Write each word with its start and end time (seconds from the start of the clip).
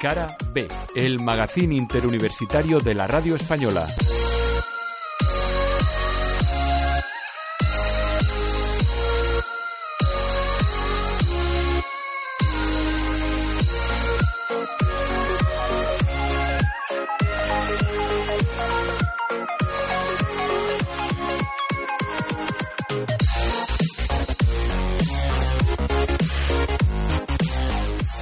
Cara 0.00 0.34
B, 0.54 0.66
el 0.96 1.20
magazín 1.20 1.74
interuniversitario 1.74 2.78
de 2.78 2.94
la 2.94 3.06
radio 3.06 3.34
española. 3.36 3.86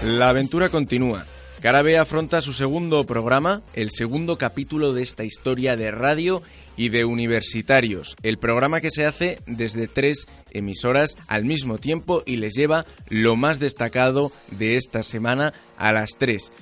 La 0.03 0.31
aventura 0.31 0.71
continúa. 0.71 1.25
Carabe 1.61 1.99
afronta 1.99 2.41
su 2.41 2.53
segundo 2.53 3.03
programa, 3.03 3.63
el 3.75 3.91
segundo 3.91 4.39
capítulo 4.39 4.93
de 4.93 5.03
esta 5.03 5.25
historia 5.25 5.75
de 5.75 5.91
radio 5.91 6.41
y 6.77 6.91
de 6.91 7.05
universitarios. 7.05 8.15
El 8.23 8.39
programa 8.39 8.81
que 8.81 8.93
se 8.93 9.05
hace 9.05 9.41
desde 9.47 9.89
tres 9.89 10.29
emisoras 10.53 11.17
al 11.27 11.45
mismo 11.45 11.79
tiempo 11.79 12.23
y 12.25 12.37
les 12.37 12.55
lleva 12.55 12.87
lo 13.09 13.35
más 13.35 13.59
destacado 13.59 14.31
de 14.53 14.77
esta 14.77 15.03
semana 15.03 15.53
a 15.77 15.93
las 15.93 16.11
tres. 16.17 16.53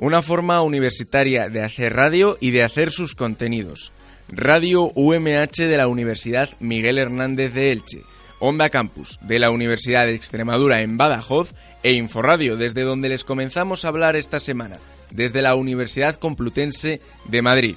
Una 0.00 0.20
forma 0.20 0.62
universitaria 0.62 1.48
de 1.48 1.62
hacer 1.62 1.94
radio 1.94 2.36
y 2.40 2.50
de 2.50 2.64
hacer 2.64 2.90
sus 2.90 3.14
contenidos. 3.14 3.92
Radio 4.28 4.90
UMH 4.96 5.58
de 5.58 5.76
la 5.76 5.86
Universidad 5.86 6.50
Miguel 6.58 6.98
Hernández 6.98 7.54
de 7.54 7.70
Elche. 7.70 8.02
Onda 8.40 8.68
Campus 8.68 9.18
de 9.20 9.38
la 9.38 9.50
Universidad 9.50 10.06
de 10.06 10.14
Extremadura 10.14 10.80
en 10.80 10.96
Badajoz 10.96 11.50
e 11.82 11.92
Inforradio, 11.92 12.56
desde 12.56 12.82
donde 12.82 13.08
les 13.08 13.24
comenzamos 13.24 13.84
a 13.84 13.88
hablar 13.88 14.16
esta 14.16 14.40
semana, 14.40 14.78
desde 15.10 15.42
la 15.42 15.54
Universidad 15.54 16.16
Complutense 16.16 17.00
de 17.24 17.42
Madrid. 17.42 17.76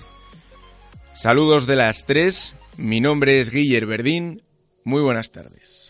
Saludos 1.16 1.68
de 1.68 1.76
las 1.76 2.06
tres, 2.06 2.56
mi 2.78 3.00
nombre 3.00 3.40
es 3.40 3.50
Guiller 3.50 3.86
Verdín, 3.86 4.42
muy 4.84 5.02
buenas 5.02 5.32
tardes. 5.32 5.83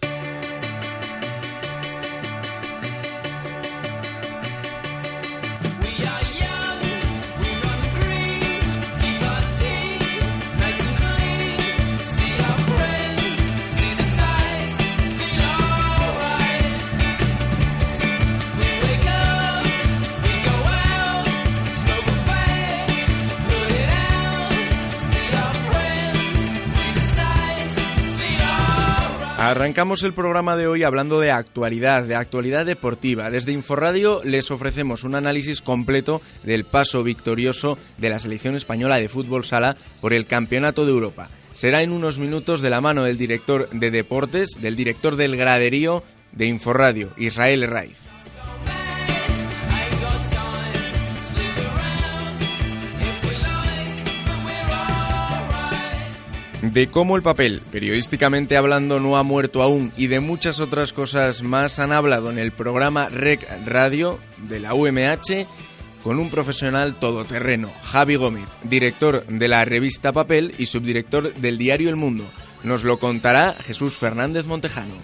Arrancamos 29.46 30.04
el 30.04 30.14
programa 30.14 30.56
de 30.56 30.68
hoy 30.68 30.84
hablando 30.84 31.20
de 31.20 31.30
actualidad, 31.30 32.04
de 32.04 32.16
actualidad 32.16 32.66
deportiva. 32.66 33.30
Desde 33.30 33.52
Inforradio 33.52 34.22
les 34.24 34.50
ofrecemos 34.52 35.04
un 35.04 35.16
análisis 35.16 35.60
completo 35.60 36.22
del 36.44 36.64
paso 36.64 37.04
victorioso 37.04 37.78
de 37.98 38.10
la 38.10 38.20
selección 38.20 38.56
española 38.56 39.00
de 39.00 39.10
fútbol 39.10 39.44
sala 39.44 39.76
por 40.00 40.14
el 40.14 40.28
Campeonato 40.28 40.86
de 40.86 40.94
Europa. 40.94 41.30
Será 41.56 41.82
en 41.82 41.92
unos 41.92 42.20
minutos 42.20 42.62
de 42.62 42.70
la 42.70 42.80
mano 42.80 43.04
del 43.04 43.18
director 43.18 43.70
de 43.72 43.92
deportes, 43.92 44.52
del 44.62 44.78
director 44.78 45.18
del 45.18 45.36
graderío 45.36 46.04
de 46.32 46.46
Inforradio, 46.46 47.10
Israel 47.18 47.68
Raiz. 47.68 48.13
De 56.74 56.88
cómo 56.88 57.16
el 57.16 57.22
papel, 57.22 57.62
periodísticamente 57.72 58.58
hablando, 58.58 59.00
no 59.00 59.16
ha 59.18 59.24
muerto 59.24 59.62
aún 59.62 59.94
y 59.96 60.08
de 60.08 60.20
muchas 60.20 60.60
otras 60.60 60.92
cosas 60.92 61.44
más 61.44 61.78
han 61.78 61.94
hablado 61.94 62.32
en 62.32 62.40
el 62.40 62.52
programa 62.52 63.10
Rec 63.10 63.48
Radio 63.66 64.20
de 64.50 64.60
la 64.60 64.74
UMH 64.74 65.46
con 66.04 66.18
un 66.20 66.32
profesional 66.32 66.96
todoterreno, 66.96 67.72
Javi 67.84 68.16
Gómez, 68.16 68.50
director 68.64 69.24
de 69.28 69.48
la 69.48 69.64
revista 69.64 70.12
Papel 70.12 70.56
y 70.58 70.66
subdirector 70.66 71.36
del 71.36 71.60
diario 71.60 71.90
El 71.90 71.96
Mundo. 71.96 72.26
Nos 72.64 72.84
lo 72.84 72.98
contará 72.98 73.56
Jesús 73.62 73.94
Fernández 73.94 74.48
Montejano. 74.48 74.96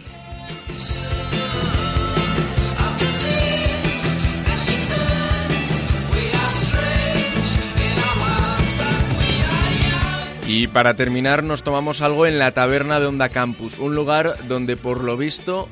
Y 10.49 10.65
para 10.65 10.95
terminar 10.95 11.43
nos 11.43 11.61
tomamos 11.61 12.01
algo 12.01 12.25
en 12.25 12.39
la 12.39 12.51
taberna 12.55 12.99
de 12.99 13.05
Onda 13.05 13.29
Campus, 13.29 13.77
un 13.77 13.93
lugar 13.93 14.47
donde 14.47 14.77
por 14.77 15.03
lo 15.03 15.15
visto 15.15 15.69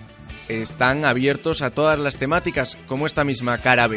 están 0.49 1.03
abiertos 1.03 1.63
a 1.63 1.71
todas 1.71 1.97
las 1.97 2.17
temáticas, 2.17 2.77
como 2.85 3.07
esta 3.07 3.23
misma 3.23 3.57
cara. 3.57 3.89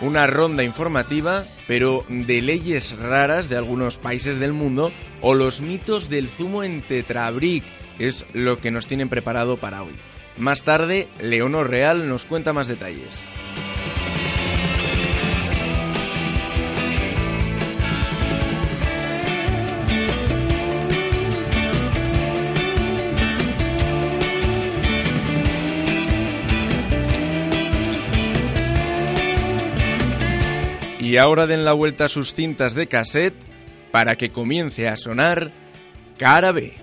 Una 0.00 0.26
ronda 0.26 0.62
informativa, 0.64 1.44
pero 1.66 2.06
de 2.08 2.40
leyes 2.40 2.98
raras 2.98 3.50
de 3.50 3.58
algunos 3.58 3.98
países 3.98 4.38
del 4.38 4.54
mundo 4.54 4.92
o 5.20 5.34
los 5.34 5.60
mitos 5.60 6.08
del 6.08 6.30
zumo 6.30 6.62
en 6.62 6.80
Tetrabric, 6.80 7.64
es 7.98 8.24
lo 8.32 8.58
que 8.62 8.70
nos 8.70 8.86
tienen 8.86 9.10
preparado 9.10 9.58
para 9.58 9.82
hoy. 9.82 9.92
Más 10.38 10.62
tarde, 10.62 11.06
Leonor 11.20 11.68
Real 11.68 12.08
nos 12.08 12.24
cuenta 12.24 12.54
más 12.54 12.66
detalles. 12.66 13.28
Y 31.08 31.16
ahora 31.16 31.46
den 31.46 31.64
la 31.64 31.72
vuelta 31.72 32.04
a 32.04 32.08
sus 32.10 32.34
cintas 32.34 32.74
de 32.74 32.86
cassette 32.86 33.34
para 33.90 34.16
que 34.16 34.28
comience 34.28 34.86
a 34.88 34.94
sonar 34.94 35.50
Cara 36.18 36.52
B. 36.52 36.76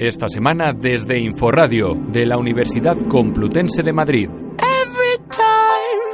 Esta 0.00 0.28
semana 0.28 0.72
desde 0.72 1.20
Inforradio 1.20 1.94
de 1.94 2.26
la 2.26 2.36
Universidad 2.36 2.96
Complutense 3.08 3.84
de 3.84 3.92
Madrid. 3.92 4.28
Every 4.58 5.16
time 5.30 6.10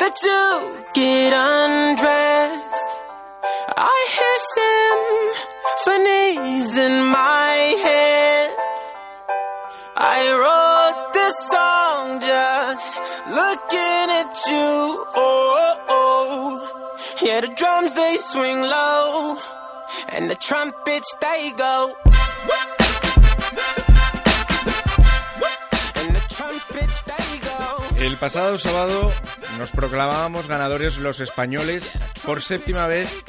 that 0.00 0.16
you 0.20 0.82
get 0.96 1.32
undressed, 1.32 2.96
I 3.76 3.88
hear 4.16 4.36
symphonies 5.86 6.76
in 6.76 7.04
my 7.04 7.76
head. 7.84 8.29
I 10.02 10.20
wrote 10.32 11.12
this 11.12 11.36
song 11.52 12.20
just 12.20 12.94
looking 13.28 14.06
at 14.20 14.32
you. 14.48 15.04
Oh, 15.14 15.76
oh. 15.88 16.96
yeah, 17.22 17.42
the 17.42 17.48
drums 17.48 17.92
they 17.92 18.16
swing 18.16 18.62
low. 18.62 19.36
And 20.08 20.30
the 20.30 20.36
trumpets 20.36 21.14
they 21.20 21.52
go. 21.52 21.94
El 27.98 28.16
pasado 28.16 28.56
sábado 28.56 29.12
nos 29.58 29.70
proclamábamos 29.72 30.48
ganadores 30.48 30.96
los 30.96 31.20
españoles 31.20 31.98
por 32.24 32.42
séptima 32.42 32.86
vez 32.86 33.22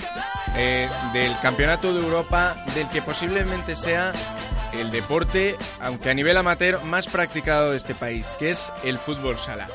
eh, 0.55 0.89
del 1.11 1.37
Campeonato 1.41 1.93
de 1.93 1.99
Europa 1.99 2.55
del 2.73 2.87
que 2.89 3.01
posiblemente 3.01 3.75
sea 3.75 4.13
el 4.73 4.91
deporte, 4.91 5.55
aunque 5.79 6.09
a 6.09 6.13
nivel 6.13 6.37
amateur, 6.37 6.83
más 6.83 7.07
practicado 7.07 7.71
de 7.71 7.77
este 7.77 7.93
país, 7.93 8.35
que 8.39 8.51
es 8.51 8.71
el 8.83 8.97
fútbol 8.97 9.37
sala. 9.37 9.67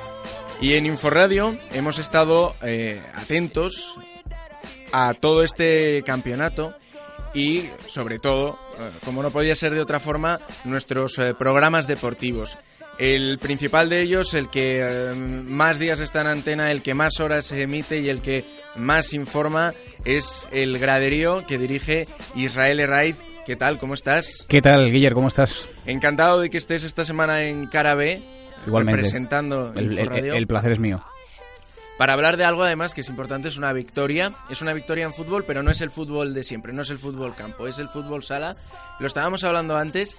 Y 0.60 0.74
en 0.74 0.86
Inforradio 0.86 1.56
hemos 1.72 1.98
estado 1.98 2.54
eh, 2.62 3.02
atentos 3.14 3.94
a 4.92 5.12
todo 5.14 5.42
este 5.42 6.02
campeonato 6.06 6.74
y, 7.34 7.64
sobre 7.88 8.18
todo, 8.18 8.58
eh, 8.78 8.90
como 9.04 9.22
no 9.22 9.30
podía 9.30 9.54
ser 9.54 9.74
de 9.74 9.82
otra 9.82 10.00
forma, 10.00 10.40
nuestros 10.64 11.18
eh, 11.18 11.34
programas 11.34 11.86
deportivos. 11.86 12.56
El 12.98 13.38
principal 13.38 13.90
de 13.90 14.00
ellos, 14.00 14.32
el 14.32 14.48
que 14.48 15.12
más 15.14 15.78
días 15.78 16.00
está 16.00 16.22
en 16.22 16.28
antena, 16.28 16.70
el 16.70 16.80
que 16.80 16.94
más 16.94 17.20
horas 17.20 17.44
se 17.44 17.60
emite 17.60 18.00
y 18.00 18.08
el 18.08 18.22
que 18.22 18.42
más 18.74 19.12
informa, 19.12 19.74
es 20.06 20.48
el 20.50 20.78
graderío 20.78 21.46
que 21.46 21.58
dirige 21.58 22.06
Israel 22.34 22.80
Herraiz. 22.80 23.16
¿Qué 23.46 23.56
tal? 23.56 23.78
¿Cómo 23.78 23.94
estás? 23.94 24.44
¿Qué 24.48 24.60
tal, 24.60 24.90
Guiller? 24.90 25.14
¿Cómo 25.14 25.28
estás? 25.28 25.68
Encantado 25.86 26.40
de 26.40 26.50
que 26.50 26.58
estés 26.58 26.82
esta 26.82 27.04
semana 27.04 27.42
en 27.44 27.66
Cara 27.66 27.94
B, 27.94 28.20
Igualmente. 28.66 28.96
representando 28.96 29.72
El, 29.76 29.92
el- 29.92 29.98
Inforradio. 30.00 30.34
el 30.34 30.46
placer 30.46 30.72
es 30.72 30.78
mío. 30.80 31.02
Para 31.96 32.12
hablar 32.12 32.36
de 32.36 32.44
algo 32.44 32.64
además 32.64 32.92
que 32.92 33.00
es 33.02 33.08
importante, 33.08 33.48
es 33.48 33.56
una 33.56 33.72
victoria. 33.72 34.32
Es 34.50 34.60
una 34.62 34.74
victoria 34.74 35.04
en 35.04 35.14
fútbol, 35.14 35.44
pero 35.46 35.62
no 35.62 35.70
es 35.70 35.80
el 35.80 35.90
fútbol 35.90 36.34
de 36.34 36.42
siempre, 36.42 36.72
no 36.72 36.82
es 36.82 36.90
el 36.90 36.98
fútbol 36.98 37.34
campo, 37.34 37.66
es 37.68 37.78
el 37.78 37.88
fútbol 37.88 38.22
sala. 38.22 38.56
Lo 38.98 39.06
estábamos 39.06 39.44
hablando 39.44 39.76
antes, 39.78 40.18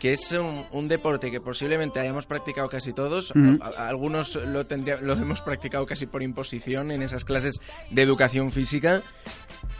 que 0.00 0.12
es 0.12 0.32
un, 0.32 0.64
un 0.72 0.88
deporte 0.88 1.30
que 1.30 1.40
posiblemente 1.40 2.00
hayamos 2.00 2.26
practicado 2.26 2.68
casi 2.68 2.92
todos. 2.92 3.30
Ujú. 3.32 3.58
A- 3.62 3.82
a- 3.84 3.88
algunos 3.88 4.34
lo, 4.34 4.64
tendría, 4.64 4.96
lo 4.96 5.12
hemos 5.12 5.40
practicado 5.42 5.84
casi 5.86 6.06
por 6.06 6.22
imposición 6.22 6.90
en 6.90 7.02
esas 7.02 7.24
clases 7.24 7.60
de 7.90 8.02
educación 8.02 8.50
física, 8.50 9.02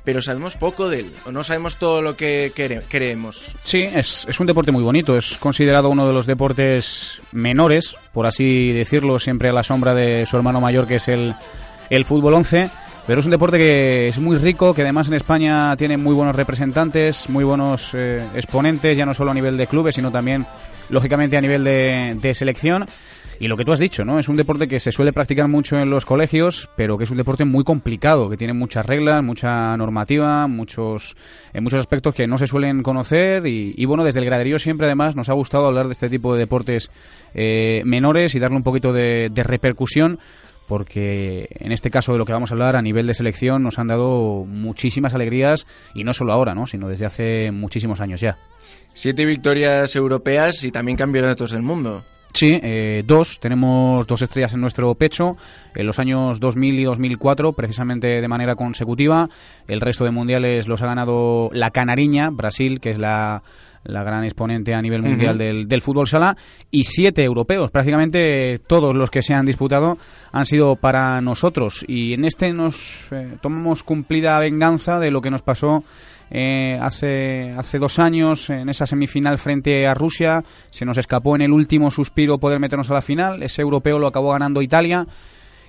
pero 0.05 0.23
sabemos 0.23 0.57
poco 0.57 0.89
de 0.89 1.01
él, 1.01 1.13
o 1.27 1.33
no 1.33 1.45
sabemos 1.45 1.77
todo 1.77 2.03
lo 2.03 2.17
que 2.17 2.53
creemos. 2.89 3.53
Sí, 3.63 3.83
es, 3.83 4.27
es 4.29 4.41
un 4.41 4.47
deporte 4.47 4.73
muy 4.73 4.83
bonito. 4.83 5.17
Es 5.17 5.37
considerado 5.37 5.89
uno 5.91 6.07
de 6.07 6.13
los 6.13 6.27
deportes 6.27 7.23
menores, 7.33 7.95
por 8.13 8.27
así 8.27 8.73
decirlo, 8.73 9.19
siempre 9.19 9.49
a 9.49 9.53
la 9.53 9.63
sombra 9.63 9.95
de 9.95 10.27
su 10.27 10.37
hermano 10.37 10.61
mayor, 10.61 10.87
que 10.87 10.97
es 10.97 11.09
el, 11.09 11.35
el 11.91 12.05
fútbol 12.05 12.35
11. 12.35 12.71
Pero 13.07 13.19
es 13.19 13.27
un 13.27 13.33
deporte 13.33 13.59
que 13.59 14.09
es 14.09 14.19
muy 14.21 14.37
rico, 14.37 14.75
que 14.75 14.83
además 14.83 15.09
en 15.09 15.15
España 15.15 15.77
tiene 15.77 15.97
muy 15.97 16.15
buenos 16.15 16.37
representantes, 16.37 17.29
muy 17.29 17.43
buenos 17.43 17.91
eh, 17.95 18.25
exponentes, 18.35 18.97
ya 18.97 19.05
no 19.05 19.13
solo 19.13 19.33
a 19.33 19.35
nivel 19.35 19.57
de 19.57 19.67
clubes, 19.67 19.97
sino 19.97 20.13
también, 20.13 20.47
lógicamente, 20.89 21.37
a 21.37 21.41
nivel 21.41 21.65
de, 21.65 22.17
de 22.21 22.35
selección. 22.35 22.87
Y 23.43 23.49
lo 23.49 23.57
que 23.57 23.65
tú 23.65 23.73
has 23.73 23.81
dicho, 23.81 24.05
¿no? 24.05 24.21
Es 24.21 24.29
un 24.29 24.37
deporte 24.37 24.69
que 24.69 24.79
se 24.79 24.93
suele 24.93 25.13
practicar 25.13 25.49
mucho 25.49 25.77
en 25.77 25.91
los 25.91 26.07
colegios, 26.07 26.71
pero 26.77 26.97
que 26.97 27.03
es 27.03 27.11
un 27.11 27.17
deporte 27.17 27.45
muy 27.45 27.65
complicado, 27.65 28.31
que 28.31 28.37
tiene 28.37 28.53
muchas 28.53 28.87
reglas, 28.87 29.21
mucha 29.25 29.77
normativa, 29.77 30.47
muchos, 30.47 31.17
en 31.53 31.65
muchos 31.65 31.81
aspectos 31.81 32.15
que 32.15 32.29
no 32.29 32.39
se 32.39 32.47
suelen 32.47 32.85
conocer. 32.85 33.49
Y, 33.49 33.75
y 33.77 33.85
bueno, 33.85 34.05
desde 34.05 34.21
el 34.21 34.27
graderío 34.27 34.61
siempre 34.61 34.87
además 34.87 35.17
nos 35.17 35.29
ha 35.29 35.33
gustado 35.33 35.67
hablar 35.67 35.87
de 35.87 35.93
este 35.93 36.09
tipo 36.09 36.35
de 36.35 36.39
deportes 36.39 36.93
eh, 37.35 37.83
menores 37.85 38.37
y 38.37 38.39
darle 38.39 38.59
un 38.59 38.63
poquito 38.63 38.93
de, 38.93 39.29
de 39.35 39.43
repercusión 39.43 40.21
porque 40.69 41.49
en 41.59 41.73
este 41.73 41.91
caso 41.91 42.13
de 42.13 42.19
lo 42.19 42.25
que 42.25 42.33
vamos 42.33 42.53
a 42.53 42.55
hablar 42.55 42.77
a 42.77 42.83
nivel 42.83 43.09
de 43.09 43.15
selección 43.15 43.65
nos 43.65 43.81
han 43.81 43.89
dado 43.89 44.45
muchísimas 44.47 45.15
alegrías 45.15 45.67
y 45.97 46.05
no 46.05 46.15
solo 46.15 46.33
ahora, 46.33 46.55
¿no? 46.55 46.69
sino 46.69 46.87
desde 46.87 47.07
hace 47.07 47.51
muchísimos 47.51 48.01
años 48.01 48.21
ya. 48.21 48.39
Siete 48.95 49.27
victorias 49.27 49.97
europeas 49.97 50.63
y 50.63 50.71
también 50.71 50.97
campeonatos 50.97 51.51
del 51.51 51.63
mundo. 51.63 52.05
Sí, 52.35 52.59
eh, 52.63 53.03
dos. 53.07 53.41
Tenemos 53.41 54.07
dos 54.07 54.23
estrellas 54.23 54.55
en 54.55 54.61
nuestro 54.61 54.95
pecho. 54.95 55.37
En 55.75 55.87
los 55.87 55.99
años 55.99 56.41
2000 56.41 56.79
y 56.79 56.85
2004, 56.85 57.53
precisamente 57.53 58.21
de 58.21 58.29
manera 58.29 58.55
consecutiva. 58.55 59.29
El 59.69 59.81
resto 59.81 60.05
de 60.05 60.11
mundiales 60.11 60.67
los 60.67 60.83
ha 60.83 60.87
ganado 60.87 61.51
la 61.53 61.71
Canariña, 61.71 62.31
Brasil, 62.31 62.81
que 62.81 62.91
es 62.91 62.99
la, 62.99 63.43
la 63.85 64.03
gran 64.03 64.25
exponente 64.25 64.75
a 64.75 64.83
nivel 64.83 65.03
mundial 65.03 65.37
del, 65.37 65.69
del 65.69 65.83
fútbol 65.83 66.09
sala. 66.09 66.37
Y 66.71 66.85
siete 66.85 67.23
europeos. 67.23 67.71
Prácticamente 67.71 68.61
todos 68.67 68.95
los 68.95 69.11
que 69.11 69.23
se 69.23 69.35
han 69.35 69.47
disputado 69.47 69.99
han 70.33 70.47
sido 70.47 70.77
para 70.77 71.21
nosotros. 71.21 71.85
Y 71.87 72.15
en 72.15 72.25
este 72.25 72.53
nos 72.53 73.09
eh, 73.13 73.37
tomamos 73.43 73.83
cumplida 73.83 74.39
venganza 74.39 74.99
de 74.99 75.11
lo 75.11 75.21
que 75.21 75.31
nos 75.31 75.43
pasó 75.43 75.85
eh, 76.35 76.79
hace, 76.81 77.51
hace 77.51 77.79
dos 77.79 77.99
años 77.99 78.49
en 78.49 78.71
esa 78.71 78.87
semifinal 78.87 79.37
frente 79.37 79.87
a 79.87 79.93
Rusia. 79.93 80.43
Se 80.71 80.87
nos 80.87 80.97
escapó 80.97 81.37
en 81.37 81.43
el 81.43 81.53
último 81.53 81.91
suspiro 81.91 82.39
poder 82.39 82.59
meternos 82.59 82.91
a 82.91 82.95
la 82.95 83.03
final. 83.03 83.43
Ese 83.43 83.61
europeo 83.61 83.99
lo 83.99 84.07
acabó 84.07 84.33
ganando 84.33 84.63
Italia. 84.63 85.07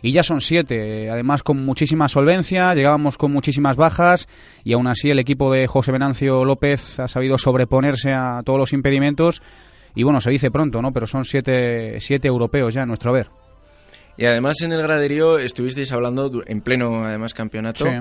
Y 0.02 0.14
ya 0.14 0.24
son 0.24 0.42
siete, 0.42 1.10
además 1.10 1.44
con 1.44 1.64
muchísima 1.64 2.10
solvencia, 2.10 2.74
llegábamos 2.76 3.18
con 3.18 3.32
muchísimas 3.32 3.78
bajas 3.78 4.28
y 4.66 4.74
aún 4.74 4.88
así 4.88 5.10
el 5.10 5.18
equipo 5.18 5.50
de 5.50 5.66
José 5.66 5.94
Venancio 5.94 6.44
López 6.44 7.00
ha 7.00 7.08
sabido 7.08 7.38
sobreponerse 7.38 8.12
a 8.12 8.42
todos 8.44 8.60
los 8.60 8.74
impedimentos 8.74 9.42
y 9.96 10.04
bueno, 10.04 10.20
se 10.20 10.30
dice 10.30 10.52
pronto, 10.52 10.82
¿no? 10.82 10.92
Pero 10.92 11.08
son 11.08 11.24
siete, 11.24 12.02
siete 12.02 12.28
europeos 12.28 12.74
ya, 12.74 12.82
a 12.82 12.86
nuestro 12.86 13.14
ver. 13.14 13.30
Y 14.18 14.26
además 14.26 14.62
en 14.62 14.74
el 14.74 14.82
graderío 14.82 15.40
estuvisteis 15.40 15.94
hablando 15.94 16.44
en 16.46 16.60
pleno, 16.60 17.06
además, 17.06 17.34
campeonato. 17.34 17.86
Sí. 17.86 17.96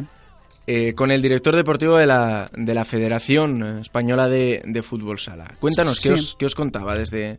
Eh, 0.66 0.94
con 0.94 1.10
el 1.10 1.22
director 1.22 1.56
deportivo 1.56 1.96
de 1.96 2.06
la, 2.06 2.50
de 2.54 2.74
la 2.74 2.84
Federación 2.84 3.78
Española 3.80 4.28
de, 4.28 4.62
de 4.64 4.82
Fútbol 4.82 5.18
Sala. 5.18 5.54
Cuéntanos, 5.60 6.00
¿qué, 6.00 6.12
os, 6.12 6.36
qué 6.38 6.46
os 6.46 6.54
contaba 6.54 6.96
desde, 6.96 7.38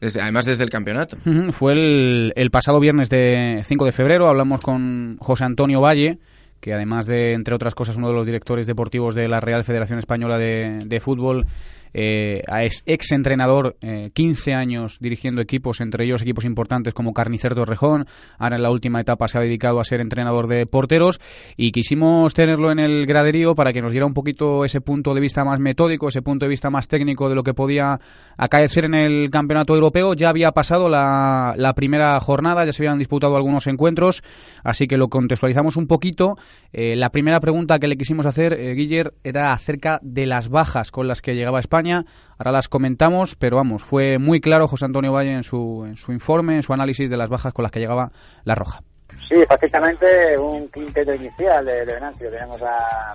desde, 0.00 0.20
además 0.20 0.44
desde 0.44 0.62
el 0.62 0.70
campeonato? 0.70 1.16
Fue 1.50 1.72
el, 1.72 2.32
el 2.36 2.50
pasado 2.50 2.80
viernes 2.80 3.10
de 3.10 3.62
5 3.64 3.84
de 3.84 3.92
febrero, 3.92 4.28
hablamos 4.28 4.60
con 4.60 5.16
José 5.18 5.44
Antonio 5.44 5.80
Valle, 5.80 6.18
que 6.60 6.72
además 6.72 7.06
de, 7.06 7.32
entre 7.32 7.54
otras 7.54 7.74
cosas, 7.74 7.96
uno 7.96 8.08
de 8.08 8.14
los 8.14 8.24
directores 8.24 8.66
deportivos 8.66 9.14
de 9.14 9.28
la 9.28 9.40
Real 9.40 9.64
Federación 9.64 9.98
Española 9.98 10.38
de, 10.38 10.78
de 10.86 11.00
Fútbol, 11.00 11.46
eh, 11.94 12.42
ex 12.86 13.12
entrenador, 13.12 13.76
eh, 13.80 14.10
15 14.12 14.52
años 14.52 14.98
dirigiendo 15.00 15.40
equipos, 15.40 15.80
entre 15.80 16.04
ellos 16.04 16.22
equipos 16.22 16.44
importantes 16.44 16.92
como 16.92 17.14
Carnicer 17.14 17.54
Torrejón. 17.54 18.06
Ahora 18.38 18.56
en 18.56 18.62
la 18.62 18.70
última 18.70 19.00
etapa 19.00 19.28
se 19.28 19.38
ha 19.38 19.40
dedicado 19.40 19.80
a 19.80 19.84
ser 19.84 20.00
entrenador 20.00 20.48
de 20.48 20.66
porteros 20.66 21.20
y 21.56 21.70
quisimos 21.70 22.34
tenerlo 22.34 22.72
en 22.72 22.80
el 22.80 23.06
graderío 23.06 23.54
para 23.54 23.72
que 23.72 23.80
nos 23.80 23.92
diera 23.92 24.06
un 24.06 24.12
poquito 24.12 24.64
ese 24.64 24.80
punto 24.80 25.14
de 25.14 25.20
vista 25.20 25.44
más 25.44 25.60
metódico, 25.60 26.08
ese 26.08 26.20
punto 26.20 26.44
de 26.46 26.50
vista 26.50 26.68
más 26.68 26.88
técnico 26.88 27.28
de 27.28 27.36
lo 27.36 27.44
que 27.44 27.54
podía 27.54 28.00
acaecer 28.36 28.86
en 28.86 28.94
el 28.94 29.30
campeonato 29.30 29.74
europeo. 29.74 30.14
Ya 30.14 30.30
había 30.30 30.50
pasado 30.50 30.88
la, 30.88 31.54
la 31.56 31.74
primera 31.74 32.18
jornada, 32.20 32.64
ya 32.64 32.72
se 32.72 32.82
habían 32.82 32.98
disputado 32.98 33.36
algunos 33.36 33.68
encuentros, 33.68 34.22
así 34.64 34.88
que 34.88 34.96
lo 34.96 35.08
contextualizamos 35.08 35.76
un 35.76 35.86
poquito. 35.86 36.36
Eh, 36.72 36.96
la 36.96 37.10
primera 37.10 37.38
pregunta 37.38 37.78
que 37.78 37.86
le 37.86 37.96
quisimos 37.96 38.26
hacer, 38.26 38.52
eh, 38.52 38.74
Guiller, 38.74 39.14
era 39.22 39.52
acerca 39.52 40.00
de 40.02 40.26
las 40.26 40.48
bajas 40.48 40.90
con 40.90 41.06
las 41.06 41.22
que 41.22 41.34
llegaba 41.34 41.60
España. 41.60 41.83
Ahora 41.92 42.52
las 42.52 42.68
comentamos, 42.68 43.34
pero 43.36 43.56
vamos, 43.56 43.82
fue 43.82 44.18
muy 44.18 44.40
claro 44.40 44.68
José 44.68 44.86
Antonio 44.86 45.12
Valle 45.12 45.32
en 45.32 45.42
su, 45.42 45.84
en 45.86 45.96
su 45.96 46.12
informe, 46.12 46.56
en 46.56 46.62
su 46.62 46.72
análisis 46.72 47.10
de 47.10 47.16
las 47.16 47.30
bajas 47.30 47.52
con 47.52 47.62
las 47.62 47.72
que 47.72 47.80
llegaba 47.80 48.10
la 48.44 48.54
Roja. 48.54 48.80
Sí, 49.28 49.36
prácticamente 49.46 50.38
un 50.38 50.68
quinteto 50.68 51.14
inicial 51.14 51.64
de, 51.64 51.84
de 51.84 51.94
Venancio. 51.94 52.30
Tenemos 52.30 52.60
a 52.62 53.14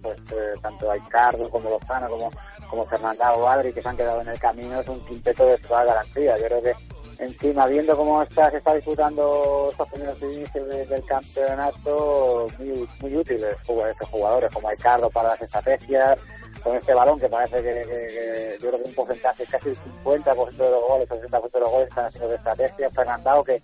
pues, 0.00 0.18
eh, 0.32 0.54
tanto 0.62 0.90
a 0.90 0.94
Ricardo 0.94 1.48
como 1.50 1.70
Lozano 1.70 2.08
como, 2.08 2.30
como 2.68 2.84
Fernanda 2.84 3.32
o 3.32 3.48
Adri 3.48 3.72
que 3.72 3.82
se 3.82 3.88
han 3.88 3.96
quedado 3.96 4.20
en 4.22 4.28
el 4.28 4.38
camino. 4.38 4.80
Es 4.80 4.88
un 4.88 5.04
quinteto 5.06 5.46
de 5.46 5.58
toda 5.58 5.84
garantía. 5.84 6.38
Yo 6.38 6.44
creo 6.46 6.62
que 6.62 6.72
encima, 7.20 7.66
viendo 7.66 7.96
cómo 7.96 8.22
está, 8.22 8.50
se 8.50 8.56
está 8.58 8.74
disputando 8.74 9.68
estos 9.70 9.88
primeros 9.90 10.20
inicios 10.22 10.66
de- 10.68 10.86
del 10.86 11.04
campeonato, 11.04 12.46
muy, 12.58 12.88
muy 13.00 13.16
útiles 13.16 13.56
jug- 13.66 13.86
estos 13.90 14.08
jugadores 14.08 14.52
como 14.52 14.70
Ricardo 14.70 15.10
para 15.10 15.30
las 15.30 15.42
estrategias, 15.42 16.18
con 16.62 16.76
este 16.76 16.92
balón 16.94 17.18
que 17.20 17.28
parece 17.28 17.62
que, 17.62 18.58
yo 18.60 18.68
creo 18.68 18.82
que 18.82 18.88
un 18.88 18.94
porcentaje 18.94 19.44
casi 19.46 19.68
el 19.70 19.76
50% 19.78 20.56
de 20.64 20.70
los 20.70 20.82
goles, 20.88 21.10
el 21.10 21.20
60% 21.22 21.50
de 21.52 21.60
los 21.60 21.70
goles 21.70 21.88
están 21.88 22.04
haciendo 22.06 22.28
de 22.28 22.36
estrategia. 22.36 22.90
Fernandao 22.90 23.44
que 23.44 23.62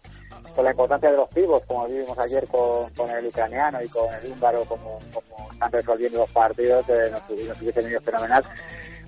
con 0.55 0.65
la 0.65 0.71
importancia 0.71 1.11
de 1.11 1.17
los 1.19 1.29
pibos, 1.31 1.63
como 1.67 1.87
vimos 1.87 2.19
ayer 2.19 2.47
con, 2.49 2.89
con 2.95 3.11
el 3.11 3.27
ucraniano 3.27 3.83
y 3.83 3.89
con 3.89 4.07
el 4.15 4.33
húngaro, 4.33 4.65
como, 4.65 4.99
como 5.13 5.53
están 5.53 5.71
resolviendo 5.73 6.19
los 6.21 6.31
partidos, 6.31 6.89
eh, 6.89 7.11
nos, 7.11 7.21
nos 7.29 7.61
hubiese 7.61 7.83
venido 7.83 8.01
fenomenal. 8.01 8.43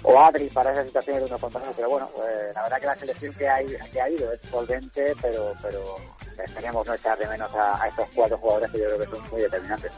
O 0.03 0.19
Adri 0.21 0.49
para 0.51 0.73
esa 0.73 0.85
situación 0.85 1.19
de 1.19 1.25
uno 1.25 1.39
contra 1.39 1.61
uno, 1.61 1.73
pero 1.75 1.91
bueno, 1.91 2.09
eh, 2.25 2.53
la 2.55 2.63
verdad 2.63 2.81
que 2.81 2.87
la 2.87 2.95
selección 2.95 3.35
que 3.35 3.49
ha, 3.49 3.59
que 3.93 4.01
ha 4.01 4.09
ido 4.09 4.33
es 4.33 4.41
solvente, 4.51 5.13
pero 5.21 5.53
pero 5.61 5.97
esperemos 6.43 6.87
no 6.87 6.95
echar 6.95 7.19
de 7.19 7.27
menos 7.27 7.53
a, 7.55 7.83
a 7.83 7.89
estos 7.89 8.09
cuatro 8.15 8.39
jugadores 8.39 8.71
que 8.71 8.79
yo 8.79 8.85
creo 8.87 8.99
que 8.99 9.07
son 9.07 9.31
muy 9.31 9.41
determinantes. 9.43 9.93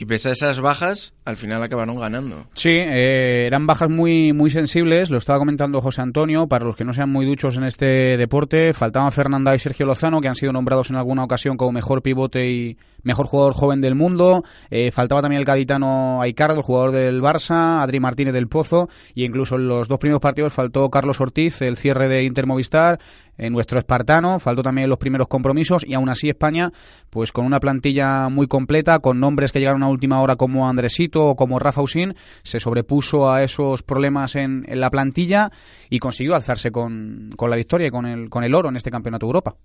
Y 0.00 0.06
pese 0.06 0.30
a 0.30 0.32
esas 0.32 0.62
bajas, 0.62 1.12
al 1.26 1.36
final 1.36 1.62
acabaron 1.62 2.00
ganando. 2.00 2.46
Sí, 2.54 2.70
eh, 2.70 3.44
eran 3.46 3.66
bajas 3.66 3.90
muy, 3.90 4.32
muy 4.32 4.48
sensibles, 4.48 5.10
lo 5.10 5.18
estaba 5.18 5.38
comentando 5.38 5.82
José 5.82 6.00
Antonio, 6.00 6.46
para 6.46 6.64
los 6.64 6.74
que 6.74 6.86
no 6.86 6.94
sean 6.94 7.10
muy 7.10 7.26
duchos 7.26 7.58
en 7.58 7.64
este 7.64 8.16
deporte, 8.16 8.72
faltaban 8.72 9.12
Fernanda 9.12 9.54
y 9.54 9.58
Sergio 9.58 9.84
Lozano, 9.84 10.22
que 10.22 10.28
han 10.28 10.36
sido 10.36 10.54
nombrados 10.54 10.88
en 10.88 10.96
alguna 10.96 11.22
ocasión 11.22 11.58
como 11.58 11.72
mejor 11.72 12.00
pivote 12.00 12.50
y 12.50 12.78
mejor 13.02 13.26
jugador 13.26 13.52
joven 13.52 13.82
del 13.82 13.94
mundo, 13.94 14.42
eh, 14.70 14.90
faltaba 14.90 15.20
también 15.20 15.40
el 15.40 15.44
gaditano 15.44 16.22
Aicardo, 16.22 16.56
el 16.56 16.62
jugador 16.62 16.92
del 16.92 17.20
Barça, 17.20 17.82
Adri 17.82 18.00
Martínez 18.00 18.32
del 18.32 18.48
Pozo, 18.48 18.88
y 19.14 19.26
incluso 19.26 19.56
en 19.56 19.68
los 19.68 19.86
dos 19.86 19.98
primeros 19.98 20.22
partidos 20.22 20.54
faltó 20.54 20.88
Carlos 20.88 21.20
Ortiz, 21.20 21.60
el 21.60 21.76
cierre 21.76 22.08
de 22.08 22.24
Inter 22.24 22.46
Movistar, 22.46 23.00
en 23.40 23.52
nuestro 23.52 23.78
espartano, 23.78 24.38
faltó 24.38 24.62
también 24.62 24.88
los 24.88 24.98
primeros 24.98 25.26
compromisos 25.26 25.84
y 25.86 25.94
aún 25.94 26.08
así 26.08 26.28
España, 26.28 26.70
pues 27.10 27.32
con 27.32 27.44
una 27.46 27.58
plantilla 27.58 28.28
muy 28.28 28.46
completa, 28.46 28.98
con 29.00 29.18
nombres 29.18 29.50
que 29.50 29.58
llegaron 29.58 29.82
a 29.82 29.88
última 29.88 30.20
hora 30.22 30.36
como 30.36 30.68
Andresito 30.68 31.26
o 31.26 31.36
como 31.36 31.58
Rafa 31.58 31.80
Usín, 31.82 32.14
se 32.42 32.60
sobrepuso 32.60 33.30
a 33.30 33.42
esos 33.42 33.82
problemas 33.82 34.36
en, 34.36 34.64
en 34.68 34.78
la 34.80 34.90
plantilla 34.90 35.50
y 35.88 35.98
consiguió 35.98 36.34
alzarse 36.34 36.70
con, 36.70 37.30
con 37.36 37.50
la 37.50 37.56
victoria 37.56 37.88
y 37.88 37.90
con 37.90 38.06
el, 38.06 38.28
con 38.30 38.44
el 38.44 38.54
oro 38.54 38.68
en 38.68 38.76
este 38.76 38.90
Campeonato 38.90 39.26
de 39.26 39.28
Europa. 39.30 39.56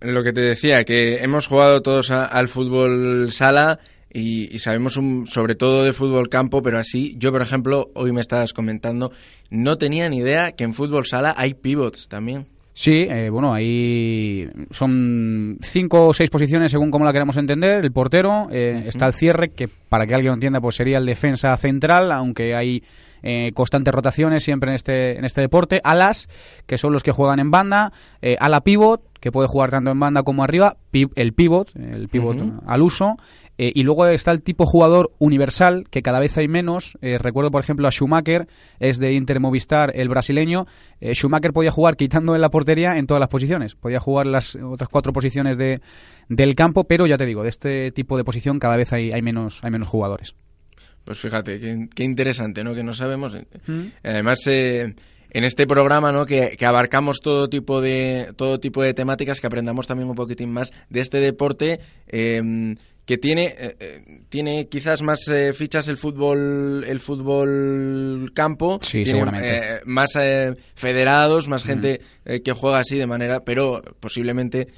Lo 0.00 0.22
que 0.24 0.32
te 0.32 0.40
decía, 0.40 0.84
que 0.84 1.16
hemos 1.22 1.46
jugado 1.46 1.82
todos 1.82 2.10
a- 2.10 2.24
al 2.24 2.48
fútbol 2.48 3.30
sala 3.32 3.78
y, 4.12 4.58
sabemos 4.58 4.96
un- 4.96 5.26
sobre 5.26 5.54
todo 5.54 5.84
de 5.84 5.92
fútbol 5.92 6.28
campo, 6.28 6.62
pero 6.62 6.78
así, 6.78 7.14
yo 7.18 7.30
por 7.30 7.42
ejemplo, 7.42 7.90
hoy 7.94 8.10
me 8.12 8.20
estabas 8.20 8.52
comentando, 8.52 9.12
no 9.50 9.76
tenía 9.78 10.08
ni 10.08 10.16
idea 10.18 10.52
que 10.52 10.64
en 10.64 10.72
fútbol 10.74 11.06
sala 11.06 11.34
hay 11.36 11.54
pivots 11.54 12.08
también. 12.08 12.46
Sí, 12.72 13.06
eh, 13.10 13.28
bueno, 13.30 13.52
ahí 13.52 14.48
son 14.70 15.58
cinco 15.60 16.06
o 16.08 16.14
seis 16.14 16.30
posiciones 16.30 16.70
según 16.70 16.90
como 16.90 17.04
la 17.04 17.12
queramos 17.12 17.36
entender. 17.36 17.84
El 17.84 17.92
portero, 17.92 18.48
eh, 18.50 18.84
está 18.86 19.06
el 19.08 19.12
cierre, 19.12 19.50
que 19.50 19.68
para 19.68 20.06
que 20.06 20.14
alguien 20.14 20.28
lo 20.30 20.34
entienda, 20.34 20.60
pues 20.60 20.76
sería 20.76 20.98
el 20.98 21.04
defensa 21.06 21.54
central, 21.56 22.10
aunque 22.12 22.54
hay 22.54 22.82
eh, 23.22 23.52
constantes 23.52 23.92
rotaciones 23.92 24.44
siempre 24.44 24.70
en 24.70 24.76
este, 24.76 25.18
en 25.18 25.24
este 25.24 25.42
deporte. 25.42 25.80
Alas, 25.84 26.28
que 26.66 26.78
son 26.78 26.92
los 26.92 27.02
que 27.02 27.12
juegan 27.12 27.38
en 27.40 27.50
banda. 27.50 27.92
Eh, 28.22 28.36
ala 28.40 28.62
pivot, 28.62 29.02
que 29.20 29.30
puede 29.32 29.48
jugar 29.48 29.70
tanto 29.70 29.90
en 29.90 30.00
banda 30.00 30.22
como 30.22 30.42
arriba. 30.42 30.76
Pi- 30.90 31.10
el 31.16 31.34
pivot, 31.34 31.74
el 31.76 32.08
pivot 32.08 32.38
al 32.66 32.82
uso. 32.82 33.16
Eh, 33.62 33.72
y 33.74 33.82
luego 33.82 34.06
está 34.06 34.30
el 34.30 34.42
tipo 34.42 34.64
jugador 34.64 35.12
universal, 35.18 35.84
que 35.90 36.00
cada 36.00 36.18
vez 36.18 36.38
hay 36.38 36.48
menos. 36.48 36.96
Eh, 37.02 37.18
recuerdo, 37.18 37.50
por 37.50 37.62
ejemplo, 37.62 37.86
a 37.86 37.90
Schumacher, 37.90 38.48
es 38.78 38.98
de 38.98 39.12
Inter 39.12 39.38
Movistar, 39.38 39.92
el 39.94 40.08
brasileño. 40.08 40.66
Eh, 40.98 41.12
Schumacher 41.12 41.52
podía 41.52 41.70
jugar 41.70 41.98
quitando 41.98 42.34
en 42.34 42.40
la 42.40 42.48
portería 42.48 42.96
en 42.96 43.06
todas 43.06 43.20
las 43.20 43.28
posiciones. 43.28 43.74
Podía 43.74 44.00
jugar 44.00 44.26
las 44.26 44.56
otras 44.56 44.88
cuatro 44.88 45.12
posiciones 45.12 45.58
de, 45.58 45.82
del 46.30 46.54
campo, 46.54 46.84
pero 46.84 47.06
ya 47.06 47.18
te 47.18 47.26
digo, 47.26 47.42
de 47.42 47.50
este 47.50 47.92
tipo 47.92 48.16
de 48.16 48.24
posición 48.24 48.58
cada 48.58 48.78
vez 48.78 48.94
hay, 48.94 49.12
hay, 49.12 49.20
menos, 49.20 49.62
hay 49.62 49.70
menos 49.70 49.88
jugadores. 49.88 50.34
Pues 51.04 51.18
fíjate, 51.18 51.60
qué, 51.94 52.02
interesante, 52.02 52.64
¿no? 52.64 52.74
Que 52.74 52.82
no 52.82 52.94
sabemos. 52.94 53.36
Mm. 53.66 53.88
Además, 54.02 54.40
en 55.32 55.44
este 55.44 55.66
programa, 55.66 56.12
¿no? 56.12 56.24
Que, 56.26 56.56
abarcamos 56.64 57.20
todo 57.20 57.48
tipo 57.48 57.80
de 57.80 58.32
todo 58.36 58.58
tipo 58.58 58.82
de 58.82 58.94
temáticas, 58.94 59.40
que 59.40 59.46
aprendamos 59.46 59.86
también 59.86 60.08
un 60.08 60.16
poquitín 60.16 60.50
más 60.50 60.72
de 60.88 61.00
este 61.00 61.20
deporte. 61.20 61.80
Que 63.04 63.18
tiene 63.18 63.54
eh, 63.58 63.76
eh, 63.80 64.22
tiene 64.28 64.68
quizás 64.68 65.02
más 65.02 65.26
eh, 65.28 65.52
fichas 65.52 65.88
el 65.88 65.96
fútbol 65.96 66.84
el 66.86 67.00
fútbol 67.00 68.32
campo 68.34 68.78
sí, 68.82 69.04
seguramente. 69.04 69.80
más 69.84 70.12
federados 70.74 71.48
más 71.48 71.64
gente 71.64 72.00
que 72.24 72.52
juega 72.52 72.78
así 72.78 72.98
de 72.98 73.06
manera 73.06 73.40
pero 73.40 73.82
posiblemente 74.00 74.68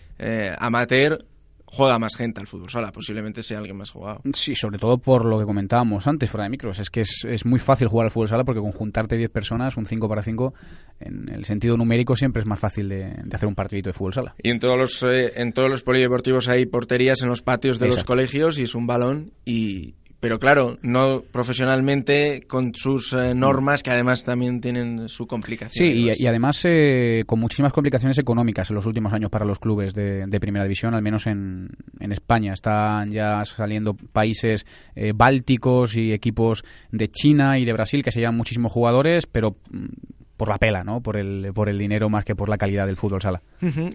amateur 0.59 1.25
juega 1.73 1.99
más 1.99 2.15
gente 2.17 2.41
al 2.41 2.47
fútbol 2.47 2.71
sala, 2.71 2.93
posiblemente 2.93 3.43
sea 3.43 3.59
alguien 3.59 3.77
más 3.77 3.91
jugado. 3.91 4.21
Sí, 4.33 4.55
sobre 4.55 4.79
todo 4.79 4.99
por 4.99 5.25
lo 5.25 5.39
que 5.39 5.45
comentábamos 5.45 6.07
antes 6.07 6.31
fuera 6.31 6.45
de 6.45 6.51
micros, 6.51 6.79
es 6.79 6.91
que 6.91 7.01
es, 7.01 7.25
es 7.27 7.47
muy 7.47 7.59
fácil 7.59 7.89
jugar 7.89 8.07
al 8.07 8.11
fútbol 8.11 8.29
sala 8.29 8.45
porque 8.45 8.61
con 8.61 8.73
juntarte 8.73 9.17
10 9.17 9.31
personas, 9.31 9.77
un 9.77 9.87
5 9.87 10.09
para 10.09 10.23
5, 10.23 10.53
en 11.01 11.29
el 11.31 11.45
sentido 11.47 11.77
numérico 11.77 12.15
siempre 12.15 12.41
es 12.41 12.47
más 12.47 12.61
fácil 12.61 12.91
de, 12.91 13.13
hacer 13.33 13.49
un 13.49 13.55
partidito 13.55 13.89
de 13.89 13.95
fútbol 13.95 14.13
sala. 14.13 14.35
Y 14.43 14.51
en 14.51 14.59
todos 14.59 14.79
los 14.79 15.03
eh, 15.03 15.33
en 15.37 15.53
todos 15.53 15.71
los 15.71 15.83
polideportivos 15.83 16.49
hay 16.49 16.67
porterías 16.67 17.23
en 17.23 17.31
los 17.31 17.41
patios 17.43 17.79
de 17.79 17.89
los 17.89 18.05
colegios 18.05 18.59
y 18.59 18.65
es 18.65 18.75
un 18.75 18.87
balón 18.87 19.33
y, 19.45 19.95
pero 20.23 20.39
claro, 20.39 20.79
no 20.83 21.25
profesionalmente 21.33 22.45
con 22.47 22.77
sus 22.77 23.13
eh, 23.13 23.35
normas 23.35 23.83
que 23.83 23.91
además 23.91 24.23
también 24.23 24.61
tienen 24.61 25.09
su 25.09 25.27
complicación. 25.27 25.73
Sí, 25.73 26.13
y, 26.17 26.27
además 26.29 26.65
eh, 26.65 27.25
con 27.27 27.41
muchísimas 27.41 27.73
complicaciones 27.73 28.17
económicas 28.21 28.71
en 28.71 28.77
los 28.77 28.87
últimos 28.87 29.13
años 29.13 29.31
para 29.31 29.45
los 29.45 29.59
clubes 29.59 29.95
de, 29.95 30.39
primera 30.39 30.65
división, 30.65 30.95
al 30.95 31.03
menos 31.03 31.27
en, 31.27 31.71
en, 31.99 32.13
España. 32.13 32.53
Están 32.53 33.11
ya 33.11 33.45
saliendo 33.45 33.95
países 33.95 34.65
eh, 34.95 35.13
bálticos 35.13 35.97
y 35.97 36.13
equipos 36.13 36.63
de 36.93 37.11
China 37.11 37.59
y 37.59 37.65
de 37.65 37.73
Brasil 37.73 38.05
que 38.05 38.13
se 38.13 38.21
llevan 38.21 38.37
muchísimos 38.37 38.71
jugadores, 38.71 39.27
pero 39.27 39.57
mm, 39.73 39.87
por 40.43 40.49
la 40.49 40.59
pela, 40.59 40.83
¿no? 40.83 41.01
Por 41.01 41.17
el, 41.17 41.53
por 41.55 41.69
el 41.69 41.79
dinero 41.79 42.09
más 42.09 42.25
que 42.25 42.35
por 42.35 42.49
la 42.49 42.59
calidad 42.59 42.85
del 42.89 42.97
fútbol 42.97 43.23
sala. 43.23 43.43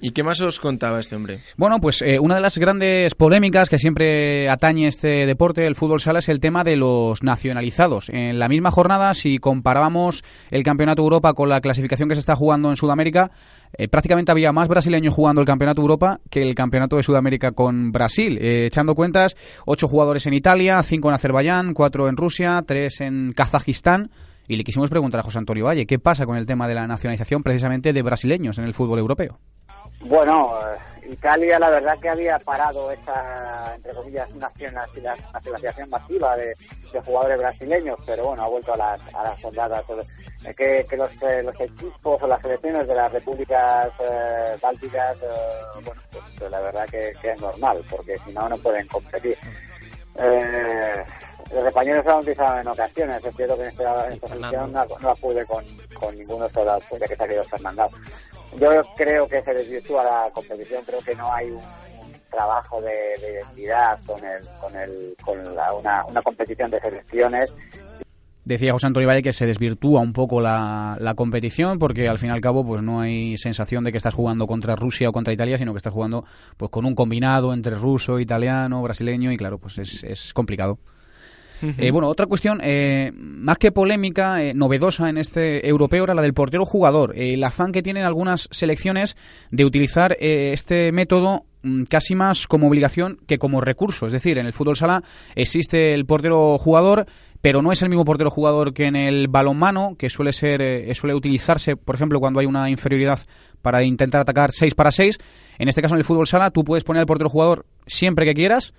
¿Y 0.01 0.11
qué 0.11 0.23
más 0.23 0.39
os 0.39 0.61
contaba 0.61 0.97
este 1.01 1.17
hombre? 1.17 1.41
Bueno, 1.57 1.81
pues 1.81 2.01
eh, 2.01 2.19
una 2.19 2.35
de 2.35 2.41
las 2.41 2.57
grandes 2.57 3.15
polémicas 3.15 3.69
que 3.69 3.77
siempre 3.77 4.47
atañe 4.47 4.87
este 4.87 5.25
deporte, 5.25 5.67
el 5.67 5.75
fútbol 5.75 5.99
sala, 5.99 6.19
es 6.19 6.29
el 6.29 6.39
tema 6.39 6.63
de 6.63 6.77
los 6.77 7.21
nacionalizados. 7.21 8.07
En 8.07 8.39
la 8.39 8.47
misma 8.47 8.71
jornada, 8.71 9.13
si 9.13 9.39
comparábamos 9.39 10.23
el 10.49 10.63
Campeonato 10.63 11.01
Europa 11.01 11.33
con 11.33 11.49
la 11.49 11.59
clasificación 11.59 12.07
que 12.07 12.15
se 12.15 12.21
está 12.21 12.37
jugando 12.37 12.69
en 12.69 12.77
Sudamérica, 12.77 13.29
eh, 13.77 13.89
prácticamente 13.89 14.31
había 14.31 14.53
más 14.53 14.69
brasileños 14.69 15.13
jugando 15.13 15.41
el 15.41 15.47
Campeonato 15.47 15.81
Europa 15.81 16.21
que 16.29 16.41
el 16.41 16.55
Campeonato 16.55 16.95
de 16.95 17.03
Sudamérica 17.03 17.51
con 17.51 17.91
Brasil. 17.91 18.37
Eh, 18.37 18.67
echando 18.67 18.95
cuentas, 18.95 19.35
ocho 19.65 19.89
jugadores 19.89 20.25
en 20.27 20.33
Italia, 20.33 20.81
cinco 20.81 21.09
en 21.09 21.15
Azerbaiyán, 21.15 21.73
cuatro 21.73 22.07
en 22.07 22.15
Rusia, 22.15 22.63
tres 22.65 23.01
en 23.01 23.33
Kazajistán 23.33 24.11
y 24.47 24.55
le 24.55 24.63
quisimos 24.63 24.89
preguntar 24.89 25.19
a 25.19 25.23
José 25.23 25.37
Antonio 25.37 25.65
Valle, 25.65 25.85
¿qué 25.85 25.99
pasa 25.99 26.25
con 26.25 26.37
el 26.37 26.45
tema 26.45 26.67
de 26.67 26.75
la 26.75 26.87
nacionalización 26.87 27.43
precisamente 27.43 27.93
de 27.93 28.01
brasileños 28.01 28.57
en 28.57 28.65
el 28.65 28.73
fútbol 28.73 28.99
europeo? 28.99 29.39
Bueno, 30.01 30.51
eh, 30.61 31.11
Italia 31.11 31.57
la 31.57 31.69
verdad 31.69 31.97
que 31.99 32.09
había 32.09 32.37
parado 32.39 32.91
esa, 32.91 33.73
entre 33.75 33.93
comillas, 33.93 34.29
nacionalización 34.35 35.89
masiva 35.89 36.35
de, 36.37 36.53
jugadores 37.05 37.37
brasileños, 37.37 37.97
pero 38.05 38.27
bueno, 38.27 38.43
ha 38.43 38.47
vuelto 38.47 38.73
a 38.73 38.77
las, 38.77 39.13
a 39.13 39.23
las 39.23 39.39
soldadas. 39.39 39.83
Eh, 39.89 40.53
que, 40.55 40.85
que 40.89 40.97
los, 40.97 41.11
eh, 41.23 41.43
los, 41.43 41.59
equipos 41.59 42.21
o 42.21 42.27
las 42.27 42.41
selecciones 42.41 42.87
de 42.87 42.95
las 42.95 43.11
repúblicas 43.11 43.91
bálticas, 44.61 45.17
bueno, 45.83 46.01
pues 46.11 46.51
la 46.51 46.59
verdad 46.59 46.85
que, 46.89 47.11
que, 47.21 47.31
es 47.31 47.41
normal, 47.41 47.83
porque 47.89 48.17
si 48.25 48.31
no, 48.31 48.47
no 48.47 48.57
pueden 48.57 48.87
competir. 48.87 49.37
Eh, 50.19 51.03
los 51.53 51.65
españoles 51.65 52.03
se 52.03 52.09
han 52.09 52.19
utilizado 52.19 52.59
en 52.59 52.67
ocasiones, 52.67 53.23
es 53.23 53.35
cierto 53.35 53.55
que 53.55 53.63
en 53.63 53.69
esta, 53.69 54.09
esta 54.09 54.27
selección 54.27 54.71
no, 54.71 54.85
no, 55.01 55.09
acude 55.09 55.45
con, 55.45 55.65
con 55.99 56.17
ninguno 56.17 56.47
de 56.47 56.65
los 56.65 56.83
que 56.85 56.97
se 56.97 57.13
ha 57.13 57.27
querido 57.27 57.43
Fernando. 57.45 57.87
Yo 58.59 58.69
creo 58.95 59.27
que 59.27 59.41
se 59.41 59.53
desvirtúa 59.53 60.03
la 60.03 60.31
competición, 60.31 60.83
creo 60.85 60.99
que 61.01 61.15
no 61.15 61.31
hay 61.31 61.51
un, 61.51 61.61
trabajo 62.29 62.81
de, 62.81 63.13
identidad 63.21 63.97
con 64.05 64.23
el, 64.23 64.45
con 64.59 64.75
el, 64.75 65.15
con 65.23 65.55
la, 65.55 65.73
una, 65.73 66.05
una 66.05 66.21
competición 66.21 66.69
de 66.69 66.79
selecciones 66.81 67.53
Decía 68.47 68.71
José 68.71 68.87
Antonio 68.87 69.09
Valle 69.09 69.23
que 69.23 69.33
se 69.33 69.45
desvirtúa 69.45 69.99
un 69.99 70.13
poco 70.13 70.39
la, 70.39 70.95
la, 71.01 71.15
competición 71.15 71.79
porque 71.79 72.07
al 72.07 72.17
fin 72.17 72.29
y 72.29 72.31
al 72.31 72.39
cabo 72.39 72.65
pues 72.65 72.81
no 72.81 73.01
hay 73.01 73.37
sensación 73.37 73.83
de 73.83 73.91
que 73.91 73.97
estás 73.97 74.13
jugando 74.13 74.47
contra 74.47 74.77
Rusia 74.77 75.09
o 75.09 75.11
contra 75.11 75.33
Italia, 75.33 75.57
sino 75.57 75.73
que 75.73 75.77
estás 75.77 75.91
jugando 75.91 76.23
pues 76.55 76.71
con 76.71 76.85
un 76.85 76.95
combinado 76.95 77.53
entre 77.53 77.75
ruso, 77.75 78.21
italiano, 78.21 78.81
brasileño 78.81 79.33
y 79.33 79.37
claro, 79.37 79.57
pues 79.57 79.79
es, 79.79 80.01
es 80.05 80.33
complicado. 80.33 80.79
Eh, 81.61 81.91
bueno, 81.91 82.07
otra 82.07 82.25
cuestión, 82.25 82.59
eh, 82.63 83.11
más 83.13 83.57
que 83.57 83.71
polémica, 83.71 84.43
eh, 84.43 84.53
novedosa 84.53 85.09
en 85.09 85.17
este 85.17 85.67
europeo, 85.67 86.03
era 86.03 86.13
la 86.13 86.21
del 86.21 86.33
portero 86.33 86.65
jugador. 86.65 87.13
el 87.15 87.43
afán 87.43 87.71
que 87.71 87.83
tienen 87.83 88.03
algunas 88.03 88.47
selecciones 88.51 89.15
de 89.51 89.65
utilizar 89.65 90.15
este 90.19 90.91
método 90.91 91.45
mm, 91.63 91.83
casi 91.83 92.15
más 92.15 92.47
como 92.47 92.67
obligación 92.67 93.19
que 93.27 93.37
como 93.37 93.61
recurso. 93.61 94.05
Es 94.05 94.13
decir, 94.13 94.37
en 94.37 94.45
el 94.45 94.53
fútbol 94.53 94.75
sala 94.75 95.03
existe 95.35 95.93
el 95.93 96.05
portero 96.05 96.57
jugador, 96.57 97.05
pero 97.41 97.61
no 97.61 97.71
es 97.71 97.81
el 97.81 97.89
mismo 97.89 98.05
portero 98.05 98.29
jugador 98.29 98.73
que 98.73 98.85
en 98.85 98.95
el 98.95 99.27
balonmano, 99.27 99.95
que 99.97 100.09
suele 100.09 100.33
ser 100.33 100.93
suele 100.95 101.15
utilizarse, 101.15 101.75
por 101.75 101.95
ejemplo, 101.95 102.19
cuando 102.19 102.39
hay 102.39 102.45
una 102.45 102.69
inferioridad 102.69 103.19
para 103.61 103.83
intentar 103.83 104.21
atacar 104.21 104.51
6 104.51 104.75
para 104.75 104.91
6. 104.91 105.17
En 105.59 105.69
este 105.69 105.81
caso, 105.81 105.95
en 105.95 105.99
el 105.99 106.05
fútbol 106.05 106.27
sala, 106.27 106.51
tú 106.51 106.63
puedes 106.63 106.83
poner 106.83 107.01
al 107.01 107.07
portero 107.07 107.29
jugador 107.29 107.65
siempre 107.85 108.25
que 108.25 108.33
quieras 108.33 108.73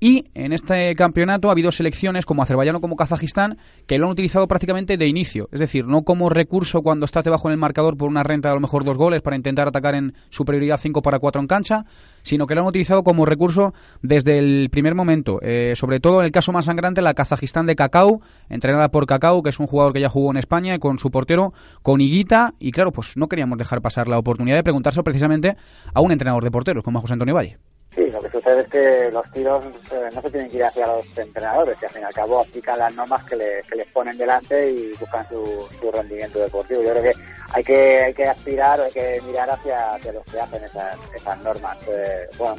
y 0.00 0.24
en 0.34 0.52
este 0.52 0.94
campeonato 0.94 1.48
ha 1.48 1.52
habido 1.52 1.70
selecciones 1.70 2.24
como 2.24 2.42
Azerbaiyán 2.42 2.76
o 2.76 2.80
como 2.80 2.96
Kazajistán 2.96 3.58
que 3.86 3.98
lo 3.98 4.06
han 4.06 4.12
utilizado 4.12 4.48
prácticamente 4.48 4.96
de 4.96 5.06
inicio. 5.06 5.48
Es 5.52 5.60
decir, 5.60 5.86
no 5.86 6.02
como 6.02 6.30
recurso 6.30 6.80
cuando 6.82 7.04
estás 7.04 7.24
debajo 7.24 7.48
en 7.48 7.52
el 7.52 7.58
marcador 7.58 7.98
por 7.98 8.08
una 8.08 8.22
renta 8.22 8.48
de 8.48 8.52
a 8.52 8.54
lo 8.54 8.62
mejor 8.62 8.84
dos 8.84 8.96
goles 8.96 9.20
para 9.20 9.36
intentar 9.36 9.68
atacar 9.68 9.94
en 9.94 10.14
superioridad 10.30 10.80
5 10.80 11.02
para 11.02 11.18
4 11.18 11.42
en 11.42 11.46
cancha, 11.46 11.84
sino 12.22 12.46
que 12.46 12.54
lo 12.54 12.62
han 12.62 12.66
utilizado 12.66 13.04
como 13.04 13.26
recurso 13.26 13.74
desde 14.00 14.38
el 14.38 14.70
primer 14.70 14.94
momento. 14.94 15.38
Eh, 15.42 15.74
sobre 15.76 16.00
todo 16.00 16.20
en 16.20 16.26
el 16.26 16.32
caso 16.32 16.50
más 16.50 16.64
sangrante, 16.64 17.02
la 17.02 17.12
Kazajistán 17.12 17.66
de 17.66 17.76
Cacao, 17.76 18.22
entrenada 18.48 18.90
por 18.90 19.06
Cacao, 19.06 19.42
que 19.42 19.50
es 19.50 19.60
un 19.60 19.66
jugador 19.66 19.92
que 19.92 20.00
ya 20.00 20.08
jugó 20.08 20.30
en 20.30 20.38
España, 20.38 20.78
con 20.78 20.98
su 20.98 21.10
portero, 21.10 21.52
con 21.82 22.00
Higuita. 22.00 22.54
Y 22.58 22.72
claro, 22.72 22.90
pues 22.90 23.18
no 23.18 23.28
queríamos 23.28 23.58
dejar 23.58 23.82
pasar 23.82 24.08
la 24.08 24.18
oportunidad 24.18 24.56
de 24.56 24.62
preguntárselo 24.62 25.04
precisamente 25.04 25.56
a 25.92 26.00
un 26.00 26.10
entrenador 26.10 26.42
de 26.42 26.50
porteros, 26.50 26.82
como 26.82 27.00
José 27.02 27.12
Antonio 27.12 27.34
Valle. 27.34 27.58
Sí, 27.94 28.06
lo 28.08 28.20
que 28.20 28.30
sucede 28.30 28.60
es 28.60 28.68
que 28.68 29.10
los 29.10 29.30
tiros 29.32 29.64
eh, 29.90 30.08
no 30.14 30.22
se 30.22 30.30
tienen 30.30 30.48
que 30.48 30.58
ir 30.58 30.64
hacia 30.64 30.86
los 30.86 31.04
entrenadores, 31.18 31.78
que 31.78 31.86
al 31.86 31.92
fin 31.92 32.02
y 32.02 32.04
al 32.04 32.14
cabo 32.14 32.40
aplican 32.40 32.78
las 32.78 32.94
normas 32.94 33.24
que, 33.24 33.36
les 33.36 33.86
ponen 33.92 34.16
delante 34.16 34.70
y 34.70 34.92
buscan 34.92 35.26
su, 35.28 35.68
rendimiento 35.92 36.38
deportivo. 36.38 36.82
Yo 36.82 36.90
creo 36.90 37.02
que 37.02 37.12
hay 37.52 37.64
que 37.64 38.02
hay 38.04 38.14
que 38.14 38.28
aspirar, 38.28 38.80
hay 38.80 38.92
que 38.92 39.20
mirar 39.26 39.50
hacia, 39.50 39.98
los 40.12 40.24
que 40.24 40.40
hacen 40.40 40.62
esas, 40.62 40.96
esas 41.14 41.38
normas. 41.42 41.76
Eh, 41.88 42.28
bueno, 42.38 42.56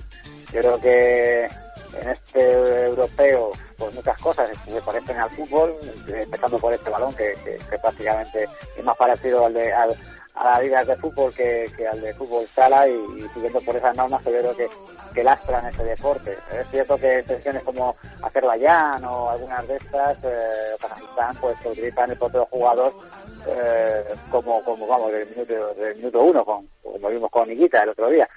yo 0.51 0.59
creo 0.59 0.81
que 0.81 1.45
en 1.45 2.09
este 2.09 2.51
europeo, 2.85 3.51
pues 3.77 3.93
muchas 3.93 4.17
cosas 4.19 4.49
se 4.65 4.81
parecen 4.81 5.17
al 5.17 5.29
fútbol, 5.29 5.75
empezando 6.07 6.57
por 6.59 6.73
este 6.73 6.89
balón 6.89 7.13
que, 7.15 7.33
que, 7.43 7.77
prácticamente 7.79 8.47
es 8.77 8.83
más 8.83 8.97
parecido 8.97 9.45
al 9.45 9.53
de 9.53 9.71
al, 9.71 9.95
a 10.35 10.43
la 10.43 10.59
liga 10.61 10.83
de 10.83 10.95
fútbol 10.95 11.33
que, 11.33 11.69
al 11.91 12.01
de 12.01 12.13
fútbol 12.13 12.47
sala 12.47 12.87
y, 12.87 13.27
siguiendo 13.33 13.61
por 13.61 13.75
esas 13.75 13.95
normas 13.95 14.23
que 14.23 14.31
yo 14.31 14.39
creo 14.39 14.55
que, 14.55 14.69
que 15.13 15.23
lastran 15.23 15.65
este 15.67 15.83
deporte. 15.83 16.37
Es 16.59 16.67
cierto 16.69 16.97
que 16.97 17.23
selecciones 17.23 17.63
como 17.63 17.95
Azerbaiyán 18.21 19.03
o 19.03 19.29
algunas 19.29 19.67
de 19.67 19.75
estas, 19.75 20.17
eh, 20.23 20.75
pues 21.39 21.57
se 21.59 21.69
utilizan 21.69 22.11
el 22.11 22.17
propio 22.17 22.45
jugador 22.45 22.93
eh, 23.47 24.03
como, 24.29 24.63
como 24.63 24.87
vamos, 24.87 25.11
del 25.11 25.27
minuto, 25.29 25.73
del 25.75 25.95
minuto 25.95 26.21
uno, 26.21 26.45
con, 26.45 26.67
como 26.81 27.09
vimos 27.09 27.31
con 27.31 27.47
Niguita 27.47 27.83
el 27.83 27.89
otro 27.89 28.09
día 28.09 28.27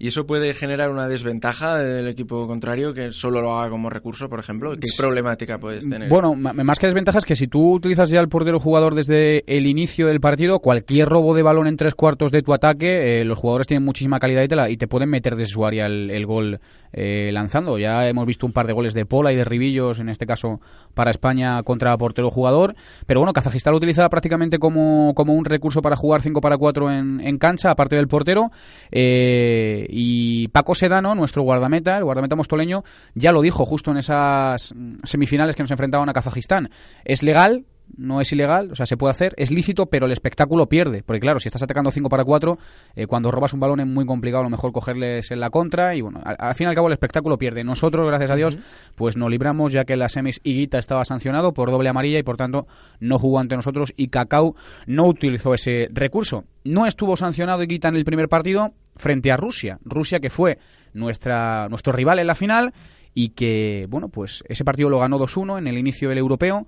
y 0.00 0.08
eso 0.08 0.26
puede 0.26 0.54
generar 0.54 0.90
una 0.90 1.08
desventaja 1.08 1.78
del 1.78 2.06
equipo 2.06 2.46
contrario 2.46 2.94
que 2.94 3.10
solo 3.10 3.42
lo 3.42 3.58
haga 3.58 3.68
como 3.70 3.90
recurso, 3.90 4.28
por 4.28 4.38
ejemplo. 4.38 4.72
¿Qué 4.76 4.88
problemática 4.96 5.58
puedes 5.58 5.88
tener? 5.88 6.08
Bueno, 6.08 6.36
más 6.36 6.78
que 6.78 6.86
desventaja 6.86 7.18
es 7.18 7.24
que 7.24 7.34
si 7.34 7.48
tú 7.48 7.74
utilizas 7.74 8.08
ya 8.08 8.20
el 8.20 8.28
portero 8.28 8.60
jugador 8.60 8.94
desde 8.94 9.42
el 9.48 9.66
inicio 9.66 10.06
del 10.06 10.20
partido, 10.20 10.60
cualquier 10.60 11.08
robo 11.08 11.34
de 11.34 11.42
balón 11.42 11.66
en 11.66 11.76
tres 11.76 11.96
cuartos 11.96 12.30
de 12.30 12.42
tu 12.42 12.54
ataque, 12.54 13.20
eh, 13.20 13.24
los 13.24 13.38
jugadores 13.38 13.66
tienen 13.66 13.84
muchísima 13.84 14.20
calidad 14.20 14.44
y 14.44 14.48
te, 14.48 14.70
y 14.70 14.76
te 14.76 14.86
pueden 14.86 15.10
meter 15.10 15.34
de 15.34 15.46
su 15.46 15.66
área 15.66 15.86
el, 15.86 16.26
gol 16.26 16.60
eh, 16.92 17.30
lanzando. 17.32 17.76
Ya 17.76 18.08
hemos 18.08 18.24
visto 18.24 18.46
un 18.46 18.52
par 18.52 18.68
de 18.68 18.74
goles 18.74 18.94
de 18.94 19.04
Pola 19.04 19.32
y 19.32 19.36
de 19.36 19.44
Ribillos, 19.44 19.98
en 19.98 20.10
este 20.10 20.26
caso 20.26 20.60
para 20.94 21.10
España 21.10 21.60
contra 21.64 21.96
portero 21.98 22.30
jugador. 22.30 22.76
Pero 23.06 23.18
bueno, 23.18 23.32
Kazajistán 23.32 23.72
lo 23.72 23.78
utiliza 23.78 24.08
prácticamente 24.08 24.60
como, 24.60 25.12
como 25.16 25.34
un 25.34 25.44
recurso 25.44 25.82
para 25.82 25.96
jugar 25.96 26.22
5 26.22 26.40
para 26.40 26.56
4 26.56 26.92
en, 26.92 27.20
en 27.20 27.38
cancha, 27.38 27.72
aparte 27.72 27.96
del 27.96 28.06
portero. 28.06 28.50
Eh, 28.92 29.86
y 29.88 30.48
Paco 30.48 30.74
Sedano, 30.74 31.14
nuestro 31.14 31.42
guardameta, 31.42 31.96
el 31.96 32.04
guardameta 32.04 32.36
mostoleño, 32.36 32.84
ya 33.14 33.32
lo 33.32 33.42
dijo 33.42 33.64
justo 33.64 33.90
en 33.90 33.96
esas 33.96 34.74
semifinales 35.02 35.56
que 35.56 35.62
nos 35.62 35.70
enfrentaban 35.70 36.08
a 36.08 36.12
Kazajistán. 36.12 36.70
Es 37.04 37.22
legal, 37.22 37.64
no 37.96 38.20
es 38.20 38.32
ilegal, 38.32 38.70
o 38.72 38.74
sea, 38.74 38.86
se 38.86 38.96
puede 38.96 39.10
hacer, 39.10 39.34
es 39.36 39.50
lícito, 39.50 39.86
pero 39.86 40.06
el 40.06 40.12
espectáculo 40.12 40.68
pierde. 40.68 41.02
Porque 41.02 41.20
claro, 41.20 41.40
si 41.40 41.48
estás 41.48 41.62
atacando 41.62 41.90
5 41.90 42.08
para 42.08 42.24
4, 42.24 42.58
eh, 42.94 43.06
cuando 43.06 43.30
robas 43.30 43.52
un 43.52 43.60
balón 43.60 43.80
es 43.80 43.86
muy 43.86 44.06
complicado 44.06 44.40
a 44.40 44.44
lo 44.44 44.50
mejor 44.50 44.72
cogerles 44.72 45.30
en 45.30 45.40
la 45.40 45.50
contra 45.50 45.94
y 45.94 46.00
bueno, 46.00 46.20
al, 46.24 46.54
fin 46.54 46.66
y 46.66 46.68
al 46.68 46.74
cabo 46.74 46.88
el 46.88 46.92
espectáculo 46.92 47.38
pierde. 47.38 47.64
Nosotros, 47.64 48.06
gracias 48.06 48.30
a 48.30 48.36
Dios, 48.36 48.58
pues 48.94 49.16
nos 49.16 49.30
libramos 49.30 49.72
ya 49.72 49.84
que 49.84 49.96
la 49.96 50.08
semis 50.08 50.40
Higuita 50.44 50.78
estaba 50.78 51.04
sancionado 51.04 51.52
por 51.52 51.70
doble 51.70 51.88
amarilla 51.88 52.18
y 52.18 52.22
por 52.22 52.36
tanto 52.36 52.66
no 53.00 53.18
jugó 53.18 53.38
ante 53.40 53.56
nosotros 53.56 53.92
y 53.96 54.08
Cacao 54.08 54.54
no 54.86 55.06
utilizó 55.06 55.54
ese 55.54 55.88
recurso. 55.92 56.44
No 56.64 56.86
estuvo 56.86 57.16
sancionado 57.16 57.62
Higuita 57.62 57.88
en 57.88 57.96
el 57.96 58.04
primer 58.04 58.28
partido 58.28 58.74
frente 58.96 59.32
a 59.32 59.36
Rusia. 59.36 59.78
Rusia 59.84 60.20
que 60.20 60.30
fue 60.30 60.58
nuestra, 60.92 61.68
nuestro 61.68 61.92
rival 61.92 62.18
en 62.18 62.26
la 62.26 62.34
final 62.34 62.72
y 63.14 63.30
que, 63.30 63.86
bueno, 63.88 64.08
pues 64.08 64.44
ese 64.48 64.64
partido 64.64 64.90
lo 64.90 65.00
ganó 65.00 65.18
2-1 65.18 65.58
en 65.58 65.66
el 65.66 65.78
inicio 65.78 66.08
del 66.08 66.18
europeo 66.18 66.66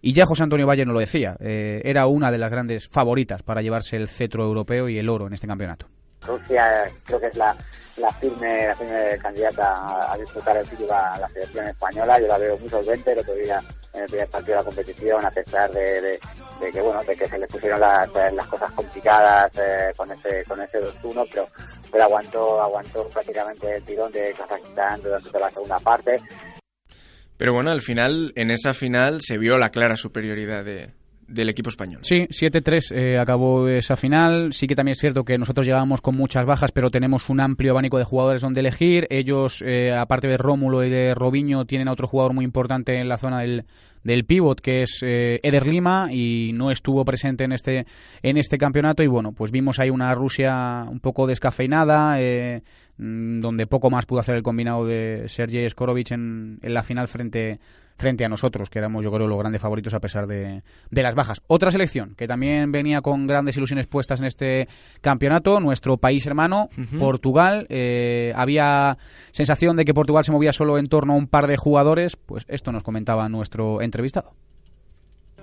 y 0.00 0.12
ya 0.12 0.26
José 0.26 0.44
Antonio 0.44 0.66
Valle 0.66 0.86
no 0.86 0.92
lo 0.92 1.00
decía, 1.00 1.36
eh, 1.40 1.80
era 1.84 2.06
una 2.06 2.30
de 2.30 2.38
las 2.38 2.50
grandes 2.50 2.88
favoritas 2.88 3.42
para 3.42 3.62
llevarse 3.62 3.96
el 3.96 4.08
cetro 4.08 4.44
europeo 4.44 4.88
y 4.88 4.98
el 4.98 5.08
oro 5.08 5.26
en 5.26 5.32
este 5.32 5.46
campeonato. 5.46 5.86
Rusia 6.26 6.90
creo 7.04 7.20
que 7.20 7.26
es 7.28 7.36
la, 7.36 7.56
la, 7.96 8.12
firme, 8.14 8.74
firme 8.76 9.18
candidata 9.18 10.12
a, 10.12 10.16
disputar 10.16 10.56
el 10.56 10.68
título 10.68 10.92
a 10.92 11.18
la 11.18 11.28
selección 11.28 11.68
española. 11.68 12.20
Yo 12.20 12.26
la 12.26 12.38
veo 12.38 12.58
muy 12.58 12.68
solvente 12.68 13.12
el 13.12 13.18
otro 13.20 13.34
día 13.34 13.62
en 13.94 14.02
el 14.02 14.08
primer 14.08 14.28
partido 14.28 14.56
de 14.56 14.62
la 14.62 14.64
competición, 14.64 15.24
a 15.24 15.30
pesar 15.30 15.70
de, 15.72 16.18
que 16.72 16.80
bueno 16.80 17.02
de 17.04 17.16
que 17.16 17.28
se 17.28 17.38
le 17.38 17.46
pusieron 17.46 17.80
las, 17.80 18.10
las 18.34 18.46
cosas 18.48 18.70
complicadas 18.72 19.50
eh, 19.56 19.92
con 19.96 20.10
ese 20.12 20.44
con 20.44 20.60
ese 20.60 20.78
2-1, 20.78 21.26
pero, 21.30 21.48
pero 21.90 22.04
aguantó 22.04 22.60
aguantó 22.60 23.08
prácticamente 23.08 23.76
el 23.76 23.84
tirón 23.84 24.12
de 24.12 24.32
Kazajistán 24.36 25.02
durante 25.02 25.30
toda 25.30 25.46
la 25.46 25.50
segunda 25.50 25.78
parte. 25.78 26.20
Pero 27.38 27.54
bueno, 27.54 27.70
al 27.70 27.80
final, 27.80 28.32
en 28.34 28.50
esa 28.50 28.74
final 28.74 29.20
se 29.22 29.38
vio 29.38 29.56
la 29.56 29.70
clara 29.70 29.96
superioridad 29.96 30.64
de, 30.64 30.92
del 31.28 31.48
equipo 31.48 31.68
español. 31.68 32.00
Sí, 32.02 32.26
7-3 32.28 32.92
eh, 32.94 33.18
acabó 33.18 33.68
esa 33.68 33.96
final. 33.96 34.52
Sí 34.52 34.66
que 34.66 34.74
también 34.74 34.92
es 34.92 34.98
cierto 34.98 35.24
que 35.24 35.38
nosotros 35.38 35.66
llegábamos 35.66 36.00
con 36.00 36.16
muchas 36.16 36.44
bajas, 36.46 36.72
pero 36.72 36.90
tenemos 36.90 37.28
un 37.28 37.40
amplio 37.40 37.72
abanico 37.72 37.98
de 37.98 38.04
jugadores 38.04 38.42
donde 38.42 38.60
elegir. 38.60 39.06
Ellos, 39.10 39.62
eh, 39.64 39.92
aparte 39.92 40.26
de 40.26 40.38
Rómulo 40.38 40.84
y 40.84 40.90
de 40.90 41.14
Robinho, 41.14 41.64
tienen 41.66 41.88
a 41.88 41.92
otro 41.92 42.08
jugador 42.08 42.32
muy 42.32 42.44
importante 42.44 42.98
en 42.98 43.08
la 43.08 43.18
zona 43.18 43.40
del, 43.40 43.64
del 44.02 44.24
pivot, 44.24 44.60
que 44.60 44.82
es 44.82 45.00
eh, 45.02 45.38
Eder 45.42 45.66
Lima, 45.66 46.08
y 46.10 46.52
no 46.54 46.70
estuvo 46.70 47.04
presente 47.04 47.44
en 47.44 47.52
este, 47.52 47.86
en 48.22 48.38
este 48.38 48.58
campeonato. 48.58 49.02
Y 49.02 49.06
bueno, 49.06 49.32
pues 49.32 49.52
vimos 49.52 49.78
ahí 49.78 49.90
una 49.90 50.14
Rusia 50.14 50.86
un 50.88 51.00
poco 51.00 51.26
descafeinada, 51.26 52.18
Mm, 52.98 53.40
donde 53.40 53.68
poco 53.68 53.90
más 53.90 54.06
pudo 54.06 54.18
hacer 54.18 54.34
el 54.34 54.42
combinado 54.42 54.84
de 54.84 55.26
Sergei 55.28 55.68
Skorovic 55.70 56.10
en, 56.10 56.58
en 56.62 56.74
la 56.74 56.82
final 56.82 57.06
frente 57.06 57.60
frente 57.98 58.24
a 58.24 58.28
nosotros, 58.28 58.70
que 58.70 58.78
éramos 58.78 59.04
yo 59.04 59.10
creo 59.10 59.26
los 59.26 59.38
grandes 59.38 59.60
favoritos 59.60 59.92
a 59.92 60.00
pesar 60.00 60.26
de, 60.26 60.62
de, 60.90 61.02
las 61.02 61.14
bajas. 61.14 61.42
Otra 61.48 61.70
selección 61.70 62.14
que 62.14 62.28
también 62.28 62.70
venía 62.72 63.00
con 63.00 63.26
grandes 63.26 63.56
ilusiones 63.56 63.86
puestas 63.86 64.20
en 64.20 64.26
este 64.26 64.68
campeonato, 65.00 65.60
nuestro 65.60 65.96
país 65.96 66.26
hermano, 66.26 66.68
Portugal. 66.98 67.66
Eh, 67.68 68.32
había 68.36 68.96
sensación 69.32 69.76
de 69.76 69.84
que 69.84 69.92
Portugal 69.92 70.24
se 70.24 70.32
movía 70.32 70.52
solo 70.52 70.78
en 70.78 70.88
torno 70.88 71.14
a 71.14 71.16
un 71.16 71.26
par 71.26 71.48
de 71.48 71.56
jugadores, 71.56 72.16
pues 72.16 72.44
esto 72.48 72.72
nos 72.72 72.84
comentaba 72.84 73.28
nuestro 73.28 73.82
entrevistado. 73.82 74.32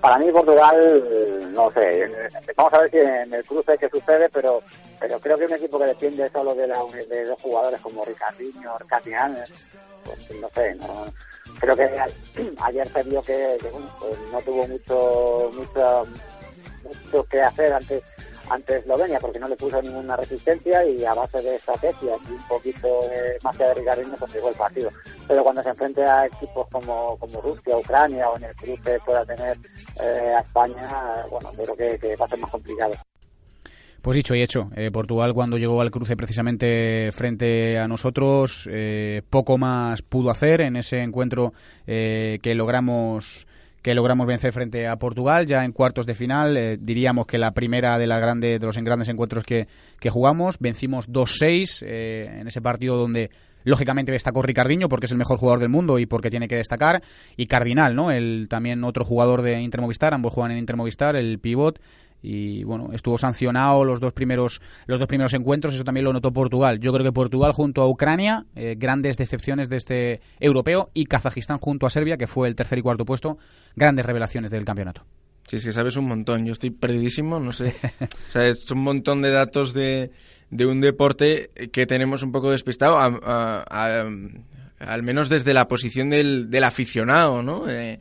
Para 0.00 0.18
mí 0.18 0.30
Portugal, 0.30 1.52
no 1.54 1.70
sé, 1.72 2.10
vamos 2.56 2.72
a 2.72 2.78
ver 2.80 2.90
si 2.90 2.98
en 2.98 3.32
el 3.32 3.44
cruce 3.44 3.76
qué 3.78 3.88
sucede, 3.88 4.28
pero 4.32 4.62
pero 4.98 5.20
creo 5.20 5.38
que 5.38 5.44
un 5.44 5.52
equipo 5.54 5.78
que 5.78 5.86
depende 5.86 6.30
solo 6.30 6.54
de, 6.54 6.66
la, 6.66 6.78
de 7.08 7.24
dos 7.24 7.40
jugadores 7.40 7.80
como 7.80 8.04
Ricardinho, 8.04 8.72
Catian, 8.88 9.36
pues 10.04 10.40
no 10.40 10.48
sé, 10.50 10.74
no, 10.74 11.06
creo 11.60 11.76
que 11.76 11.88
ayer 12.62 12.92
se 12.92 13.02
vio 13.04 13.22
que, 13.22 13.58
pues 13.98 14.18
no 14.32 14.40
tuvo 14.42 14.66
mucho, 14.68 15.50
mucho, 15.54 16.06
mucho 16.84 17.24
que 17.24 17.40
hacer 17.40 17.72
antes 17.72 18.02
ante 18.48 18.78
Eslovenia 18.78 19.18
porque 19.18 19.38
no 19.38 19.48
le 19.48 19.56
puso 19.56 19.80
ninguna 19.82 20.16
resistencia 20.16 20.84
y 20.84 21.04
a 21.04 21.14
base 21.14 21.42
de 21.42 21.56
estrategias 21.56 22.18
y 22.28 22.32
un 22.32 22.48
poquito 22.48 22.88
magia 23.42 23.68
de 23.68 23.74
Ricardinho 23.74 24.16
pues 24.18 24.32
llegó 24.32 24.48
el 24.48 24.54
partido. 24.54 24.90
Pero 25.26 25.42
cuando 25.42 25.62
se 25.62 25.70
enfrente 25.70 26.04
a 26.04 26.26
equipos 26.26 26.68
como, 26.70 27.16
como 27.18 27.40
Rusia, 27.40 27.76
Ucrania 27.76 28.28
o 28.30 28.36
en 28.36 28.44
el 28.44 28.56
cruce 28.56 29.00
pueda 29.04 29.24
tener 29.24 29.58
eh, 30.00 30.34
a 30.36 30.40
España, 30.40 31.26
bueno, 31.30 31.50
creo 31.56 31.76
que, 31.76 31.98
que, 31.98 32.16
va 32.16 32.26
a 32.26 32.28
ser 32.28 32.38
más 32.38 32.50
complicado. 32.50 32.94
Pues 34.06 34.14
dicho 34.14 34.36
y 34.36 34.40
hecho, 34.40 34.70
eh, 34.76 34.92
Portugal 34.92 35.34
cuando 35.34 35.58
llegó 35.58 35.80
al 35.80 35.90
cruce 35.90 36.16
precisamente 36.16 37.10
frente 37.10 37.76
a 37.76 37.88
nosotros, 37.88 38.68
eh, 38.70 39.22
poco 39.28 39.58
más 39.58 40.00
pudo 40.02 40.30
hacer 40.30 40.60
en 40.60 40.76
ese 40.76 41.02
encuentro 41.02 41.52
que 41.84 42.52
logramos 42.54 43.48
que 43.86 43.94
logramos 43.94 44.26
vencer 44.26 44.50
frente 44.50 44.88
a 44.88 44.96
Portugal 44.96 45.46
ya 45.46 45.64
en 45.64 45.70
cuartos 45.70 46.06
de 46.06 46.16
final. 46.16 46.56
Eh, 46.56 46.76
diríamos 46.76 47.24
que 47.24 47.38
la 47.38 47.52
primera 47.52 47.98
de, 48.00 48.08
la 48.08 48.18
grande, 48.18 48.58
de 48.58 48.66
los 48.66 48.76
grandes 48.78 49.08
encuentros 49.08 49.44
que, 49.44 49.68
jugamos. 50.10 50.56
Vencimos 50.58 51.08
2-6 51.08 51.84
eh, 51.86 52.38
en 52.40 52.48
ese 52.48 52.60
partido 52.60 52.96
donde 52.96 53.30
lógicamente 53.62 54.10
destacó 54.10 54.42
Ricardiño 54.42 54.88
porque 54.88 55.06
es 55.06 55.12
el 55.12 55.18
mejor 55.18 55.38
jugador 55.38 55.60
del 55.60 55.68
mundo 55.68 56.00
y 56.00 56.06
porque 56.06 56.30
tiene 56.30 56.48
que 56.48 56.56
destacar. 56.56 57.00
Y 57.36 57.46
Cardinal, 57.46 57.94
¿no? 57.94 58.10
El, 58.10 58.48
también 58.50 58.82
otro 58.82 59.04
jugador 59.04 59.42
de 59.42 59.60
Intermovistar, 59.60 60.14
ambos 60.14 60.34
juegan 60.34 60.50
en 60.50 60.58
Intermovistar, 60.58 61.14
el 61.14 61.38
pivot 61.38 61.78
y 62.26 62.64
bueno, 62.64 62.90
estuvo 62.92 63.18
sancionado 63.18 63.84
los 63.84 64.00
dos 64.00 64.12
primeros 64.12 64.60
los 64.86 64.98
dos 64.98 65.06
primeros 65.06 65.32
encuentros, 65.32 65.74
eso 65.74 65.84
también 65.84 66.04
lo 66.04 66.12
notó 66.12 66.32
Portugal. 66.32 66.80
Yo 66.80 66.92
creo 66.92 67.04
que 67.04 67.12
Portugal 67.12 67.52
junto 67.52 67.82
a 67.82 67.88
Ucrania, 67.88 68.46
eh, 68.56 68.74
grandes 68.76 69.16
decepciones 69.16 69.68
de 69.68 69.76
este 69.76 70.20
europeo 70.40 70.90
y 70.92 71.04
Kazajistán 71.04 71.58
junto 71.58 71.86
a 71.86 71.90
Serbia, 71.90 72.16
que 72.16 72.26
fue 72.26 72.48
el 72.48 72.56
tercer 72.56 72.78
y 72.78 72.82
cuarto 72.82 73.04
puesto, 73.04 73.38
grandes 73.76 74.04
revelaciones 74.04 74.50
del 74.50 74.64
campeonato. 74.64 75.04
Sí, 75.46 75.56
es 75.56 75.64
que 75.64 75.72
sabes 75.72 75.96
un 75.96 76.06
montón, 76.06 76.44
yo 76.44 76.52
estoy 76.52 76.70
perdidísimo, 76.70 77.38
no 77.38 77.52
sé. 77.52 77.76
o 78.00 78.32
sea, 78.32 78.48
es 78.48 78.68
un 78.72 78.82
montón 78.82 79.22
de 79.22 79.30
datos 79.30 79.72
de, 79.72 80.10
de 80.50 80.66
un 80.66 80.80
deporte 80.80 81.50
que 81.70 81.86
tenemos 81.86 82.24
un 82.24 82.32
poco 82.32 82.50
despistado, 82.50 82.98
al 82.98 85.02
menos 85.04 85.28
desde 85.28 85.54
la 85.54 85.68
posición 85.68 86.10
del, 86.10 86.50
del 86.50 86.64
aficionado, 86.64 87.44
¿no? 87.44 87.68
Eh, 87.68 88.00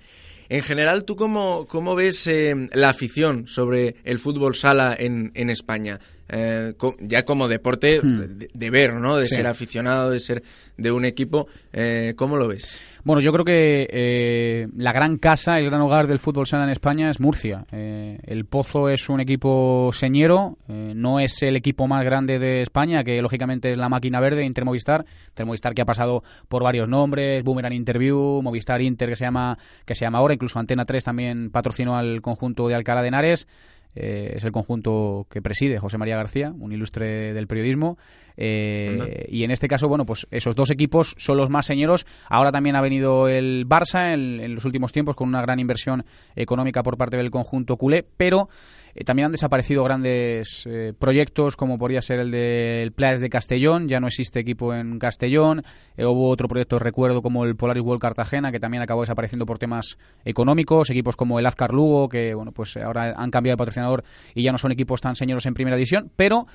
en 0.49 0.61
general, 0.61 1.05
¿tú 1.05 1.15
cómo, 1.15 1.65
cómo 1.67 1.95
ves 1.95 2.27
eh, 2.27 2.53
la 2.73 2.89
afición 2.89 3.47
sobre 3.47 3.95
el 4.03 4.19
fútbol 4.19 4.55
sala 4.55 4.95
en, 4.97 5.31
en 5.35 5.49
España? 5.49 5.99
Eh, 6.27 6.73
ya 7.01 7.23
como 7.23 7.47
deporte 7.47 8.01
hmm. 8.01 8.47
de, 8.51 8.69
ver, 8.69 8.95
¿no? 8.95 9.17
De 9.17 9.25
ser 9.25 9.45
aficionado, 9.45 10.09
de 10.09 10.19
ser 10.19 10.43
de 10.77 10.91
un 10.91 11.05
equipo. 11.05 11.47
Eh, 11.71 12.13
¿Cómo 12.15 12.37
lo 12.37 12.47
ves? 12.47 12.81
Bueno, 13.03 13.21
yo 13.21 13.31
creo 13.31 13.45
que 13.45 13.87
eh, 13.91 14.67
la 14.75 14.91
gran 14.91 15.17
casa, 15.17 15.59
el 15.59 15.65
gran 15.65 15.81
hogar 15.81 16.07
del 16.07 16.17
fútbol 16.17 16.47
sala 16.47 16.63
en 16.63 16.71
España 16.71 17.11
es 17.11 17.19
Murcia. 17.19 17.65
el 17.71 18.45
Pozo 18.45 18.89
es 18.89 19.09
un 19.09 19.19
equipo 19.19 19.91
señero, 19.93 20.57
no 20.67 21.19
es 21.19 21.43
el 21.43 21.55
equipo 21.55 21.87
más 21.87 22.03
grande 22.03 22.39
de 22.39 22.63
España, 22.63 23.03
que 23.03 23.21
lógicamente 23.21 23.71
es 23.71 23.77
la 23.77 23.89
máquina 23.89 24.19
verde, 24.19 24.43
Intermovistar. 24.43 25.05
Intermovistar 25.29 25.75
que 25.75 25.83
ha 25.83 25.85
pasado 25.85 26.23
por 26.47 26.63
varios 26.63 26.89
nombres, 26.89 27.43
Boomerang 27.43 27.73
Interview, 27.73 28.41
Movistar 28.41 28.81
Inter 28.81 29.09
que 29.09 29.15
se 29.15 29.25
llama, 29.25 29.59
que 29.85 29.93
se 29.93 30.05
llama 30.05 30.17
ahora, 30.17 30.33
incluso 30.33 30.57
Antena 30.57 30.85
3 30.85 31.03
también 31.03 31.51
patrocinó 31.51 31.95
al 31.95 32.21
conjunto 32.21 32.67
de 32.67 32.73
Alcalá 32.73 33.03
de 33.03 33.09
Henares. 33.09 33.47
Eh, 33.95 34.33
es 34.35 34.43
el 34.43 34.51
conjunto 34.51 35.27
que 35.29 35.41
preside 35.41 35.79
José 35.79 35.97
María 35.97 36.17
García, 36.17 36.53
un 36.57 36.71
ilustre 36.71 37.33
del 37.33 37.47
periodismo. 37.47 37.97
Eh, 38.37 39.25
y 39.29 39.43
en 39.43 39.51
este 39.51 39.67
caso, 39.67 39.87
bueno, 39.87 40.05
pues 40.05 40.27
esos 40.31 40.55
dos 40.55 40.71
equipos 40.71 41.15
son 41.17 41.37
los 41.37 41.49
más 41.49 41.65
señeros. 41.65 42.05
Ahora 42.29 42.51
también 42.51 42.75
ha 42.75 42.81
venido 42.81 43.27
el 43.27 43.67
Barça 43.67 44.13
en, 44.13 44.53
los 44.55 44.65
últimos 44.65 44.91
tiempos 44.91 45.15
con 45.15 45.27
una 45.27 45.41
gran 45.41 45.59
inversión 45.59 46.05
económica 46.35 46.83
por 46.83 46.97
parte 46.97 47.17
del 47.17 47.31
conjunto 47.31 47.77
culé, 47.77 48.05
pero 48.17 48.49
eh, 48.95 49.03
también 49.03 49.25
han 49.27 49.31
desaparecido 49.33 49.83
grandes 49.83 50.65
eh, 50.65 50.93
proyectos 50.97 51.57
como 51.57 51.77
podría 51.77 52.01
ser 52.01 52.19
el 52.19 52.31
del 52.31 52.93
Playas 52.93 53.19
de 53.19 53.29
Castellón, 53.29 53.89
ya 53.89 53.99
no 53.99 54.07
existe 54.07 54.39
equipo 54.39 54.73
en 54.73 54.99
Castellón, 54.99 55.63
eh, 55.97 56.05
hubo 56.05 56.29
otro 56.29 56.47
proyecto, 56.47 56.79
recuerdo, 56.79 57.21
como 57.21 57.43
el 57.43 57.57
Polaris 57.57 57.83
World 57.83 58.01
Cartagena, 58.01 58.53
que 58.53 58.59
también 58.59 58.81
acabó 58.81 59.01
desapareciendo 59.01 59.45
por 59.45 59.59
temas 59.59 59.97
económicos, 60.23 60.89
equipos 60.89 61.17
como 61.17 61.39
el 61.39 61.45
Azcar 61.45 61.73
Lugo, 61.73 62.07
que 62.07 62.33
bueno, 62.33 62.53
pues 62.53 62.77
ahora 62.77 63.13
han 63.17 63.31
cambiado 63.31 63.55
de 63.55 63.57
patrocinador 63.57 64.05
y 64.33 64.43
ya 64.43 64.53
no 64.53 64.57
son 64.57 64.71
equipos 64.71 65.01
tan 65.01 65.17
señoros 65.17 65.45
en 65.45 65.53
primera 65.53 65.75
división, 65.75 66.09
pero 66.15 66.47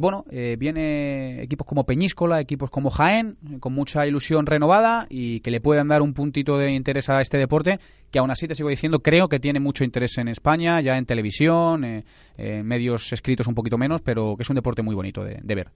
bueno, 0.00 0.24
viene 0.58 1.25
equipos 1.42 1.66
como 1.66 1.84
Peñíscola, 1.84 2.40
equipos 2.40 2.70
como 2.70 2.90
Jaén, 2.90 3.36
con 3.60 3.72
mucha 3.72 4.06
ilusión 4.06 4.46
renovada 4.46 5.06
y 5.10 5.40
que 5.40 5.50
le 5.50 5.60
puedan 5.60 5.88
dar 5.88 6.02
un 6.02 6.14
puntito 6.14 6.58
de 6.58 6.72
interés 6.72 7.08
a 7.08 7.20
este 7.20 7.38
deporte, 7.38 7.78
que 8.10 8.18
aún 8.18 8.30
así 8.30 8.46
te 8.46 8.54
sigo 8.54 8.68
diciendo, 8.68 9.00
creo 9.00 9.28
que 9.28 9.40
tiene 9.40 9.60
mucho 9.60 9.84
interés 9.84 10.18
en 10.18 10.28
España, 10.28 10.80
ya 10.80 10.96
en 10.96 11.06
televisión, 11.06 11.84
eh, 11.84 12.62
medios 12.62 13.12
escritos 13.12 13.46
un 13.46 13.54
poquito 13.54 13.78
menos, 13.78 14.00
pero 14.02 14.36
que 14.36 14.42
es 14.42 14.50
un 14.50 14.56
deporte 14.56 14.82
muy 14.82 14.94
bonito 14.94 15.24
de, 15.24 15.54
ver. 15.54 15.70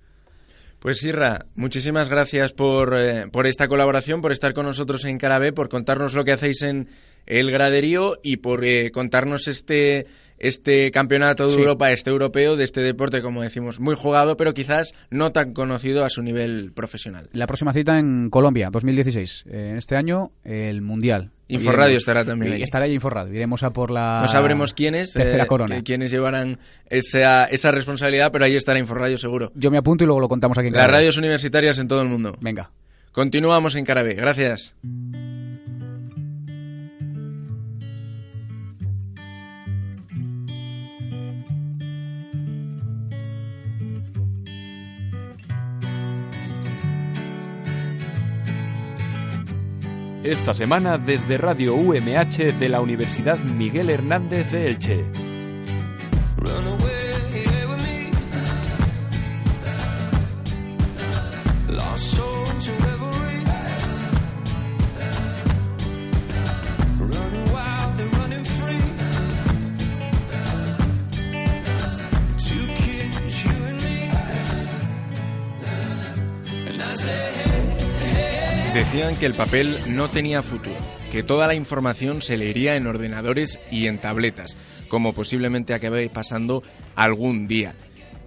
Pues 0.79 1.03
Irra, 1.03 1.47
muchísimas 1.57 2.09
gracias 2.09 2.53
por, 2.53 2.95
eh, 2.97 3.27
por 3.31 3.47
esta 3.47 3.69
colaboración, 3.69 4.23
por 4.23 4.33
estar 4.33 4.55
con 4.55 4.65
nosotros 4.65 5.05
en 5.05 5.19
Carabé, 5.19 5.53
por 5.53 5.69
contarnos 5.69 6.15
lo 6.15 6.25
que 6.25 6.33
hacéis 6.33 6.63
en 6.63 6.89
el 7.27 7.51
graderío 7.51 8.19
y 8.23 8.39
por 8.39 8.65
eh, 8.65 8.91
contarnos 8.91 9.47
este 9.47 10.07
este 10.41 10.91
campeonato 10.91 11.49
de 11.49 11.55
Europa, 11.55 11.93
este 11.93 12.11
europeo, 12.11 12.57
de 12.57 12.65
este 12.65 12.81
deporte, 12.81 13.23
como 13.23 13.43
decimos, 13.43 13.79
muy 13.79 13.95
jugado, 13.95 14.37
pero 14.37 14.55
quizás 14.55 14.93
no 15.11 15.33
tan 15.33 15.53
conocido 15.53 16.05
a 16.05 16.11
su 16.11 16.23
nivel 16.23 16.73
profesional. 16.73 17.29
La 17.33 17.47
próxima 17.47 17.73
cita 17.73 17.99
en 17.99 18.31
Colombia, 18.31 18.71
2016. 18.71 19.45
En 19.49 19.77
este 19.77 19.97
año, 19.97 20.33
el 20.43 20.83
Mundial. 20.83 21.31
Inforradio 21.49 21.99
estará 21.99 22.25
también 22.25 22.55
ahí. 22.55 22.63
Estará 22.63 22.85
ahí 22.87 22.95
Inforradio. 22.95 23.35
Iremos 23.35 23.63
a 23.63 23.73
por 23.73 23.91
la. 23.91 24.21
No 24.23 24.29
sabremos 24.29 24.73
quiénes. 24.73 25.13
Tercera 25.13 25.47
corona. 25.47 25.83
quiénes 25.83 26.11
llevarán 26.11 26.59
esa, 26.89 27.45
esa 27.45 27.71
responsabilidad, 27.71 28.31
pero 28.33 28.45
ahí 28.45 28.57
estará 28.57 28.79
Inforradio 28.79 29.19
seguro. 29.19 29.53
Yo 29.55 29.71
me 29.71 29.79
apunto 29.79 30.05
y 30.05 30.07
luego 30.07 30.21
lo 30.21 30.29
contamos 30.29 30.59
aquí 30.59 30.69
en 30.69 30.75
Las 30.75 30.91
radios 30.91 31.19
universitarias 31.19 31.79
en 31.79 31.89
todo 31.89 32.03
el 32.03 32.09
mundo. 32.09 32.37
Venga. 32.41 32.71
Continuamos 33.13 33.75
en 33.75 33.85
Carabé. 33.85 34.15
Gracias. 34.15 34.73
Esta 50.23 50.53
semana 50.53 50.99
desde 50.99 51.39
Radio 51.39 51.75
UMH 51.75 52.53
de 52.59 52.69
la 52.69 52.83
Universidad 52.83 53.39
Miguel 53.39 53.89
Hernández 53.89 54.53
de 54.53 54.67
Elche. 54.67 55.05
Decían 78.81 79.15
que 79.17 79.27
el 79.27 79.35
papel 79.35 79.77
no 79.89 80.09
tenía 80.09 80.43
futuro, 80.43 80.75
que 81.13 81.23
toda 81.23 81.47
la 81.47 81.55
información 81.55 82.23
se 82.23 82.39
leería 82.39 82.77
en 82.77 82.87
ordenadores 82.87 83.59
y 83.71 83.89
en 83.89 83.99
tabletas, 83.99 84.57
como 84.89 85.13
posiblemente 85.13 85.75
acabe 85.75 86.09
pasando 86.09 86.63
algún 86.97 87.47
día. 87.47 87.75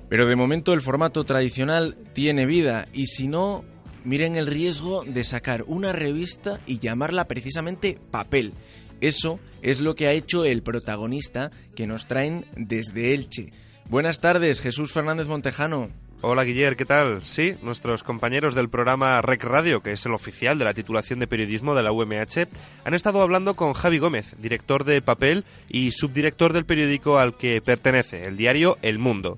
Pero 0.10 0.28
de 0.28 0.36
momento 0.36 0.74
el 0.74 0.84
formato 0.84 1.24
tradicional 1.24 1.98
tiene 2.14 2.46
vida 2.46 2.88
y 2.94 3.08
si 3.08 3.28
no, 3.28 3.66
miren 4.04 4.36
el 4.36 4.46
riesgo 4.46 5.04
de 5.04 5.24
sacar 5.24 5.64
una 5.66 5.92
revista 5.92 6.60
y 6.68 6.78
llamarla 6.78 7.26
precisamente 7.26 7.98
papel. 8.12 8.54
Eso 9.02 9.40
es 9.64 9.80
lo 9.80 9.96
que 9.96 10.06
ha 10.06 10.12
hecho 10.12 10.46
el 10.46 10.62
protagonista 10.62 11.50
que 11.76 11.88
nos 11.88 12.06
traen 12.06 12.46
desde 12.56 13.16
Elche. 13.16 13.50
Buenas 13.90 14.20
tardes, 14.20 14.62
Jesús 14.62 14.92
Fernández 14.92 15.26
Montejano. 15.26 15.90
Hola 16.26 16.46
Guillermo, 16.46 16.78
¿qué 16.78 16.86
tal? 16.86 17.26
Sí, 17.26 17.56
nuestros 17.62 18.02
compañeros 18.02 18.56
del 18.56 18.70
programa 18.70 19.22
Rec 19.22 19.44
Radio, 19.44 19.84
que 19.84 19.92
es 19.92 20.06
el 20.06 20.14
oficial 20.14 20.58
de 20.58 20.64
la 20.64 20.74
titulación 20.74 21.20
de 21.20 21.28
periodismo 21.28 21.76
de 21.76 21.84
la 21.84 21.92
UMH, 21.92 22.48
han 22.86 22.94
estado 22.94 23.22
hablando 23.22 23.56
con 23.56 23.74
Javi 23.74 23.98
Gómez, 23.98 24.34
director 24.40 24.86
de 24.86 25.02
Papel 25.02 25.44
y 25.68 25.92
subdirector 25.92 26.54
del 26.54 26.64
periódico 26.64 27.20
al 27.20 27.36
que 27.36 27.60
pertenece, 27.60 28.26
el 28.26 28.38
diario 28.38 28.78
El 28.82 29.00
Mundo. 29.00 29.38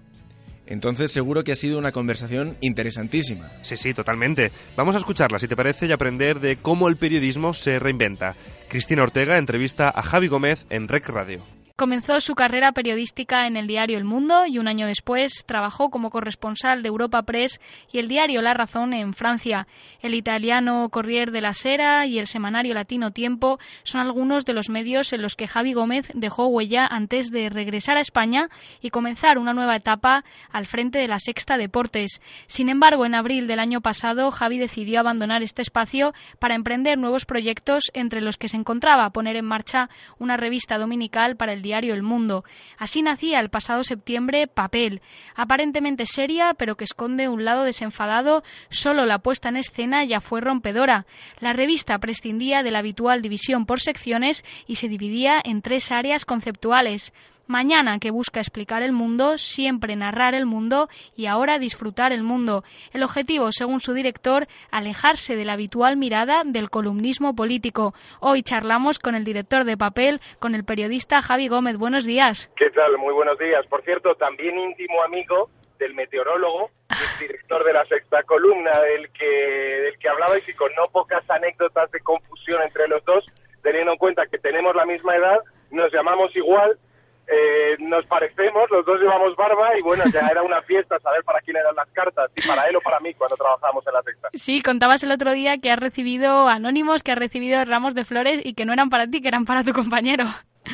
Entonces 0.67 1.11
seguro 1.11 1.43
que 1.43 1.53
ha 1.53 1.55
sido 1.55 1.79
una 1.79 1.91
conversación 1.91 2.55
interesantísima. 2.61 3.49
Sí, 3.63 3.77
sí, 3.77 3.95
totalmente. 3.95 4.51
Vamos 4.77 4.93
a 4.93 4.99
escucharla, 4.99 5.39
si 5.39 5.47
te 5.47 5.55
parece, 5.55 5.87
y 5.87 5.91
aprender 5.91 6.39
de 6.39 6.57
cómo 6.57 6.87
el 6.87 6.97
periodismo 6.97 7.55
se 7.55 7.79
reinventa. 7.79 8.35
Cristina 8.67 9.01
Ortega 9.01 9.39
entrevista 9.39 9.89
a 9.89 10.03
Javi 10.03 10.27
Gómez 10.27 10.67
en 10.69 10.87
Rec 10.87 11.09
Radio. 11.09 11.54
Comenzó 11.77 12.21
su 12.21 12.35
carrera 12.35 12.71
periodística 12.71 13.47
en 13.47 13.57
el 13.57 13.67
diario 13.67 13.97
El 13.97 14.05
Mundo 14.05 14.45
y 14.45 14.59
un 14.59 14.69
año 14.69 14.87
después 14.87 15.43
trabajó 15.45 15.89
como 15.89 16.09
corresponsal 16.09 16.81
de 16.81 16.87
Europa 16.87 17.23
Press 17.23 17.59
y 17.91 17.99
el 17.99 18.07
diario 18.07 18.41
La 18.41 18.53
Razón 18.53 18.93
en 18.93 19.13
Francia. 19.13 19.67
El 20.01 20.13
italiano 20.13 20.87
Corriere 20.87 21.33
de 21.33 21.41
la 21.41 21.51
Sera 21.51 22.05
y 22.05 22.17
el 22.17 22.27
semanario 22.27 22.73
latino 22.73 23.11
Tiempo 23.11 23.59
son 23.83 23.99
algunos 23.99 24.45
de 24.45 24.53
los 24.53 24.69
medios 24.69 25.11
en 25.11 25.21
los 25.21 25.35
que 25.35 25.49
Javi 25.49 25.73
Gómez 25.73 26.09
dejó 26.13 26.47
huella 26.47 26.87
antes 26.87 27.29
de 27.29 27.49
regresar 27.49 27.97
a 27.97 28.01
España 28.01 28.47
y 28.79 28.89
comenzar 28.89 29.37
una 29.37 29.53
nueva 29.53 29.75
etapa 29.75 30.23
al 30.53 30.67
frente 30.67 30.99
de 30.99 31.09
la 31.09 31.19
Sexta 31.19 31.57
Deportes. 31.57 32.21
Sin 32.47 32.69
embargo, 32.69 33.05
en 33.05 33.15
abril 33.15 33.47
del 33.47 33.59
año 33.59 33.81
pasado, 33.81 34.31
Javi 34.31 34.59
decidió 34.59 35.01
abandonar 35.01 35.43
este 35.43 35.61
espacio 35.61 36.13
para 36.39 36.55
emprender 36.55 36.97
nuevos 36.97 37.25
proyectos 37.25 37.91
entre 37.93 38.21
los 38.21 38.37
que 38.37 38.47
se 38.47 38.55
encontraba 38.55 39.09
poner 39.09 39.35
en 39.35 39.43
marcha 39.43 39.89
una 40.19 40.37
revista 40.37 40.77
dominical 40.77 41.35
para 41.35 41.51
el 41.51 41.64
diario 41.65 41.93
El 41.93 42.03
Mundo. 42.03 42.45
Así 42.77 43.01
nacía 43.01 43.41
el 43.41 43.49
pasado 43.49 43.83
septiembre 43.83 44.47
Papel, 44.47 45.01
aparentemente 45.35 46.05
seria, 46.05 46.53
pero 46.53 46.77
que 46.77 46.85
esconde 46.85 47.27
un 47.27 47.43
lado 47.43 47.65
desenfadado, 47.65 48.43
solo 48.69 49.05
la 49.05 49.19
puesta 49.19 49.49
en 49.49 49.57
escena 49.57 50.05
ya 50.05 50.21
fue 50.21 50.39
rompedora. 50.39 51.05
La 51.41 51.51
revista 51.51 51.97
prescindía 51.99 52.63
de 52.63 52.71
la 52.71 52.79
habitual 52.79 53.21
división 53.21 53.65
por 53.65 53.81
secciones 53.81 54.45
y 54.67 54.77
se 54.77 54.87
dividía 54.87 55.41
en 55.43 55.61
tres 55.61 55.91
áreas 55.91 56.23
conceptuales. 56.23 57.11
Mañana 57.47 57.99
que 57.99 58.09
busca 58.09 58.39
explicar 58.39 58.81
el 58.81 58.91
mundo, 58.91 59.37
siempre 59.37 59.95
narrar 59.95 60.33
el 60.33 60.47
mundo 60.47 60.89
y 61.15 61.27
ahora 61.27 61.59
disfrutar 61.59 62.11
el 62.11 62.23
mundo. 62.23 62.63
El 62.91 63.03
objetivo, 63.03 63.51
según 63.51 63.81
su 63.81 63.93
director, 63.93 64.47
alejarse 64.71 65.35
de 65.35 65.45
la 65.45 65.53
habitual 65.53 65.95
mirada 65.95 66.41
del 66.43 66.71
columnismo 66.71 67.35
político. 67.35 67.93
Hoy 68.19 68.41
charlamos 68.41 68.97
con 68.97 69.13
el 69.13 69.23
director 69.23 69.63
de 69.63 69.77
papel, 69.77 70.21
con 70.39 70.55
el 70.55 70.65
periodista 70.65 71.21
Javi 71.21 71.47
Gómez. 71.47 71.77
Buenos 71.77 72.05
días. 72.05 72.49
¿Qué 72.55 72.71
tal? 72.71 72.97
Muy 72.97 73.13
buenos 73.13 73.37
días. 73.37 73.63
Por 73.67 73.83
cierto, 73.83 74.15
también 74.15 74.57
íntimo 74.57 75.03
amigo 75.03 75.51
del 75.77 75.93
meteorólogo, 75.93 76.71
el 76.89 77.19
director 77.27 77.63
de 77.63 77.73
la 77.73 77.85
sexta 77.85 78.23
columna 78.23 78.79
del 78.81 79.11
que, 79.11 79.25
del 79.25 79.99
que 79.99 80.09
hablabais 80.09 80.47
y 80.49 80.53
con 80.53 80.73
no 80.73 80.87
pocas 80.87 81.29
anécdotas 81.29 81.91
de 81.91 81.99
confusión 81.99 82.63
entre 82.63 82.87
los 82.87 83.05
dos, 83.05 83.23
teniendo 83.61 83.91
en 83.91 83.97
cuenta 83.99 84.25
que 84.25 84.39
tenemos 84.39 84.75
la 84.75 84.85
misma 84.85 85.15
edad, 85.15 85.39
nos 85.69 85.93
llamamos 85.93 86.35
igual 86.35 86.79
eh, 87.27 87.75
nos 87.79 88.05
parecemos, 88.05 88.69
los 88.69 88.85
dos 88.85 88.99
llevamos 88.99 89.35
barba 89.35 89.77
y 89.77 89.81
bueno, 89.81 90.03
ya 90.13 90.27
era 90.27 90.43
una 90.43 90.61
fiesta 90.61 90.99
saber 90.99 91.23
para 91.23 91.41
quién 91.41 91.57
eran 91.57 91.75
las 91.75 91.89
cartas, 91.89 92.29
si 92.35 92.47
para 92.47 92.67
él 92.67 92.75
o 92.75 92.81
para 92.81 92.99
mí 92.99 93.13
cuando 93.13 93.35
trabajábamos 93.35 93.85
en 93.87 93.93
la 93.93 94.03
sexta. 94.03 94.29
Sí, 94.33 94.61
contabas 94.61 95.03
el 95.03 95.11
otro 95.11 95.31
día 95.31 95.57
que 95.57 95.71
has 95.71 95.79
recibido 95.79 96.47
anónimos, 96.47 97.03
que 97.03 97.11
has 97.11 97.17
recibido 97.17 97.63
ramos 97.65 97.95
de 97.95 98.05
flores 98.05 98.41
y 98.43 98.53
que 98.53 98.65
no 98.65 98.73
eran 98.73 98.89
para 98.89 99.07
ti, 99.07 99.21
que 99.21 99.27
eran 99.27 99.45
para 99.45 99.63
tu 99.63 99.73
compañero. 99.73 100.25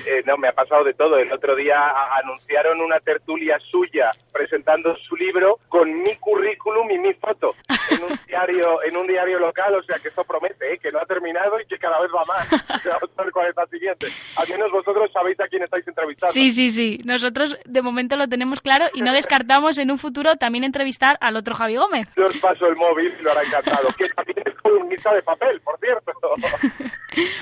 Eh, 0.06 0.24
no, 0.26 0.38
me 0.38 0.48
ha 0.48 0.54
pasado 0.54 0.84
de 0.84 0.94
todo. 0.94 1.18
El 1.18 1.32
otro 1.32 1.56
día 1.56 1.78
anunciaron 2.18 2.82
una 2.82 3.00
tertulia 3.00 3.60
suya 3.60 4.12
presentando 4.32 4.96
su 4.96 5.16
libro 5.16 5.60
con 5.68 6.02
mi 6.02 6.16
currículum 6.16 6.90
y 6.92 6.98
mi 6.98 7.14
foto 7.14 7.54
en 7.90 8.04
un 8.04 8.20
diario, 8.28 8.82
en 8.84 8.98
un 8.98 9.08
diario 9.08 9.40
local, 9.40 9.76
o 9.76 9.84
sea 9.84 10.00
que 10.00 10.08
eso 10.08 10.24
promete, 10.24 10.74
¿eh? 10.74 10.78
que 10.78 10.92
no 10.92 11.00
ha 11.00 11.06
terminado 11.06 11.60
y 11.60 11.66
que 11.66 11.78
cada 11.78 12.00
vez 12.00 12.10
va 12.16 12.26
más. 12.26 12.50
Vamos 12.86 13.10
a 13.18 13.24
ver 13.24 13.32
cuál 13.32 13.50
es 13.50 13.56
la 13.56 13.66
siguiente. 13.68 14.08
Al 14.38 14.48
menos 14.50 14.72
vosotros 14.72 15.12
sabéis 15.12 15.40
a 15.40 15.48
quién 15.48 15.64
estáis 15.64 15.88
entrevistando. 15.88 16.34
Sí, 16.34 16.52
sí, 16.52 16.72
sí. 16.72 17.00
Nosotros 17.06 17.58
de 17.66 17.82
momento 17.82 18.16
lo 18.16 18.28
tenemos 18.28 18.62
claro 18.62 18.86
y 18.94 19.02
no 19.02 19.14
descartamos 19.22 19.78
en 19.78 19.92
un 19.92 20.00
futuro 20.00 20.36
también 20.38 20.64
entrevistar 20.64 21.18
al 21.22 21.36
otro 21.36 21.54
Javi 21.54 21.76
Gómez. 21.76 22.10
Yo 22.16 22.28
os 22.28 22.38
paso 22.38 22.68
el 22.68 22.76
móvil 22.76 23.14
y 23.20 23.24
lo 23.24 23.32
hará 23.32 23.44
encantado. 23.44 23.90
que 23.98 24.08
también 24.10 24.44
es 24.46 24.56
columnista 24.62 25.14
de 25.14 25.22
papel, 25.22 25.60
por 25.62 25.78
cierto. 25.80 26.12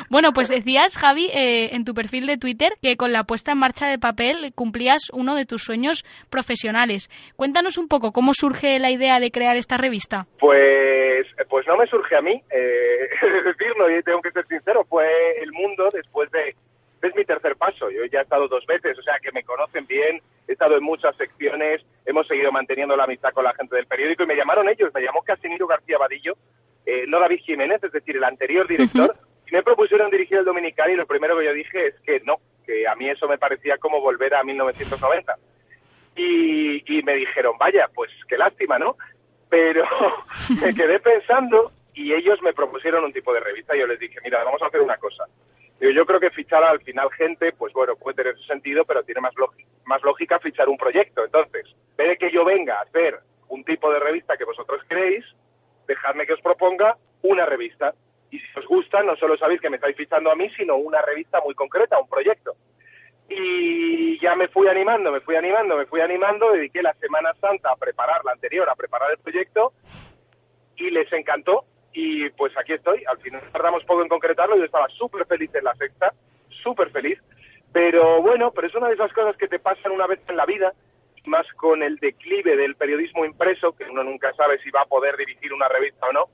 bueno, 0.10 0.34
pues 0.34 0.50
decías, 0.50 0.98
Javi, 0.98 1.30
eh, 1.32 1.76
en 1.76 1.86
tu 1.86 1.94
perfil 1.94 2.26
de 2.26 2.39
Twitter 2.40 2.74
que 2.82 2.98
con 2.98 3.12
la 3.12 3.24
puesta 3.24 3.52
en 3.52 3.60
marcha 3.60 3.88
de 3.88 4.00
papel 4.00 4.52
cumplías 4.56 5.02
uno 5.14 5.36
de 5.36 5.46
tus 5.46 5.64
sueños 5.64 6.06
profesionales. 6.30 7.10
Cuéntanos 7.36 7.78
un 7.78 7.88
poco 7.88 8.12
cómo 8.12 8.34
surge 8.34 8.80
la 8.80 8.92
idea 8.92 9.20
de 9.20 9.32
crear 9.32 9.58
esta 9.58 9.78
revista. 9.78 10.28
Pues, 10.40 11.28
pues 11.50 11.68
no 11.68 11.78
me 11.78 11.88
surge 11.88 12.16
a 12.16 12.22
mí, 12.22 12.42
eh, 12.50 13.10
decirlo, 13.44 13.90
y 13.90 14.02
tengo 14.04 14.22
que 14.22 14.32
ser 14.32 14.48
sincero, 14.48 14.86
fue 14.90 15.08
el 15.42 15.52
mundo 15.52 15.90
después 15.94 16.32
de... 16.32 16.56
Es 17.02 17.16
mi 17.16 17.24
tercer 17.24 17.56
paso, 17.56 17.90
yo 17.90 18.04
ya 18.12 18.20
he 18.20 18.24
estado 18.24 18.50
dos 18.50 18.66
veces, 18.66 19.00
o 19.00 19.02
sea 19.02 19.18
que 19.20 19.32
me 19.32 19.44
conocen 19.44 19.88
bien, 19.88 20.22
he 20.50 20.52
estado 20.52 20.76
en 20.76 20.84
muchas 20.84 21.16
secciones, 21.16 21.82
hemos 22.06 22.28
seguido 22.28 22.52
manteniendo 22.52 22.98
la 22.98 23.06
amistad 23.06 23.32
con 23.32 23.46
la 23.46 23.54
gente 23.54 23.78
del 23.78 23.86
periódico 23.86 24.24
y 24.24 24.28
me 24.28 24.36
llamaron 24.36 24.68
ellos, 24.68 24.92
me 24.94 25.02
llamó 25.02 25.22
Casimiro 25.22 25.66
García 25.66 25.98
Vadillo, 25.98 26.36
eh, 26.86 27.06
no 27.08 27.20
David 27.20 27.40
Jiménez, 27.46 27.82
es 27.84 27.92
decir, 27.92 28.18
el 28.18 28.24
anterior 28.24 28.68
director, 28.68 29.16
me 29.52 29.64
propusieron 29.64 30.12
dirigir 30.12 30.38
el 30.38 30.46
Dominical 30.46 30.92
y 30.92 30.96
lo 30.96 31.06
primero 31.06 31.38
que 31.38 31.46
yo 31.46 31.54
dije 31.54 31.88
es 31.88 31.96
que 32.02 32.20
no, 32.22 32.38
que 32.66 32.88
a 32.88 32.96
mí 32.96 33.10
eso 33.10 33.28
me 33.28 33.38
parecía 33.38 33.78
como 33.78 34.02
volver 34.02 34.34
a 34.36 34.44
1990. 34.44 35.38
Y, 36.16 36.98
y 36.98 37.04
me 37.04 37.16
dijeron, 37.16 37.58
vaya, 37.58 37.90
pues 37.94 38.12
qué 38.28 38.38
lástima, 38.38 38.78
¿no? 38.78 38.98
Pero 39.50 39.86
me 40.62 40.74
quedé 40.74 41.00
pensando 41.00 41.72
y 41.94 42.14
ellos 42.14 42.42
me 42.42 42.54
propusieron 42.54 43.04
un 43.04 43.12
tipo 43.12 43.34
de 43.34 43.42
revista 43.42 43.76
y 43.76 43.80
yo 43.80 43.88
les 43.88 44.00
dije, 44.00 44.20
mira, 44.24 44.44
vamos 44.44 44.62
a 44.62 44.68
hacer 44.68 44.82
una 44.82 44.98
cosa. 44.98 45.26
yo 45.80 46.06
creo 46.06 46.20
que 46.20 46.30
fichar 46.30 46.64
al 46.64 46.82
final 46.82 47.12
gente, 47.12 47.52
pues 47.52 47.74
bueno, 47.74 47.96
puede 47.96 48.16
tener 48.16 48.38
su 48.38 48.44
sentido, 48.44 48.86
pero 48.86 49.04
tiene 49.04 49.22
más, 49.22 49.34
más 49.86 50.02
lógica 50.04 50.40
fichar 50.40 50.70
un 50.70 50.78
proyecto. 50.78 51.26
Entonces, 51.26 51.66
ve 51.98 52.08
de 52.08 52.18
que 52.18 52.32
yo 52.32 52.46
venga 52.46 52.76
a 52.76 52.84
hacer 52.84 53.20
un 53.50 53.64
tipo 53.64 53.92
de 53.92 54.00
revista 54.00 54.38
que 54.38 54.46
vosotros 54.46 54.82
queréis, 54.88 55.26
dejadme 55.88 56.26
que 56.26 56.34
os 56.34 56.42
proponga 56.42 56.96
una 57.22 57.46
revista. 57.46 57.94
Y 58.32 58.40
si 58.40 58.60
os 58.60 58.66
gusta, 58.68 59.02
no 59.04 59.16
solo 59.16 59.38
sabéis 59.38 59.62
que 59.62 59.70
me 59.70 59.78
estáis 59.78 59.96
fichando 59.96 60.32
a 60.32 60.36
mí, 60.36 60.50
sino 60.52 60.76
una 60.76 61.02
revista 61.02 61.42
muy 61.44 61.56
concreta, 61.56 62.00
un 62.00 62.10
proyecto. 62.10 62.56
Y 63.28 64.20
ya 64.20 64.36
me 64.36 64.48
fui 64.48 64.68
animando, 64.68 65.12
me 65.12 65.22
fui 65.22 65.36
animando, 65.36 65.78
me 65.78 65.86
fui 65.86 66.02
animando, 66.02 66.52
dediqué 66.52 66.82
la 66.82 66.94
Semana 66.96 67.34
Santa 67.40 67.72
a 67.72 67.76
preparar 67.76 68.26
la 68.26 68.32
anterior, 68.32 68.68
a 68.70 68.76
preparar 68.76 69.12
el 69.12 69.20
proyecto 69.20 69.74
y 70.76 70.90
les 70.90 71.12
encantó 71.14 71.66
y 71.94 72.30
pues 72.32 72.58
aquí 72.58 72.74
estoy. 72.74 73.04
Al 73.06 73.20
final 73.20 73.42
tardamos 73.52 73.84
poco 73.84 74.02
en 74.02 74.10
concretarlo, 74.10 74.58
yo 74.58 74.64
estaba 74.64 74.88
súper 74.90 75.26
feliz 75.26 75.54
en 75.54 75.64
la 75.64 75.76
sexta, 75.76 76.14
súper 76.64 76.90
feliz, 76.90 77.20
pero 77.72 78.22
bueno, 78.22 78.52
pero 78.52 78.68
es 78.68 78.76
una 78.76 78.88
de 78.88 78.96
esas 78.96 79.14
cosas 79.14 79.38
que 79.38 79.48
te 79.48 79.60
pasan 79.60 79.92
una 79.92 80.08
vez 80.08 80.20
en 80.28 80.38
la 80.38 80.46
vida, 80.46 80.74
más 81.26 81.46
con 81.54 81.84
el 81.84 81.98
declive 81.98 82.56
del 82.56 82.76
periodismo 82.76 83.26
impreso, 83.26 83.74
que 83.74 83.84
uno 83.84 84.04
nunca 84.04 84.34
sabe 84.34 84.60
si 84.60 84.72
va 84.72 84.82
a 84.82 84.86
poder 84.86 85.18
dirigir 85.18 85.54
una 85.54 85.68
revista 85.68 86.08
o 86.08 86.14
no. 86.14 86.30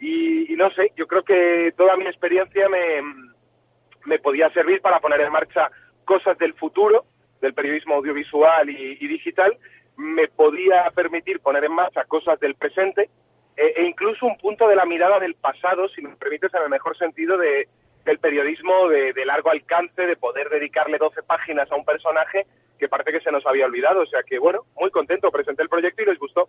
Y, 0.00 0.54
no 0.56 0.70
sé, 0.70 0.92
yo 0.96 1.06
creo 1.06 1.22
que 1.22 1.72
toda 1.76 1.96
mi 1.96 2.06
experiencia 2.06 2.68
me, 2.68 3.02
me 4.06 4.18
podía 4.18 4.50
servir 4.50 4.80
para 4.80 4.98
poner 4.98 5.20
en 5.20 5.32
marcha 5.32 5.70
cosas 6.04 6.38
del 6.38 6.54
futuro, 6.54 7.04
del 7.40 7.54
periodismo 7.54 7.94
audiovisual 7.94 8.68
y, 8.70 8.98
y 9.00 9.08
digital, 9.08 9.56
me 9.96 10.28
podía 10.28 10.90
permitir 10.90 11.40
poner 11.40 11.64
en 11.64 11.72
marcha 11.72 12.04
cosas 12.04 12.40
del 12.40 12.54
presente 12.54 13.10
e, 13.56 13.74
e 13.76 13.84
incluso 13.84 14.24
un 14.24 14.38
punto 14.38 14.66
de 14.68 14.76
la 14.76 14.86
mirada 14.86 15.18
del 15.18 15.34
pasado, 15.34 15.88
si 15.88 16.00
me 16.00 16.16
permites, 16.16 16.52
en 16.54 16.62
el 16.62 16.70
mejor 16.70 16.96
sentido 16.96 17.36
de, 17.36 17.68
del 18.04 18.18
periodismo 18.18 18.88
de, 18.88 19.12
de 19.12 19.26
largo 19.26 19.50
alcance, 19.50 20.06
de 20.06 20.16
poder 20.16 20.48
dedicarle 20.48 20.96
12 20.96 21.22
páginas 21.24 21.70
a 21.70 21.76
un 21.76 21.84
personaje 21.84 22.46
que 22.80 22.88
parece 22.88 23.12
que 23.12 23.20
se 23.20 23.30
nos 23.30 23.46
había 23.46 23.66
olvidado. 23.66 24.00
O 24.00 24.06
sea 24.06 24.22
que, 24.24 24.38
bueno, 24.38 24.64
muy 24.76 24.90
contento, 24.90 25.30
presenté 25.30 25.62
el 25.62 25.68
proyecto 25.68 26.02
y 26.02 26.06
les 26.06 26.18
gustó. 26.18 26.48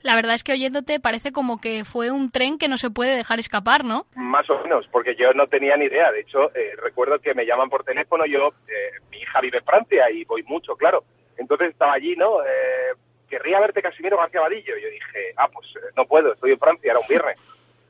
La 0.00 0.14
verdad 0.14 0.34
es 0.34 0.44
que 0.44 0.52
oyéndote 0.52 1.00
parece 1.00 1.32
como 1.32 1.60
que 1.60 1.84
fue 1.84 2.10
un 2.10 2.30
tren 2.30 2.56
que 2.56 2.68
no 2.68 2.78
se 2.78 2.90
puede 2.90 3.16
dejar 3.16 3.38
escapar, 3.38 3.84
¿no? 3.84 4.06
Más 4.14 4.48
o 4.48 4.62
menos, 4.62 4.86
porque 4.90 5.14
yo 5.16 5.34
no 5.34 5.48
tenía 5.48 5.76
ni 5.76 5.86
idea. 5.86 6.10
De 6.12 6.20
hecho, 6.20 6.54
eh, 6.54 6.72
recuerdo 6.82 7.18
que 7.18 7.34
me 7.34 7.44
llaman 7.44 7.68
por 7.68 7.84
teléfono, 7.84 8.24
yo, 8.24 8.54
eh, 8.68 8.92
mi 9.10 9.18
hija 9.18 9.40
vive 9.40 9.58
en 9.58 9.64
Francia 9.64 10.10
y 10.10 10.24
voy 10.24 10.42
mucho, 10.44 10.76
claro. 10.76 11.04
Entonces 11.36 11.68
estaba 11.68 11.92
allí, 11.92 12.16
¿no? 12.16 12.42
Eh, 12.42 12.94
querría 13.28 13.60
verte 13.60 13.82
Casimiro 13.82 14.16
García 14.16 14.40
Vadillo. 14.40 14.76
Y 14.76 14.82
yo 14.82 14.88
dije, 14.88 15.34
ah, 15.36 15.48
pues 15.52 15.66
eh, 15.76 15.92
no 15.96 16.06
puedo, 16.06 16.32
estoy 16.32 16.52
en 16.52 16.58
Francia, 16.58 16.90
era 16.90 17.00
un 17.00 17.08
viernes. 17.08 17.38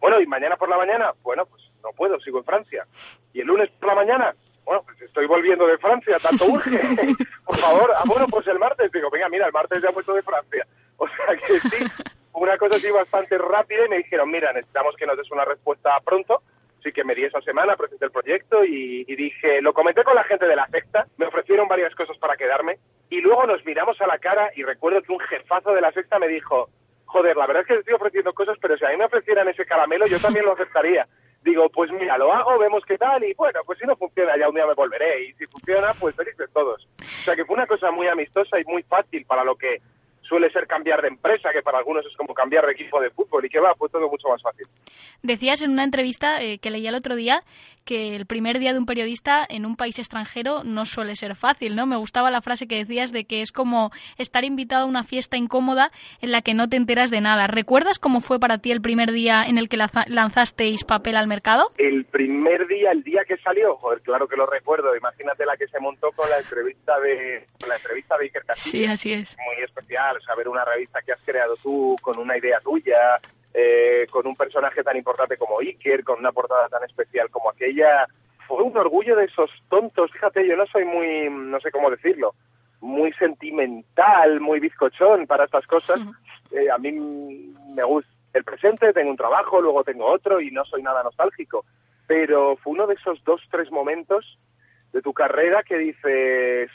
Bueno, 0.00 0.20
¿y 0.20 0.26
mañana 0.26 0.56
por 0.56 0.68
la 0.68 0.76
mañana? 0.76 1.12
Bueno, 1.22 1.46
pues 1.46 1.62
no 1.82 1.90
puedo, 1.92 2.18
sigo 2.20 2.38
en 2.38 2.44
Francia. 2.44 2.86
¿Y 3.32 3.40
el 3.40 3.46
lunes 3.46 3.70
por 3.78 3.88
la 3.88 3.94
mañana? 3.94 4.34
Bueno, 4.66 4.83
pues 4.85 5.00
estoy 5.00 5.26
volviendo 5.26 5.66
de 5.66 5.79
Francia, 5.79 6.18
tanto 6.20 6.44
urge. 6.50 6.79
por 7.44 7.57
favor, 7.57 7.92
ah, 7.96 8.02
bueno, 8.05 8.26
pues 8.26 8.46
el 8.48 8.59
martes. 8.59 8.90
Digo, 8.90 9.09
venga, 9.11 9.29
mira, 9.29 9.46
el 9.46 9.52
martes 9.52 9.81
ya 9.81 9.88
he 9.88 9.92
vuelto 9.92 10.12
de 10.12 10.22
Francia. 10.22 10.66
O 10.98 11.07
sea 11.07 11.37
que 11.37 11.61
sí, 11.61 11.85
una 12.33 12.59
cosa 12.59 12.76
así 12.76 12.90
bastante 12.90 13.38
rápida 13.38 13.87
y 13.87 13.88
me 13.88 13.98
dijeron, 13.98 14.31
mira, 14.31 14.52
necesitamos 14.52 14.96
que 14.96 15.07
nos 15.07 15.16
des 15.16 15.31
una 15.31 15.44
respuesta 15.44 15.98
pronto. 16.05 16.42
Así 16.81 16.92
que 16.92 17.05
me 17.05 17.14
di 17.14 17.24
esa 17.24 17.40
semana, 17.40 17.76
presenté 17.76 18.05
el 18.05 18.11
proyecto 18.11 18.64
y, 18.64 19.05
y 19.07 19.16
dije, 19.16 19.62
lo 19.62 19.72
comenté 19.72 20.05
con 20.05 20.14
la 20.14 20.24
gente 20.24 20.46
de 20.46 20.57
la 20.57 20.66
sexta, 20.68 21.07
me 21.16 21.26
ofrecieron 21.26 21.68
varias 21.68 21.94
cosas 21.94 22.16
para 22.18 22.37
quedarme 22.37 22.79
y 23.09 23.20
luego 23.20 23.46
nos 23.46 23.64
miramos 23.64 24.00
a 24.00 24.07
la 24.07 24.18
cara 24.18 24.50
y 24.55 24.62
recuerdo 24.62 25.02
que 25.02 25.12
un 25.12 25.20
jefazo 25.20 25.72
de 25.72 25.81
la 25.81 25.92
sexta 25.92 26.18
me 26.18 26.29
dijo, 26.29 26.68
joder, 27.05 27.37
la 27.37 27.46
verdad 27.46 27.62
es 27.62 27.68
que 27.68 27.74
te 27.74 27.81
estoy 27.81 27.94
ofreciendo 27.94 28.33
cosas, 28.35 28.57
pero 28.61 28.76
si 28.76 28.85
a 28.85 28.90
mí 28.90 28.96
me 28.96 29.05
ofrecieran 29.05 29.48
ese 29.48 29.64
caramelo 29.64 30.07
yo 30.07 30.18
también 30.20 30.44
lo 30.44 30.52
aceptaría. 30.52 31.07
Digo, 31.46 31.68
pues 31.70 31.92
mira, 31.92 32.18
lo 32.18 32.32
hago, 32.32 32.59
vemos 32.59 32.82
qué 32.85 32.98
tal 32.98 33.22
y 33.22 33.32
bueno, 33.35 33.61
pues 33.64 33.78
si 33.78 33.87
no 33.87 33.94
funciona 33.94 34.37
ya 34.37 34.48
un 34.48 34.56
día 34.56 34.66
me 34.66 34.74
volveré 34.74 35.26
y 35.26 35.32
si 35.35 35.46
funciona, 35.46 35.94
pues 35.94 36.16
felices 36.16 36.50
todos. 36.52 36.88
O 36.98 37.22
sea 37.22 37.37
que 37.37 37.44
fue 37.44 37.54
una 37.54 37.68
cosa 37.68 37.92
muy 37.92 38.09
amistosa 38.09 38.59
y 38.59 38.64
muy 38.64 38.82
fácil 38.82 39.24
para 39.26 39.44
lo 39.44 39.54
que 39.54 39.80
suele 40.28 40.50
ser 40.50 40.66
cambiar 40.66 41.02
de 41.02 41.08
empresa, 41.08 41.50
que 41.52 41.62
para 41.62 41.78
algunos 41.78 42.04
es 42.06 42.16
como 42.16 42.34
cambiar 42.34 42.66
de 42.66 42.72
equipo 42.72 43.00
de 43.00 43.10
fútbol 43.10 43.44
y 43.44 43.48
que 43.48 43.60
va, 43.60 43.74
pues 43.74 43.92
todo 43.92 44.08
mucho 44.10 44.28
más 44.28 44.42
fácil. 44.42 44.66
Decías 45.22 45.62
en 45.62 45.70
una 45.70 45.84
entrevista 45.84 46.42
eh, 46.42 46.58
que 46.58 46.70
leía 46.70 46.90
el 46.90 46.94
otro 46.96 47.16
día 47.16 47.42
que 47.84 48.16
el 48.16 48.26
primer 48.26 48.58
día 48.58 48.72
de 48.72 48.80
un 48.80 48.86
periodista 48.86 49.46
en 49.48 49.64
un 49.64 49.76
país 49.76 49.96
extranjero 50.00 50.64
no 50.64 50.84
suele 50.84 51.14
ser 51.14 51.36
fácil, 51.36 51.76
¿no? 51.76 51.86
Me 51.86 51.94
gustaba 51.96 52.32
la 52.32 52.42
frase 52.42 52.66
que 52.66 52.74
decías 52.78 53.12
de 53.12 53.24
que 53.26 53.42
es 53.42 53.52
como 53.52 53.92
estar 54.18 54.44
invitado 54.44 54.82
a 54.84 54.88
una 54.88 55.04
fiesta 55.04 55.36
incómoda 55.36 55.92
en 56.20 56.32
la 56.32 56.42
que 56.42 56.52
no 56.52 56.68
te 56.68 56.76
enteras 56.76 57.10
de 57.12 57.20
nada. 57.20 57.46
¿Recuerdas 57.46 58.00
cómo 58.00 58.20
fue 58.20 58.40
para 58.40 58.58
ti 58.58 58.72
el 58.72 58.80
primer 58.80 59.12
día 59.12 59.44
en 59.44 59.56
el 59.56 59.68
que 59.68 59.76
lanza- 59.76 60.04
lanzasteis 60.08 60.82
papel 60.82 61.16
al 61.16 61.28
mercado? 61.28 61.70
El 61.78 62.04
primer 62.06 62.66
día, 62.66 62.90
el 62.90 63.04
día 63.04 63.22
que 63.24 63.36
salió, 63.36 63.76
joder, 63.76 64.00
claro 64.00 64.26
que 64.26 64.36
lo 64.36 64.46
recuerdo, 64.46 64.96
imagínate 64.96 65.46
la 65.46 65.56
que 65.56 65.68
se 65.68 65.78
montó 65.78 66.10
con 66.10 66.28
la 66.28 66.38
entrevista 66.38 66.98
de 66.98 67.46
con 67.60 67.68
la 67.68 67.76
entrevista 67.76 68.16
de 68.18 68.24
Iker 68.24 68.44
Casillas. 68.44 68.70
Sí, 69.00 69.10
así 69.10 69.12
es. 69.12 69.36
muy 69.46 69.62
especial, 69.64 70.15
saber 70.22 70.48
una 70.48 70.64
revista 70.64 71.02
que 71.02 71.12
has 71.12 71.20
creado 71.24 71.57
tú, 71.57 71.96
con 72.02 72.18
una 72.18 72.37
idea 72.37 72.61
tuya, 72.61 73.20
eh, 73.52 74.07
con 74.11 74.26
un 74.26 74.37
personaje 74.37 74.83
tan 74.83 74.96
importante 74.96 75.37
como 75.37 75.61
Iker, 75.61 76.05
con 76.05 76.18
una 76.18 76.33
portada 76.33 76.68
tan 76.68 76.85
especial 76.85 77.31
como 77.31 77.50
aquella. 77.50 78.07
Fue 78.46 78.62
un 78.62 78.76
orgullo 78.76 79.16
de 79.16 79.24
esos 79.24 79.50
tontos. 79.68 80.12
Fíjate, 80.12 80.46
yo 80.46 80.57
no 80.57 80.66
soy 80.66 80.85
muy, 80.85 81.31
no 81.31 81.59
sé 81.61 81.70
cómo 81.70 81.90
decirlo, 81.90 82.35
muy 82.81 83.12
sentimental, 83.14 84.40
muy 84.40 84.61
bizcochón 84.61 85.26
para 85.26 85.44
estas 85.44 85.66
cosas. 85.66 86.00
Eh, 86.50 86.70
a 86.70 86.79
mí 86.79 86.92
me 86.92 87.83
gusta 87.85 88.11
el 88.35 88.44
presente, 88.44 88.92
tengo 88.92 89.11
un 89.11 89.16
trabajo, 89.16 89.61
luego 89.61 89.83
tengo 89.83 90.07
otro 90.07 90.40
y 90.40 90.50
no 90.50 90.64
soy 90.64 90.83
nada 90.83 91.02
nostálgico. 91.02 91.64
Pero 92.07 92.57
fue 92.57 92.74
uno 92.74 92.87
de 92.87 92.94
esos 92.94 93.22
dos, 93.24 93.40
tres 93.50 93.70
momentos 93.72 94.38
de 94.92 95.02
tu 95.02 95.12
carrera 95.12 95.62
que 95.62 95.79
dices, 95.79 96.70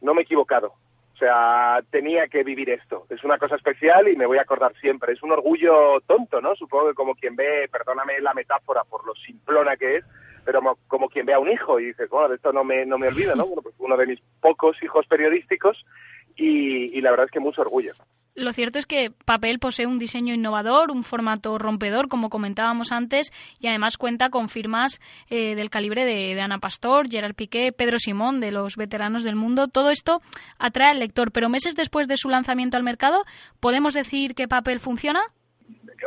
no 0.00 0.14
me 0.14 0.20
he 0.20 0.24
equivocado. 0.24 0.74
Sea, 1.22 1.80
tenía 1.88 2.26
que 2.26 2.42
vivir 2.42 2.68
esto. 2.70 3.06
Es 3.08 3.22
una 3.22 3.38
cosa 3.38 3.54
especial 3.54 4.08
y 4.08 4.16
me 4.16 4.26
voy 4.26 4.38
a 4.38 4.42
acordar 4.42 4.74
siempre. 4.80 5.12
Es 5.12 5.22
un 5.22 5.30
orgullo 5.30 6.00
tonto, 6.00 6.40
¿no? 6.40 6.56
Supongo 6.56 6.88
que 6.88 6.94
como 6.94 7.14
quien 7.14 7.36
ve, 7.36 7.68
perdóname 7.70 8.20
la 8.20 8.34
metáfora 8.34 8.82
por 8.82 9.06
lo 9.06 9.14
simplona 9.14 9.76
que 9.76 9.98
es, 9.98 10.04
pero 10.44 10.60
como, 10.88 11.08
quien 11.08 11.24
ve 11.24 11.34
a 11.34 11.38
un 11.38 11.48
hijo 11.48 11.78
y 11.78 11.86
dices, 11.86 12.10
bueno, 12.10 12.28
de 12.28 12.34
esto 12.34 12.52
no 12.52 12.64
me, 12.64 12.84
no 12.86 12.98
me 12.98 13.06
olvido, 13.06 13.36
¿no? 13.36 13.46
Bueno, 13.46 13.62
pues 13.62 13.76
uno 13.78 13.96
de 13.96 14.08
mis 14.08 14.20
pocos 14.40 14.82
hijos 14.82 15.06
periodísticos 15.06 15.86
y 16.34 17.00
la 17.00 17.12
verdad 17.12 17.26
es 17.26 17.30
que 17.30 17.38
mucho 17.38 17.60
orgullo. 17.60 17.92
Lo 18.34 18.54
cierto 18.54 18.78
es 18.78 18.86
que 18.86 19.10
Papel 19.10 19.58
posee 19.58 19.86
un 19.86 19.98
diseño 19.98 20.32
innovador, 20.32 20.90
un 20.90 21.04
formato 21.04 21.58
rompedor, 21.58 22.08
como 22.08 22.30
comentábamos 22.30 22.90
antes, 22.90 23.30
y 23.60 23.66
además 23.66 23.98
cuenta 23.98 24.30
con 24.30 24.48
firmas 24.48 25.02
eh, 25.28 25.54
del 25.54 25.68
calibre 25.68 26.06
de, 26.06 26.34
de 26.34 26.40
Ana 26.40 26.58
Pastor, 26.58 27.10
Gerard 27.10 27.34
Piqué, 27.34 27.72
Pedro 27.72 27.98
Simón, 27.98 28.40
de 28.40 28.50
los 28.50 28.76
veteranos 28.76 29.22
del 29.22 29.36
mundo. 29.36 29.68
Todo 29.68 29.90
esto 29.90 30.22
atrae 30.58 30.92
al 30.92 30.98
lector, 31.00 31.30
pero 31.30 31.50
meses 31.50 31.76
después 31.76 32.08
de 32.08 32.16
su 32.16 32.30
lanzamiento 32.30 32.78
al 32.78 32.82
mercado, 32.82 33.22
¿podemos 33.60 33.92
decir 33.92 34.34
que 34.34 34.48
Papel 34.48 34.80
funciona? 34.80 35.20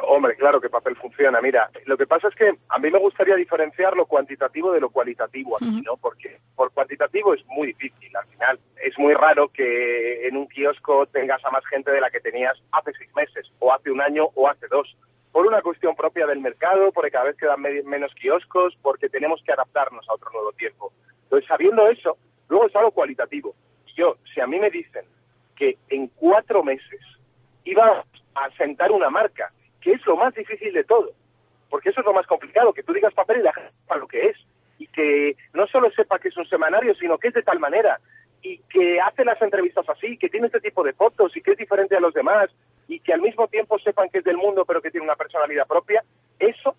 Hombre, 0.03 0.35
claro 0.35 0.59
que 0.59 0.69
papel 0.69 0.95
funciona. 0.95 1.39
Mira, 1.41 1.69
lo 1.85 1.97
que 1.97 2.05
pasa 2.07 2.27
es 2.27 2.35
que 2.35 2.53
a 2.69 2.79
mí 2.79 2.91
me 2.91 2.99
gustaría 2.99 3.35
diferenciar 3.35 3.95
lo 3.95 4.05
cuantitativo 4.05 4.71
de 4.71 4.79
lo 4.81 4.89
cualitativo 4.89 5.55
aquí, 5.57 5.81
¿no? 5.83 5.97
Porque 5.97 6.39
por 6.55 6.71
cuantitativo 6.71 7.33
es 7.33 7.45
muy 7.47 7.67
difícil. 7.67 8.15
Al 8.15 8.25
final 8.27 8.59
es 8.81 8.97
muy 8.99 9.13
raro 9.13 9.49
que 9.49 10.27
en 10.27 10.37
un 10.37 10.47
kiosco 10.47 11.05
tengas 11.07 11.43
a 11.45 11.51
más 11.51 11.65
gente 11.67 11.91
de 11.91 12.01
la 12.01 12.09
que 12.09 12.19
tenías 12.19 12.53
hace 12.71 12.91
seis 12.97 13.09
meses, 13.15 13.51
o 13.59 13.73
hace 13.73 13.91
un 13.91 14.01
año, 14.01 14.27
o 14.35 14.47
hace 14.49 14.67
dos. 14.67 14.95
Por 15.31 15.45
una 15.47 15.61
cuestión 15.61 15.95
propia 15.95 16.25
del 16.27 16.39
mercado, 16.39 16.91
porque 16.91 17.11
cada 17.11 17.25
vez 17.25 17.35
quedan 17.37 17.61
me- 17.61 17.83
menos 17.83 18.13
kioscos, 18.15 18.77
porque 18.81 19.09
tenemos 19.09 19.41
que 19.43 19.51
adaptarnos 19.51 20.07
a 20.09 20.13
otro 20.13 20.29
nuevo 20.31 20.51
tiempo. 20.53 20.93
Entonces, 21.23 21.47
sabiendo 21.47 21.87
eso, 21.89 22.17
luego 22.47 22.67
está 22.67 22.81
lo 22.81 22.91
cualitativo. 22.91 23.53
Y 23.87 23.93
yo, 23.95 24.17
si 24.33 24.39
a 24.39 24.47
mí 24.47 24.59
me 24.59 24.69
dicen 24.69 25.05
que 25.55 25.77
en 25.89 26.07
cuatro 26.07 26.63
meses 26.63 27.01
iba 27.65 28.03
a 28.35 28.49
sentar 28.57 28.91
una 28.91 29.09
marca, 29.09 29.51
que 29.85 29.91
es 29.91 30.05
lo 30.07 30.17
más 30.17 30.33
difícil 30.33 30.73
de 30.73 30.83
todo, 30.83 31.11
porque 31.69 31.89
eso 31.89 31.99
es 31.99 32.05
lo 32.07 32.13
más 32.13 32.25
complicado, 32.25 32.73
que 32.73 32.81
tú 32.81 32.91
digas 32.91 33.13
papel 33.13 33.41
y 33.41 33.43
la 33.43 33.53
gente 33.53 33.71
sepa 33.81 33.97
lo 33.97 34.07
que 34.07 34.29
es, 34.29 34.37
y 34.79 34.87
que 34.87 35.37
no 35.53 35.67
solo 35.67 35.91
sepa 35.91 36.17
que 36.17 36.29
es 36.29 36.37
un 36.37 36.47
semanario, 36.47 36.95
sino 36.95 37.19
que 37.19 37.27
es 37.27 37.35
de 37.35 37.43
tal 37.43 37.59
manera, 37.59 37.99
y 38.41 38.57
que 38.67 38.99
hace 38.99 39.23
las 39.23 39.39
entrevistas 39.43 39.87
así, 39.87 40.17
que 40.17 40.27
tiene 40.27 40.47
este 40.47 40.59
tipo 40.59 40.83
de 40.83 40.93
fotos 40.93 41.37
y 41.37 41.41
que 41.43 41.51
es 41.51 41.57
diferente 41.57 41.95
a 41.95 41.99
los 41.99 42.15
demás, 42.15 42.49
y 42.87 42.99
que 42.99 43.13
al 43.13 43.21
mismo 43.21 43.47
tiempo 43.47 43.77
sepan 43.77 44.09
que 44.09 44.17
es 44.17 44.23
del 44.23 44.37
mundo 44.37 44.65
pero 44.65 44.81
que 44.81 44.89
tiene 44.89 45.05
una 45.05 45.15
personalidad 45.15 45.67
propia, 45.67 46.03
eso, 46.39 46.75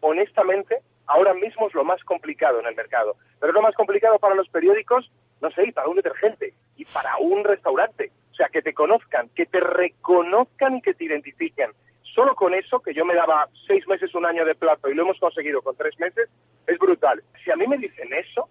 honestamente, 0.00 0.78
ahora 1.06 1.34
mismo 1.34 1.68
es 1.68 1.74
lo 1.74 1.84
más 1.84 2.02
complicado 2.02 2.58
en 2.58 2.66
el 2.66 2.74
mercado. 2.74 3.14
Pero 3.38 3.52
es 3.52 3.54
lo 3.54 3.62
más 3.62 3.76
complicado 3.76 4.18
para 4.18 4.34
los 4.34 4.48
periódicos, 4.48 5.08
no 5.40 5.52
sé, 5.52 5.68
y 5.68 5.72
para 5.72 5.86
un 5.86 5.96
detergente, 5.96 6.52
y 6.76 6.84
para 6.86 7.16
un 7.18 7.44
restaurante. 7.44 8.10
O 8.32 8.34
sea, 8.34 8.48
que 8.48 8.60
te 8.60 8.74
conozcan, 8.74 9.28
que 9.36 9.46
te 9.46 9.60
reconozcan 9.60 10.78
y 10.78 10.82
que 10.82 10.94
te 10.94 11.04
identifiquen. 11.04 11.70
Solo 12.14 12.34
con 12.34 12.54
eso, 12.54 12.80
que 12.80 12.92
yo 12.92 13.04
me 13.04 13.14
daba 13.14 13.48
seis 13.66 13.86
meses, 13.86 14.14
un 14.14 14.26
año 14.26 14.44
de 14.44 14.54
plazo 14.54 14.88
y 14.88 14.94
lo 14.94 15.02
hemos 15.02 15.18
conseguido 15.18 15.62
con 15.62 15.76
tres 15.76 15.98
meses, 15.98 16.28
es 16.66 16.78
brutal. 16.78 17.22
Si 17.44 17.50
a 17.50 17.56
mí 17.56 17.66
me 17.66 17.78
dicen 17.78 18.12
eso, 18.12 18.48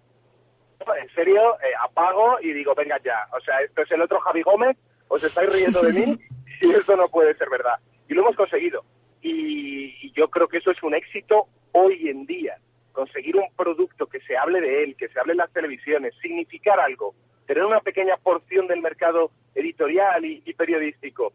en 1.00 1.10
serio, 1.13 1.56
eh, 1.56 1.74
apago 1.84 2.38
y 2.41 2.54
digo, 2.54 2.74
venga 2.74 2.98
ya. 3.04 3.28
O 3.36 3.41
sea, 3.41 3.62
esto 3.62 3.82
es 3.82 3.91
el 3.91 4.02
otro 4.02 4.19
Javi 4.22 4.41
Gómez, 4.43 4.78
os 5.10 5.24
estáis 5.24 5.52
riendo 5.52 5.82
de 5.82 5.93
mí 5.93 6.19
y 6.62 6.72
esto 6.72 6.95
no 6.95 7.08
puede 7.10 7.36
ser 7.36 7.50
verdad. 7.50 7.76
Y 8.08 8.13
lo 8.13 8.22
hemos 8.22 8.36
conseguido. 8.36 8.84
Y, 9.22 9.95
y 10.02 10.12
yo 10.13 10.30
creo 10.30 10.48
que 10.48 10.58
eso 10.58 10.72
es 10.72 10.82
un 10.82 10.95
éxito 10.95 11.48
hoy 11.74 12.10
en 12.10 12.26
día. 12.26 12.58
Conseguir 12.93 13.36
un 13.36 13.54
producto 13.56 14.08
que 14.08 14.22
se 14.22 14.38
hable 14.38 14.62
de 14.62 14.84
él, 14.84 14.95
que 14.95 15.10
se 15.10 15.19
hable 15.19 15.34
en 15.34 15.38
las 15.39 15.52
televisiones, 15.52 16.13
significar 16.22 16.80
algo, 16.80 17.13
tener 17.45 17.65
una 17.65 17.82
pequeña 17.82 18.15
porción 18.17 18.67
del 18.67 18.82
mercado 18.82 19.32
editorial 19.54 20.24
y, 20.24 20.41
y 20.45 20.54
periodístico, 20.54 21.34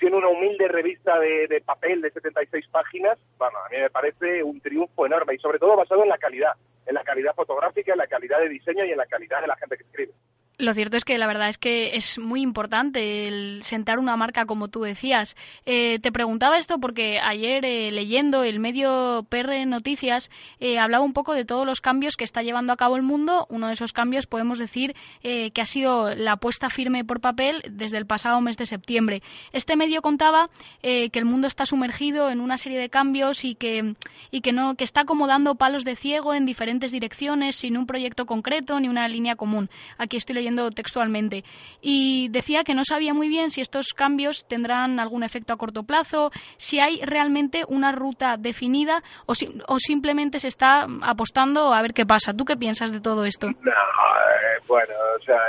siendo 0.00 0.18
una 0.18 0.28
humilde 0.28 0.66
revista 0.66 1.18
de, 1.18 1.46
de 1.46 1.60
papel 1.60 2.00
de 2.00 2.10
76 2.10 2.66
páginas, 2.68 3.18
bueno, 3.38 3.58
a 3.58 3.68
mí 3.68 3.76
me 3.78 3.90
parece 3.90 4.42
un 4.42 4.60
triunfo 4.60 5.06
enorme 5.06 5.34
y 5.34 5.38
sobre 5.38 5.58
todo 5.58 5.76
basado 5.76 6.02
en 6.02 6.08
la 6.08 6.18
calidad, 6.18 6.52
en 6.86 6.94
la 6.94 7.04
calidad 7.04 7.34
fotográfica, 7.34 7.92
en 7.92 7.98
la 7.98 8.06
calidad 8.06 8.40
de 8.40 8.48
diseño 8.48 8.84
y 8.84 8.90
en 8.90 8.96
la 8.96 9.06
calidad 9.06 9.42
de 9.42 9.46
la 9.46 9.56
gente 9.56 9.76
que 9.76 9.84
escribe. 9.84 10.12
Lo 10.60 10.74
cierto 10.74 10.98
es 10.98 11.06
que 11.06 11.16
la 11.16 11.26
verdad 11.26 11.48
es 11.48 11.56
que 11.56 11.96
es 11.96 12.18
muy 12.18 12.42
importante 12.42 13.26
el 13.28 13.60
sentar 13.64 13.98
una 13.98 14.14
marca 14.16 14.44
como 14.44 14.68
tú 14.68 14.82
decías. 14.82 15.34
Eh, 15.64 15.98
te 16.02 16.12
preguntaba 16.12 16.58
esto 16.58 16.78
porque 16.78 17.18
ayer 17.18 17.64
eh, 17.64 17.90
leyendo 17.90 18.44
el 18.44 18.60
medio 18.60 19.24
PR 19.30 19.64
Noticias 19.66 20.30
eh, 20.58 20.78
hablaba 20.78 21.02
un 21.02 21.14
poco 21.14 21.32
de 21.32 21.46
todos 21.46 21.64
los 21.64 21.80
cambios 21.80 22.18
que 22.18 22.24
está 22.24 22.42
llevando 22.42 22.74
a 22.74 22.76
cabo 22.76 22.96
el 22.96 23.02
mundo. 23.02 23.46
Uno 23.48 23.68
de 23.68 23.72
esos 23.72 23.94
cambios 23.94 24.26
podemos 24.26 24.58
decir 24.58 24.94
que 25.22 25.60
ha 25.60 25.66
sido 25.66 26.14
la 26.14 26.32
apuesta 26.32 26.68
firme 26.68 27.04
por 27.04 27.20
papel 27.20 27.62
desde 27.70 27.96
el 27.96 28.06
pasado 28.06 28.40
mes 28.42 28.58
de 28.58 28.66
septiembre. 28.66 29.22
Este 29.52 29.76
medio 29.76 30.02
contaba 30.02 30.50
que 30.82 31.10
el 31.12 31.24
mundo 31.24 31.46
está 31.46 31.64
sumergido 31.64 32.30
en 32.30 32.40
una 32.40 32.58
serie 32.58 32.78
de 32.78 32.90
cambios 32.90 33.44
y 33.44 33.54
que 33.54 33.94
y 34.30 34.40
que 34.42 34.52
no 34.52 34.74
que 34.74 34.84
está 34.84 35.04
como 35.04 35.26
dando 35.26 35.54
palos 35.54 35.84
de 35.84 35.96
ciego 35.96 36.34
en 36.34 36.44
diferentes 36.44 36.92
direcciones 36.92 37.56
sin 37.56 37.76
un 37.76 37.86
proyecto 37.86 38.26
concreto 38.26 38.78
ni 38.80 38.88
una 38.88 39.08
línea 39.08 39.36
común. 39.36 39.70
Aquí 39.96 40.16
estoy 40.16 40.34
leyendo 40.34 40.49
textualmente. 40.70 41.44
Y 41.80 42.28
decía 42.30 42.64
que 42.64 42.74
no 42.74 42.82
sabía 42.84 43.14
muy 43.14 43.28
bien 43.28 43.50
si 43.50 43.60
estos 43.60 43.94
cambios 43.94 44.46
tendrán 44.48 45.00
algún 45.00 45.22
efecto 45.22 45.52
a 45.52 45.56
corto 45.56 45.84
plazo, 45.84 46.30
si 46.56 46.80
hay 46.80 47.00
realmente 47.02 47.64
una 47.68 47.92
ruta 47.92 48.36
definida 48.36 49.02
o, 49.26 49.32
o 49.66 49.78
simplemente 49.78 50.38
se 50.38 50.48
está 50.48 50.86
apostando 51.02 51.72
a 51.72 51.82
ver 51.82 51.94
qué 51.94 52.06
pasa. 52.06 52.34
¿Tú 52.34 52.44
qué 52.44 52.56
piensas 52.56 52.92
de 52.92 53.00
todo 53.00 53.24
esto? 53.24 53.48
Eh, 53.48 54.62
bueno, 54.66 54.94
o 55.16 55.22
sea, 55.22 55.40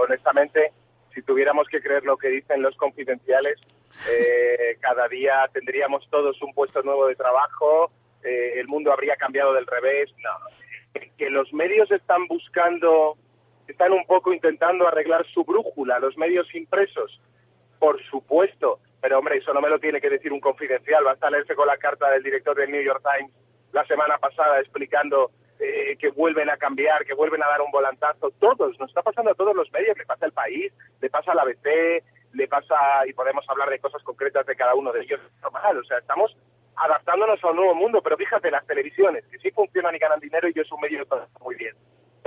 honestamente, 0.00 0.72
si 1.14 1.22
tuviéramos 1.22 1.68
que 1.68 1.80
creer 1.80 2.04
lo 2.04 2.16
que 2.16 2.28
dicen 2.28 2.62
los 2.62 2.76
confidenciales, 2.76 3.58
eh, 4.10 4.76
cada 4.80 5.08
día 5.08 5.48
tendríamos 5.52 6.06
todos 6.10 6.40
un 6.42 6.52
puesto 6.54 6.82
nuevo 6.82 7.06
de 7.06 7.14
trabajo, 7.14 7.90
eh, 8.22 8.54
el 8.56 8.68
mundo 8.68 8.92
habría 8.92 9.16
cambiado 9.16 9.52
del 9.52 9.66
revés. 9.66 10.10
No, 10.22 10.30
que 11.16 11.30
los 11.30 11.52
medios 11.52 11.90
están 11.90 12.26
buscando 12.26 13.16
están 13.68 13.92
un 13.92 14.04
poco 14.06 14.32
intentando 14.32 14.88
arreglar 14.88 15.26
su 15.26 15.44
brújula, 15.44 15.98
los 15.98 16.16
medios 16.16 16.52
impresos, 16.54 17.20
por 17.78 18.02
supuesto, 18.04 18.80
pero 19.00 19.18
hombre, 19.18 19.36
eso 19.36 19.52
no 19.52 19.60
me 19.60 19.68
lo 19.68 19.78
tiene 19.78 20.00
que 20.00 20.10
decir 20.10 20.32
un 20.32 20.40
confidencial, 20.40 21.04
basta 21.04 21.30
leerse 21.30 21.54
con 21.54 21.66
la 21.66 21.76
carta 21.76 22.10
del 22.10 22.22
director 22.22 22.56
del 22.56 22.72
New 22.72 22.82
York 22.82 23.02
Times 23.02 23.32
la 23.72 23.84
semana 23.84 24.16
pasada 24.16 24.58
explicando 24.60 25.30
eh, 25.60 25.96
que 25.98 26.08
vuelven 26.10 26.48
a 26.48 26.56
cambiar, 26.56 27.04
que 27.04 27.14
vuelven 27.14 27.42
a 27.42 27.48
dar 27.48 27.60
un 27.60 27.70
volantazo, 27.70 28.30
todos, 28.40 28.78
nos 28.80 28.88
está 28.88 29.02
pasando 29.02 29.30
a 29.30 29.34
todos 29.34 29.54
los 29.54 29.70
medios, 29.70 29.96
le 29.98 30.06
pasa 30.06 30.24
al 30.24 30.32
país, 30.32 30.72
le 31.00 31.10
pasa 31.10 31.32
a 31.32 31.34
la 31.34 31.42
ABC, 31.42 32.02
le 32.32 32.48
pasa, 32.48 33.06
y 33.06 33.12
podemos 33.12 33.44
hablar 33.48 33.68
de 33.68 33.78
cosas 33.78 34.02
concretas 34.02 34.46
de 34.46 34.56
cada 34.56 34.74
uno 34.74 34.92
de 34.92 35.02
ellos, 35.02 35.20
normal, 35.42 35.78
o 35.78 35.84
sea, 35.84 35.98
estamos 35.98 36.34
adaptándonos 36.76 37.42
a 37.44 37.50
un 37.50 37.56
nuevo 37.56 37.74
mundo, 37.74 38.00
pero 38.02 38.16
fíjate, 38.16 38.50
las 38.50 38.66
televisiones, 38.66 39.24
que 39.26 39.38
sí 39.38 39.50
funcionan 39.50 39.94
y 39.94 39.98
ganan 39.98 40.20
dinero 40.20 40.48
y 40.48 40.54
yo 40.54 40.62
es 40.62 40.72
un 40.72 40.80
medio 40.80 40.98
que 40.98 41.02
está 41.02 41.28
muy 41.40 41.56
bien 41.56 41.74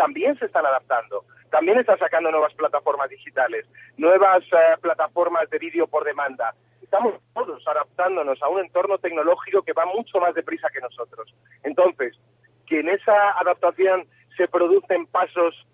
también 0.02 0.36
se 0.40 0.46
están 0.46 0.66
adaptando. 0.66 1.26
También 1.52 1.78
están 1.78 2.00
sacando 2.00 2.32
nuevas 2.32 2.56
plataformas 2.56 3.08
digitales, 3.08 3.68
nuevas 3.98 4.42
eh, 4.52 4.78
plataformas 4.82 5.48
de 5.52 5.60
vídeo 5.60 5.86
por 5.86 6.04
demanda. 6.04 6.56
Estamos 6.82 7.14
todos 7.36 7.62
adaptándonos 7.68 8.42
a 8.42 8.50
un 8.50 8.62
entorno 8.62 8.98
tecnológico 8.98 9.62
que 9.62 9.74
va 9.74 9.86
mucho 9.86 10.18
más 10.20 10.34
deprisa 10.34 10.70
que 10.74 10.80
nosotros. 10.80 11.32
Entonces, 11.62 12.18
que 12.66 12.80
en 12.80 12.90
esa 12.90 13.38
adaptación 13.40 14.08
se 14.36 14.48
producen 14.48 15.06
pasos 15.06 15.68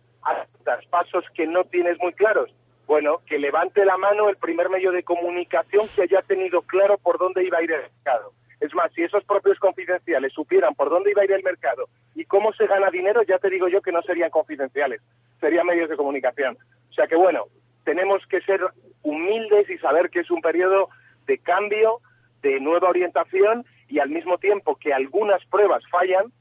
pasos 0.89 1.23
que 1.33 1.47
no 1.47 1.63
tienes 1.63 1.97
muy 1.99 2.11
claros. 2.11 2.53
Bueno, 2.85 3.21
que 3.25 3.39
levante 3.39 3.85
la 3.85 3.95
mano 3.95 4.27
el 4.27 4.35
primer 4.35 4.69
medio 4.69 4.91
de 4.91 5.03
comunicación 5.03 5.87
que 5.95 6.01
haya 6.01 6.21
tenido 6.21 6.63
claro 6.63 6.97
por 6.97 7.17
dónde 7.17 7.45
iba 7.45 7.59
a 7.59 7.63
ir 7.63 7.71
el 7.71 7.83
mercado. 7.83 8.33
Es 8.59 8.73
más, 8.73 8.91
si 8.93 9.03
esos 9.03 9.23
propios 9.23 9.59
confidenciales 9.59 10.33
supieran 10.33 10.73
por 10.73 10.89
dónde 10.89 11.11
iba 11.11 11.21
a 11.21 11.25
ir 11.25 11.31
el 11.31 11.43
mercado 11.43 11.89
y 12.15 12.25
cómo 12.25 12.53
se 12.53 12.65
gana 12.65 12.89
dinero, 12.89 13.21
ya 13.23 13.37
te 13.37 13.49
digo 13.49 13.67
yo 13.67 13.81
que 13.81 13.91
no 13.91 14.01
serían 14.01 14.31
confidenciales, 14.31 15.01
serían 15.39 15.67
medios 15.67 15.89
de 15.89 15.97
comunicación. 15.97 16.57
O 16.89 16.93
sea 16.93 17.07
que 17.07 17.15
bueno, 17.15 17.45
tenemos 17.83 18.25
que 18.27 18.41
ser 18.41 18.61
humildes 19.03 19.69
y 19.69 19.77
saber 19.77 20.09
que 20.09 20.21
es 20.21 20.31
un 20.31 20.41
periodo 20.41 20.89
de 21.27 21.37
cambio, 21.37 22.01
de 22.41 22.59
nueva 22.59 22.89
orientación 22.89 23.65
y 23.87 23.99
al 23.99 24.09
mismo 24.09 24.37
tiempo 24.37 24.75
que 24.75 24.93
algunas 24.93 25.43
pruebas 25.45 25.83
fallan, 25.89 26.31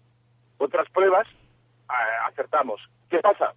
otras 0.59 0.89
pruebas 0.91 1.27
acertamos. 2.27 2.81
¿Qué 3.11 3.19
pasa? 3.19 3.53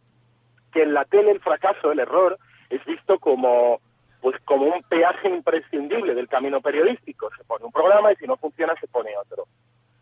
Que 0.72 0.84
en 0.84 0.94
la 0.94 1.06
tele 1.06 1.32
el 1.32 1.40
fracaso, 1.40 1.92
el 1.92 2.00
error, 2.00 2.38
es 2.70 2.84
visto 2.86 3.20
como 3.20 3.82
pues 4.22 4.40
como 4.46 4.66
un 4.66 4.84
peaje 4.84 5.30
imprescindible 5.30 6.14
del 6.14 6.28
camino 6.28 6.62
periodístico. 6.62 7.30
Se 7.38 7.44
pone 7.44 7.66
un 7.66 7.72
programa 7.72 8.12
y 8.12 8.16
si 8.18 8.26
no 8.26 8.38
funciona 8.38 8.76
se 8.80 8.88
pone 8.88 9.12
otro. 9.18 9.46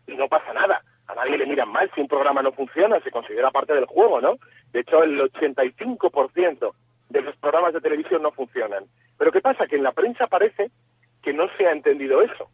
Y 0.06 0.14
no 0.14 0.28
pasa 0.28 0.52
nada. 0.52 0.82
A 1.06 1.14
nadie 1.14 1.38
le 1.38 1.46
miran 1.46 1.70
mal 1.70 1.90
si 1.94 2.00
un 2.00 2.08
programa 2.08 2.42
no 2.42 2.52
funciona, 2.52 3.00
se 3.00 3.10
considera 3.10 3.50
parte 3.50 3.74
del 3.74 3.86
juego, 3.86 4.20
¿no? 4.20 4.36
De 4.72 4.80
hecho, 4.80 5.02
el 5.02 5.18
85% 5.20 6.72
de 7.08 7.22
los 7.22 7.36
programas 7.36 7.72
de 7.72 7.80
televisión 7.80 8.22
no 8.22 8.32
funcionan. 8.32 8.84
Pero 9.16 9.32
¿qué 9.32 9.40
pasa? 9.40 9.66
Que 9.66 9.76
en 9.76 9.82
la 9.82 9.92
prensa 9.92 10.26
parece 10.26 10.70
que 11.22 11.32
no 11.32 11.48
se 11.56 11.66
ha 11.66 11.72
entendido 11.72 12.22
eso 12.22 12.48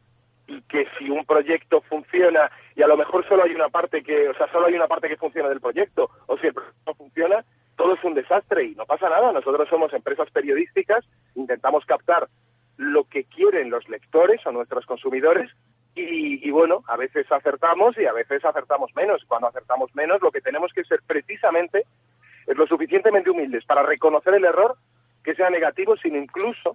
y 0.47 0.61
que 0.63 0.87
si 0.99 1.11
un 1.11 1.25
proyecto 1.25 1.81
funciona 1.83 2.51
y 2.77 2.83
a 2.83 2.87
lo 2.87 2.97
mejor 2.97 3.27
solo 3.29 3.45
hay 3.45 3.55
una 3.55 3.69
parte 3.69 4.03
que, 4.03 4.29
o 4.29 4.35
sea, 4.35 4.51
solo 4.53 4.67
hay 4.67 4.75
una 4.75 4.87
parte 4.87 5.09
que 5.09 5.17
funciona 5.17 5.49
del 5.49 5.61
proyecto, 5.61 6.11
o 6.27 6.37
si 6.39 6.49
el 6.49 6.55
proyecto 6.55 6.81
no 6.87 6.95
funciona, 6.95 7.45
todo 7.77 7.95
es 7.95 8.05
un 8.05 8.15
desastre 8.15 8.65
y 8.65 8.75
no 8.75 8.85
pasa 8.85 9.09
nada. 9.09 9.33
Nosotros 9.33 9.69
somos 9.69 9.93
empresas 9.93 10.31
periodísticas, 10.31 11.05
intentamos 11.55 11.85
captar 11.85 12.29
lo 12.77 13.05
que 13.05 13.25
quieren 13.25 13.71
los 13.71 13.89
lectores 13.89 14.45
o 14.45 14.51
nuestros 14.51 14.85
consumidores 14.87 15.51
y, 15.97 16.51
bueno, 16.51 16.83
a 16.89 16.97
veces 16.97 17.31
acertamos 17.31 17.97
y 17.97 18.07
a 18.07 18.13
veces 18.13 18.45
acertamos 18.45 18.91
menos. 18.97 19.25
Cuando 19.29 19.47
acertamos 19.47 19.95
menos, 19.95 20.21
lo 20.21 20.33
que 20.33 20.41
tenemos 20.41 20.73
que 20.73 20.83
ser 20.83 21.01
precisamente 21.07 21.87
es 22.49 22.57
lo 22.57 22.67
suficientemente 22.67 23.31
humildes 23.31 23.65
para 23.65 23.85
reconocer 23.85 24.35
el 24.35 24.45
error 24.45 24.77
que 25.23 25.37
sea 25.37 25.51
negativo, 25.51 25.97
sino 25.97 26.19
incluso 26.19 26.75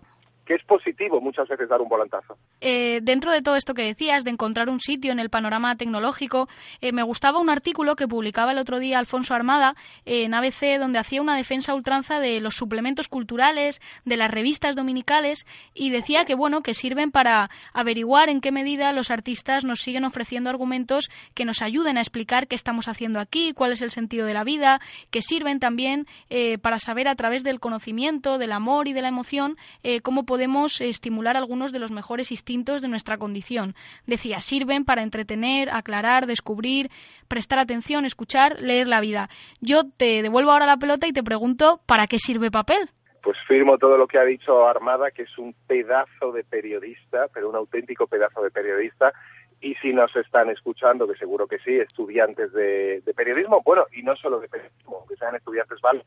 que 0.50 0.56
es 0.56 0.64
positivo 0.64 1.22
muchas 1.22 1.48
veces 1.48 1.70
dar 1.70 1.80
un 1.80 1.88
volantazo. 1.88 2.36
Eh, 2.60 3.02
dentro 3.04 3.32
de 3.32 3.44
todo 3.44 3.56
esto 3.56 3.76
que 3.76 3.84
decías, 3.84 4.24
de 4.24 4.32
encontrar 4.32 4.68
un 4.68 4.80
sitio 4.80 5.12
en 5.12 5.20
el 5.20 5.30
panorama 5.30 5.76
tecnológico, 5.76 6.50
eh, 6.82 6.92
me 6.92 7.04
gustaba 7.04 7.38
un 7.38 7.52
artículo 7.52 7.96
que 7.96 8.08
publicaba 8.08 8.54
el 8.54 8.58
otro 8.58 8.80
día 8.80 8.98
Alfonso 8.98 9.36
Armada 9.36 9.76
en 10.06 10.34
ABC, 10.34 10.80
donde 10.80 10.98
hacía 10.98 11.22
una 11.22 11.38
defensa 11.38 11.76
ultranza 11.76 12.20
de 12.20 12.42
los 12.42 12.56
suplementos 12.56 13.10
culturales, 13.10 13.80
de 14.06 14.18
las 14.18 14.32
revistas 14.32 14.76
dominicales, 14.76 15.46
y 15.76 15.92
decía 15.92 16.26
que 16.26 16.34
bueno, 16.34 16.64
que 16.64 16.74
sirven 16.74 17.12
para 17.12 17.52
averiguar 17.72 18.30
en 18.30 18.42
qué 18.42 18.52
medida 18.52 18.92
los 18.92 19.12
artistas 19.12 19.64
nos 19.66 19.82
siguen 19.82 20.04
ofreciendo 20.04 20.50
argumentos 20.50 21.12
que 21.36 21.46
nos 21.46 21.62
ayuden 21.62 22.00
a 22.00 22.02
explicar 22.02 22.48
qué 22.48 22.56
estamos 22.56 22.88
haciendo 22.88 23.20
aquí, 23.20 23.54
cuál 23.54 23.72
es 23.72 23.84
el 23.84 23.92
sentido 23.92 24.26
de 24.26 24.34
la 24.34 24.44
vida, 24.44 24.82
que 25.12 25.22
sirven 25.22 25.60
también 25.60 26.08
eh, 26.32 26.58
para 26.58 26.80
saber 26.80 27.08
a 27.08 27.14
través 27.14 27.44
del 27.44 27.60
conocimiento, 27.60 28.40
del 28.40 28.52
amor 28.52 28.88
y 28.88 28.94
de 28.94 29.04
la 29.04 29.10
emoción 29.10 29.58
cómo 30.02 30.26
podemos 30.26 30.39
podemos 30.40 30.80
estimular 30.80 31.36
algunos 31.36 31.74
de 31.74 31.80
los 31.80 31.92
mejores 31.92 32.32
instintos 32.32 32.82
de 32.82 32.88
nuestra 32.88 33.18
condición. 33.18 33.76
Decía, 34.08 34.40
sirven 34.40 34.86
para 34.86 35.04
entretener, 35.04 35.70
aclarar, 35.70 36.28
descubrir, 36.28 36.90
prestar 37.28 37.60
atención, 37.60 38.06
escuchar, 38.06 38.58
leer 38.62 38.88
la 38.88 39.02
vida. 39.02 39.28
Yo 39.60 39.84
te 39.84 40.22
devuelvo 40.22 40.52
ahora 40.52 40.66
la 40.66 40.78
pelota 40.78 41.08
y 41.08 41.12
te 41.12 41.24
pregunto, 41.24 41.82
¿para 41.86 42.08
qué 42.08 42.20
sirve 42.20 42.52
papel? 42.52 42.90
Pues 43.22 43.38
firmo 43.50 43.78
todo 43.78 43.98
lo 43.98 44.08
que 44.08 44.18
ha 44.18 44.24
dicho 44.24 44.66
Armada, 44.66 45.12
que 45.12 45.24
es 45.24 45.38
un 45.38 45.54
pedazo 45.68 46.32
de 46.32 46.46
periodista, 46.46 47.28
pero 47.34 47.50
un 47.50 47.58
auténtico 47.58 48.08
pedazo 48.08 48.42
de 48.42 48.50
periodista. 48.50 49.12
Y 49.60 49.76
si 49.76 49.92
nos 49.92 50.16
están 50.16 50.50
escuchando, 50.50 51.06
que 51.06 51.18
seguro 51.18 51.48
que 51.48 51.60
sí, 51.60 51.76
estudiantes 51.76 52.54
de, 52.54 53.04
periodismo, 53.14 53.62
bueno, 53.66 53.88
y 53.92 54.04
no 54.04 54.16
solo 54.16 54.40
de 54.40 54.48
periodismo, 54.48 55.06
que 55.06 55.18
sean 55.18 55.36
estudiantes, 55.36 55.82
vale, 55.82 56.06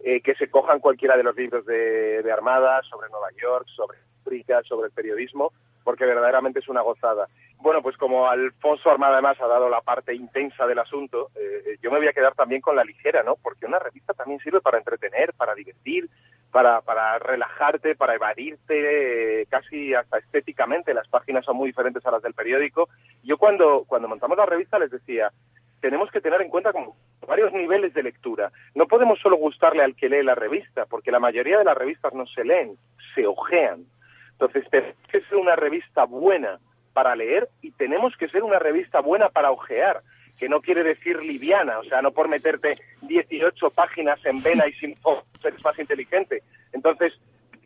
eh, 0.00 0.20
que 0.20 0.34
se 0.34 0.50
cojan 0.50 0.80
cualquiera 0.80 1.16
de 1.16 1.22
los 1.22 1.36
libros 1.36 1.64
de, 1.66 2.30
Armada 2.32 2.82
sobre 2.82 3.08
Nueva 3.08 3.28
York, 3.40 3.66
sobre 3.74 3.98
África, 4.20 4.62
sobre 4.64 4.88
el 4.88 4.92
periodismo, 4.92 5.52
porque 5.82 6.04
verdaderamente 6.04 6.58
es 6.58 6.68
una 6.68 6.80
gozada. 6.80 7.28
Bueno, 7.58 7.82
pues 7.82 7.96
como 7.96 8.28
Alfonso 8.28 8.90
Armada 8.90 9.14
además 9.14 9.40
ha 9.40 9.46
dado 9.46 9.68
la 9.68 9.80
parte 9.80 10.14
intensa 10.14 10.66
del 10.66 10.78
asunto, 10.78 11.30
eh, 11.34 11.78
yo 11.82 11.90
me 11.90 11.98
voy 11.98 12.08
a 12.08 12.12
quedar 12.12 12.34
también 12.34 12.60
con 12.60 12.76
la 12.76 12.84
ligera, 12.84 13.22
¿no? 13.22 13.36
Porque 13.36 13.66
una 13.66 13.78
revista 13.78 14.12
también 14.12 14.40
sirve 14.40 14.60
para 14.60 14.78
entretener, 14.78 15.32
para 15.34 15.54
divertir, 15.54 16.08
para, 16.50 16.80
para 16.82 17.18
relajarte, 17.18 17.96
para 17.96 18.14
evadirte 18.14 19.40
eh, 19.42 19.46
casi 19.46 19.94
hasta 19.94 20.18
estéticamente. 20.18 20.94
Las 20.94 21.08
páginas 21.08 21.44
son 21.44 21.56
muy 21.56 21.68
diferentes 21.68 22.04
a 22.06 22.10
las 22.10 22.22
del 22.22 22.34
periódico. 22.34 22.88
Yo 23.22 23.38
cuando, 23.38 23.84
cuando 23.86 24.08
montamos 24.08 24.36
la 24.36 24.46
revista 24.46 24.78
les 24.78 24.90
decía, 24.90 25.32
tenemos 25.80 26.10
que 26.10 26.20
tener 26.20 26.40
en 26.40 26.48
cuenta 26.48 26.72
como 26.72 26.96
varios 27.26 27.52
niveles 27.52 27.94
de 27.94 28.02
lectura. 28.02 28.50
No 28.74 28.86
podemos 28.86 29.18
solo 29.20 29.36
gustarle 29.36 29.82
al 29.82 29.94
que 29.96 30.08
lee 30.08 30.22
la 30.22 30.34
revista, 30.34 30.86
porque 30.86 31.10
la 31.10 31.18
mayoría 31.20 31.58
de 31.58 31.64
las 31.64 31.76
revistas 31.76 32.12
no 32.14 32.26
se 32.26 32.44
leen, 32.44 32.76
se 33.14 33.26
ojean. 33.26 33.84
Entonces, 34.32 34.68
tenemos 34.70 34.96
que 35.10 35.20
ser 35.22 35.36
una 35.38 35.56
revista 35.56 36.04
buena 36.04 36.58
para 36.92 37.14
leer 37.16 37.48
y 37.62 37.70
tenemos 37.72 38.16
que 38.16 38.28
ser 38.28 38.42
una 38.42 38.58
revista 38.58 39.00
buena 39.00 39.28
para 39.28 39.50
ojear, 39.50 40.02
que 40.38 40.48
no 40.48 40.60
quiere 40.60 40.82
decir 40.82 41.22
liviana, 41.22 41.78
o 41.78 41.84
sea, 41.84 42.02
no 42.02 42.10
por 42.12 42.28
meterte 42.28 42.76
18 43.02 43.70
páginas 43.70 44.18
en 44.24 44.42
vena 44.42 44.66
y 44.66 44.72
sin 44.74 44.96
ser 45.42 45.54
más 45.64 45.78
inteligente. 45.78 46.42
Entonces, 46.72 47.12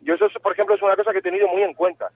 yo 0.01 0.13
eso, 0.15 0.27
por 0.39 0.53
ejemplo, 0.53 0.75
es 0.75 0.81
una 0.81 0.95
cosa 0.95 1.11
que 1.11 1.19
he 1.19 1.23
tenido 1.23 1.47
muy 1.47 1.63
en 1.63 1.73
cuenta 1.73 2.09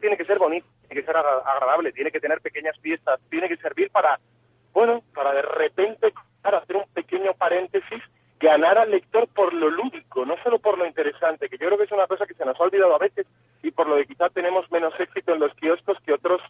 tiene 0.00 0.16
que 0.16 0.24
ser 0.24 0.38
bonito, 0.38 0.66
tiene 0.88 1.00
que 1.00 1.06
ser 1.06 1.16
agra- 1.16 1.42
agradable, 1.46 1.92
tiene 1.92 2.10
que 2.10 2.20
tener 2.20 2.40
pequeñas 2.40 2.76
fiestas, 2.80 3.20
tiene 3.30 3.48
que 3.48 3.56
servir 3.56 3.90
para, 3.90 4.18
bueno, 4.72 5.02
para 5.14 5.32
de 5.32 5.42
repente 5.42 6.12
para 6.44 6.58
hacer 6.58 6.76
un 6.76 6.84
pequeño 6.92 7.32
paréntesis, 7.32 8.02
ganar 8.38 8.76
al 8.76 8.90
lector 8.90 9.26
por 9.28 9.54
lo 9.54 9.70
lúdico, 9.70 10.26
no 10.26 10.36
solo 10.42 10.58
por 10.58 10.76
lo 10.76 10.84
interesante, 10.84 11.48
que 11.48 11.56
yo 11.56 11.68
creo 11.68 11.78
que 11.78 11.84
es 11.84 11.92
una 11.92 12.06
cosa 12.06 12.26
que 12.26 12.34
se 12.34 12.44
nos 12.44 12.60
ha 12.60 12.64
olvidado 12.64 12.94
a 12.94 12.98
veces 12.98 13.26
y 13.62 13.70
por 13.70 13.88
lo 13.88 13.96
que 13.96 14.04
quizá 14.04 14.28
tenemos 14.28 14.70
menos 14.70 14.92
éxito 15.00 15.32
en 15.32 15.40
los 15.40 15.54
kioscos 15.54 15.96
que 16.04 16.12
otros 16.12 16.42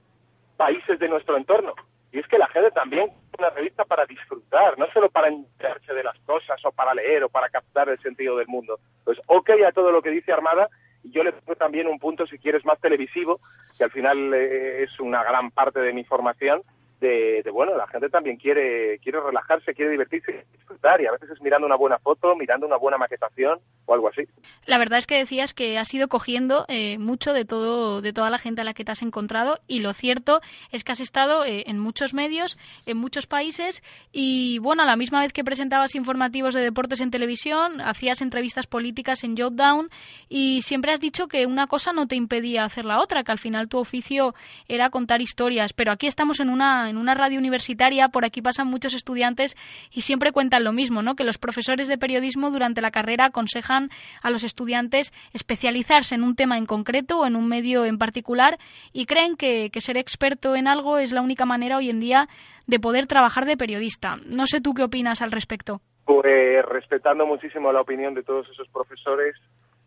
países 0.57 0.99
de 0.99 1.09
nuestro 1.09 1.37
entorno. 1.37 1.75
Y 2.11 2.19
es 2.19 2.27
que 2.27 2.39
la 2.39 2.49
gente 2.49 2.73
también 2.73 3.05
es 3.05 3.39
una 3.39 3.51
revista 3.51 3.85
para 3.85 4.05
disfrutar, 4.05 4.77
no 4.79 4.87
solo 4.93 5.09
para 5.11 5.29
enterarse 5.29 5.95
de 5.95 6.03
las 6.03 6.19
cosas 6.27 6.61
o 6.65 6.73
para 6.73 6.93
leer 6.93 7.23
o 7.23 7.29
para 7.29 7.49
captar 7.49 7.89
el 7.89 8.01
sentido 8.01 8.37
del 8.37 8.49
mundo. 8.49 8.81
Pues 9.05 9.19
ok 9.27 9.51
a 9.65 9.71
todo 9.71 9.93
lo 9.93 10.03
que 10.03 10.11
dice 10.11 10.33
Armada 10.33 10.69
y 11.05 11.13
yo 11.13 11.23
le 11.23 11.33
pongo 11.33 11.55
también 11.55 11.87
un 11.87 12.01
punto, 12.01 12.27
si 12.27 12.39
quieres, 12.39 12.65
más 12.65 12.81
televisivo, 12.81 13.39
que 13.79 13.85
al 13.85 13.93
final 13.93 14.35
eh, 14.35 14.83
es 14.83 14.99
una 14.99 15.23
gran 15.23 15.53
parte 15.53 15.79
de 15.79 15.93
mi 15.93 16.03
formación, 16.03 16.63
de, 17.05 17.43
de, 17.43 17.51
bueno, 17.51 17.77
la 17.77 17.87
gente 17.87 18.09
también 18.09 18.37
quiere, 18.37 18.99
quiere 18.99 19.21
relajarse, 19.21 19.75
quiere 19.75 19.91
divertirse 19.91 20.47
disfrutar, 20.53 21.01
y 21.01 21.07
a 21.07 21.13
veces 21.13 21.31
es 21.31 21.41
mirando 21.43 21.67
una 21.67 21.77
buena 21.77 21.99
foto, 21.99 22.35
mirando 22.35 22.67
una 22.67 22.77
buena 22.77 22.99
maquetación 22.99 23.59
o 23.87 23.95
algo 23.95 24.09
así. 24.09 24.23
La 24.67 24.79
verdad 24.79 24.99
es 24.99 25.07
que 25.07 25.19
decías 25.19 25.53
que 25.53 25.79
has 25.79 25.93
ido 25.93 26.09
cogiendo 26.09 26.65
eh, 26.69 26.99
mucho 26.99 27.33
de 27.33 27.45
todo, 27.45 28.01
de 28.01 28.13
toda 28.13 28.31
la 28.31 28.39
gente 28.39 28.63
a 28.63 28.65
la 28.65 28.73
que 28.73 28.85
te 28.85 28.93
has 28.93 29.03
encontrado, 29.03 29.61
y 29.69 29.81
lo 29.81 29.93
cierto 29.93 30.41
es 30.73 30.85
que 30.85 30.93
has 30.93 31.01
estado 31.01 31.45
eh, 31.45 31.65
en 31.67 31.79
muchos 31.79 32.15
medios, 32.15 32.59
en 32.87 32.97
muchos 32.97 33.27
países, 33.27 33.83
y 34.11 34.59
bueno, 34.59 34.83
a 34.83 34.87
la 34.87 34.97
misma 34.97 35.21
vez 35.21 35.33
que 35.33 35.45
presentabas 35.45 35.95
informativos 35.95 36.55
de 36.55 36.63
deportes 36.63 37.01
en 37.01 37.11
televisión, 37.11 37.81
hacías 37.81 38.23
entrevistas 38.23 38.67
políticas 38.67 39.25
en 39.25 39.37
Jotdown, 39.37 39.91
y 40.29 40.63
siempre 40.63 40.93
has 40.93 41.01
dicho 41.01 41.29
que 41.29 41.47
una 41.47 41.67
cosa 41.67 41.93
no 41.93 42.07
te 42.07 42.17
impedía 42.17 42.65
hacer 42.65 42.85
la 42.85 43.01
otra, 43.01 43.23
que 43.23 43.33
al 43.33 43.39
final 43.39 43.69
tu 43.69 43.79
oficio 43.79 44.35
era 44.69 44.91
contar 44.91 45.21
historias, 45.21 45.73
pero 45.73 45.93
aquí 45.93 46.07
estamos 46.07 46.41
en 46.41 46.49
una, 46.49 46.89
en 46.95 47.01
una 47.01 47.15
radio 47.15 47.39
universitaria, 47.39 48.09
por 48.09 48.25
aquí 48.25 48.41
pasan 48.41 48.69
muchos 48.69 48.95
estudiantes 48.95 49.57
y 49.93 50.03
siempre 50.03 50.33
cuentan 50.33 50.65
lo 50.65 50.73
mismo, 50.73 51.03
¿no? 51.03 51.17
Que 51.17 51.25
los 51.25 51.39
profesores 51.39 51.89
de 51.89 51.99
periodismo 51.99 52.51
durante 52.51 52.81
la 52.81 52.91
carrera 52.91 53.27
aconsejan 53.27 53.91
a 54.23 54.31
los 54.31 54.45
estudiantes 54.45 55.13
especializarse 55.33 56.15
en 56.15 56.23
un 56.23 56.37
tema 56.37 56.57
en 56.57 56.67
concreto 56.67 57.21
o 57.21 57.27
en 57.27 57.37
un 57.37 57.49
medio 57.49 57.85
en 57.85 57.99
particular 57.99 58.59
y 58.93 59.07
creen 59.07 59.37
que, 59.37 59.71
ser 59.85 59.97
experto 59.99 60.57
en 60.57 60.67
algo 60.67 60.97
es 60.97 61.13
la 61.13 61.21
única 61.21 61.45
manera 61.45 61.77
hoy 61.77 61.91
en 61.91 62.01
día 62.01 62.29
de 62.67 62.81
poder 62.81 63.07
trabajar 63.07 63.45
de 63.45 63.57
periodista. 63.57 64.17
No 64.25 64.47
sé 64.47 64.63
tú 64.63 64.73
qué 64.73 64.85
opinas 64.85 65.21
al 65.21 65.33
respecto. 65.33 65.81
Pues 66.07 66.65
respetando 66.65 67.27
muchísimo 67.27 67.73
la 67.73 67.81
opinión 67.81 68.15
de 68.15 68.23
todos 68.23 68.49
esos 68.49 68.69
profesores, 68.69 69.35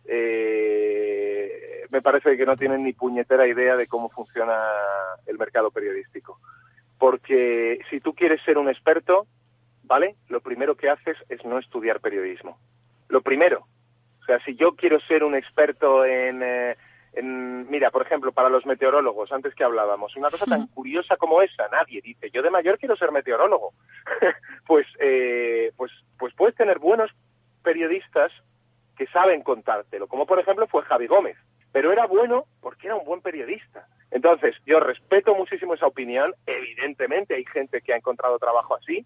eh, 0.05 1.85
me 1.89 2.01
parece 2.01 2.37
que 2.37 2.45
no 2.45 2.55
tienen 2.57 2.83
ni 2.83 2.93
puñetera 2.93 3.47
idea 3.47 3.75
de 3.75 3.87
cómo 3.87 4.09
funciona 4.09 4.55
el 5.25 5.37
mercado 5.37 5.71
periodístico. 5.71 6.39
Porque 6.97 7.79
si 7.89 7.99
tú 7.99 8.13
quieres 8.13 8.41
ser 8.43 8.57
un 8.57 8.69
experto, 8.69 9.27
¿vale? 9.83 10.15
Lo 10.29 10.41
primero 10.41 10.75
que 10.75 10.89
haces 10.89 11.17
es 11.29 11.43
no 11.45 11.59
estudiar 11.59 11.99
periodismo. 11.99 12.59
Lo 13.07 13.21
primero. 13.21 13.67
O 14.21 14.25
sea, 14.25 14.39
si 14.43 14.55
yo 14.55 14.75
quiero 14.75 14.99
ser 15.01 15.23
un 15.23 15.35
experto 15.35 16.03
en, 16.03 16.41
eh, 16.43 16.75
en 17.13 17.69
mira, 17.69 17.91
por 17.91 18.01
ejemplo, 18.01 18.31
para 18.31 18.49
los 18.49 18.65
meteorólogos, 18.65 19.31
antes 19.31 19.55
que 19.55 19.63
hablábamos, 19.63 20.15
una 20.15 20.29
cosa 20.29 20.45
tan 20.45 20.67
curiosa 20.67 21.15
como 21.17 21.41
esa, 21.41 21.67
nadie 21.69 22.01
dice, 22.01 22.29
yo 22.31 22.41
de 22.41 22.49
mayor 22.49 22.77
quiero 22.77 22.95
ser 22.97 23.11
meteorólogo. 23.11 23.73
pues, 24.67 24.85
eh, 24.99 25.71
pues, 25.77 25.91
pues 26.19 26.33
puedes 26.35 26.55
tener 26.55 26.79
buenos 26.79 27.11
periodistas 27.63 28.31
que 28.97 29.07
saben 29.07 29.43
contártelo, 29.43 30.07
como 30.07 30.25
por 30.25 30.39
ejemplo 30.39 30.67
fue 30.67 30.83
Javi 30.83 31.07
Gómez, 31.07 31.37
pero 31.71 31.91
era 31.91 32.05
bueno 32.05 32.45
porque 32.61 32.87
era 32.87 32.95
un 32.95 33.05
buen 33.05 33.21
periodista. 33.21 33.87
Entonces, 34.11 34.55
yo 34.65 34.79
respeto 34.79 35.35
muchísimo 35.35 35.73
esa 35.73 35.87
opinión, 35.87 36.33
evidentemente 36.45 37.35
hay 37.35 37.45
gente 37.45 37.81
que 37.81 37.93
ha 37.93 37.97
encontrado 37.97 38.39
trabajo 38.39 38.75
así 38.75 39.05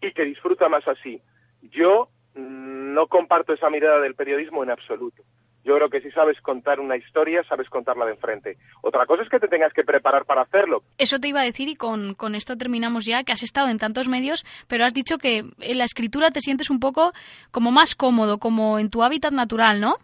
y 0.00 0.12
que 0.12 0.24
disfruta 0.24 0.68
más 0.68 0.86
así. 0.88 1.20
Yo 1.62 2.08
mm, 2.34 2.94
no 2.94 3.06
comparto 3.08 3.52
esa 3.52 3.70
mirada 3.70 4.00
del 4.00 4.14
periodismo 4.14 4.62
en 4.62 4.70
absoluto. 4.70 5.22
Yo 5.64 5.74
creo 5.76 5.90
que 5.90 6.00
si 6.00 6.10
sabes 6.12 6.40
contar 6.40 6.80
una 6.80 6.96
historia, 6.96 7.44
sabes 7.46 7.68
contarla 7.68 8.06
de 8.06 8.12
enfrente. 8.12 8.56
Otra 8.80 9.04
cosa 9.04 9.22
es 9.22 9.28
que 9.28 9.38
te 9.38 9.48
tengas 9.48 9.72
que 9.74 9.84
preparar 9.84 10.24
para 10.24 10.42
hacerlo. 10.42 10.82
Eso 10.96 11.18
te 11.18 11.28
iba 11.28 11.42
a 11.42 11.44
decir 11.44 11.68
y 11.68 11.76
con, 11.76 12.14
con 12.14 12.34
esto 12.34 12.56
terminamos 12.56 13.04
ya, 13.04 13.22
que 13.22 13.32
has 13.32 13.42
estado 13.42 13.68
en 13.68 13.78
tantos 13.78 14.08
medios, 14.08 14.46
pero 14.66 14.86
has 14.86 14.94
dicho 14.94 15.18
que 15.18 15.44
en 15.58 15.78
la 15.78 15.84
escritura 15.84 16.30
te 16.30 16.40
sientes 16.40 16.70
un 16.70 16.80
poco 16.80 17.12
como 17.50 17.70
más 17.70 17.94
cómodo, 17.94 18.38
como 18.38 18.78
en 18.78 18.88
tu 18.88 19.02
hábitat 19.02 19.32
natural, 19.32 19.78
¿no? 19.78 19.96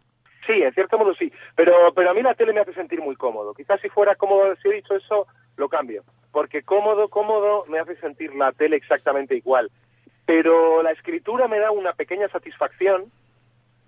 Sí, 0.47 0.63
en 0.63 0.73
cierto 0.75 0.99
modo 0.99 1.15
sí, 1.15 1.33
pero, 1.57 1.93
pero 1.95 2.11
a 2.11 2.15
mí 2.15 2.23
la 2.23 2.35
tele 2.35 2.53
me 2.53 2.61
hace 2.61 2.75
sentir 2.75 3.01
muy 3.01 3.17
cómodo. 3.17 3.55
Quizás 3.55 3.81
si 3.81 3.89
fuera 3.89 4.15
cómodo, 4.15 4.55
si 4.57 4.69
he 4.69 4.75
dicho 4.75 4.95
eso, 4.95 5.27
lo 5.57 5.69
cambio. 5.69 6.05
Porque 6.33 6.63
cómodo, 6.63 7.09
cómodo 7.09 7.65
me 7.67 7.79
hace 7.79 7.97
sentir 7.97 8.35
la 8.35 8.53
tele 8.53 8.77
exactamente 8.77 9.37
igual. 9.37 9.71
Pero 10.27 10.83
la 10.83 10.91
escritura 10.91 11.49
me 11.49 11.59
da 11.59 11.71
una 11.71 11.93
pequeña 11.93 12.29
satisfacción 12.29 13.11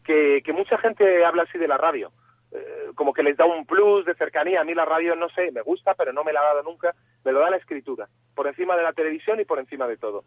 que, 0.05 0.43
que 0.45 0.53
mucha 0.53 0.79
gente 0.79 1.25
habla 1.25 1.43
así 1.43 1.59
de 1.59 1.69
la 1.69 1.77
radio. 1.77 2.11
Eh, 2.53 2.93
como 2.95 3.13
que 3.13 3.23
les 3.23 3.37
da 3.37 3.45
un 3.45 3.67
plus 3.67 4.07
de 4.07 4.15
cercanía. 4.15 4.61
A 4.61 4.65
mí 4.65 4.75
la 4.75 4.85
radio, 4.85 5.15
no 5.17 5.29
sé, 5.31 5.51
me 5.53 5.63
gusta, 5.63 5.95
pero 5.95 6.13
no 6.13 6.25
me 6.25 6.33
la 6.33 6.41
ha 6.41 6.45
dado 6.45 6.63
nunca. 6.63 6.95
Me 7.25 7.33
lo 7.33 7.41
da 7.41 7.51
la 7.51 7.57
escritura, 7.57 8.09
por 8.35 8.47
encima 8.47 8.77
de 8.77 8.83
la 8.83 8.93
televisión 8.93 9.41
y 9.41 9.45
por 9.45 9.59
encima 9.59 9.87
de 9.87 9.97
todo. 9.97 10.25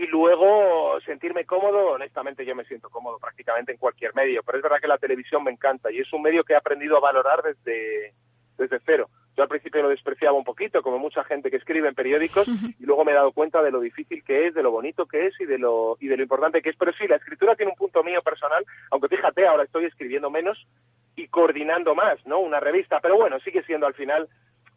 Y 0.00 0.06
luego 0.06 0.98
sentirme 1.04 1.44
cómodo, 1.44 1.90
honestamente 1.90 2.46
yo 2.46 2.54
me 2.54 2.64
siento 2.64 2.88
cómodo 2.88 3.18
prácticamente 3.18 3.72
en 3.72 3.76
cualquier 3.76 4.14
medio, 4.14 4.42
pero 4.42 4.56
es 4.56 4.62
verdad 4.62 4.78
que 4.80 4.88
la 4.88 4.96
televisión 4.96 5.44
me 5.44 5.50
encanta 5.50 5.92
y 5.92 5.98
es 5.98 6.10
un 6.14 6.22
medio 6.22 6.42
que 6.42 6.54
he 6.54 6.56
aprendido 6.56 6.96
a 6.96 7.00
valorar 7.00 7.42
desde, 7.42 8.14
desde 8.56 8.80
cero. 8.86 9.10
Yo 9.36 9.42
al 9.42 9.50
principio 9.50 9.82
lo 9.82 9.90
despreciaba 9.90 10.38
un 10.38 10.44
poquito, 10.44 10.80
como 10.80 10.98
mucha 10.98 11.22
gente 11.24 11.50
que 11.50 11.58
escribe 11.58 11.88
en 11.88 11.94
periódicos, 11.94 12.48
y 12.48 12.86
luego 12.86 13.04
me 13.04 13.12
he 13.12 13.14
dado 13.14 13.32
cuenta 13.32 13.62
de 13.62 13.70
lo 13.70 13.78
difícil 13.78 14.24
que 14.24 14.46
es, 14.46 14.54
de 14.54 14.62
lo 14.62 14.70
bonito 14.70 15.04
que 15.04 15.26
es 15.26 15.38
y 15.38 15.44
de 15.44 15.58
lo, 15.58 15.98
y 16.00 16.08
de 16.08 16.16
lo 16.16 16.22
importante 16.22 16.62
que 16.62 16.70
es. 16.70 16.76
Pero 16.76 16.92
sí, 16.94 17.06
la 17.06 17.16
escritura 17.16 17.54
tiene 17.54 17.72
un 17.72 17.76
punto 17.76 18.02
mío 18.02 18.22
personal, 18.22 18.64
aunque 18.90 19.08
fíjate, 19.08 19.46
ahora 19.46 19.64
estoy 19.64 19.84
escribiendo 19.84 20.30
menos 20.30 20.66
y 21.14 21.28
coordinando 21.28 21.94
más, 21.94 22.24
¿no? 22.24 22.38
Una 22.38 22.58
revista, 22.58 23.00
pero 23.00 23.16
bueno, 23.16 23.38
sigue 23.40 23.62
siendo 23.64 23.86
al 23.86 23.94
final 23.94 24.30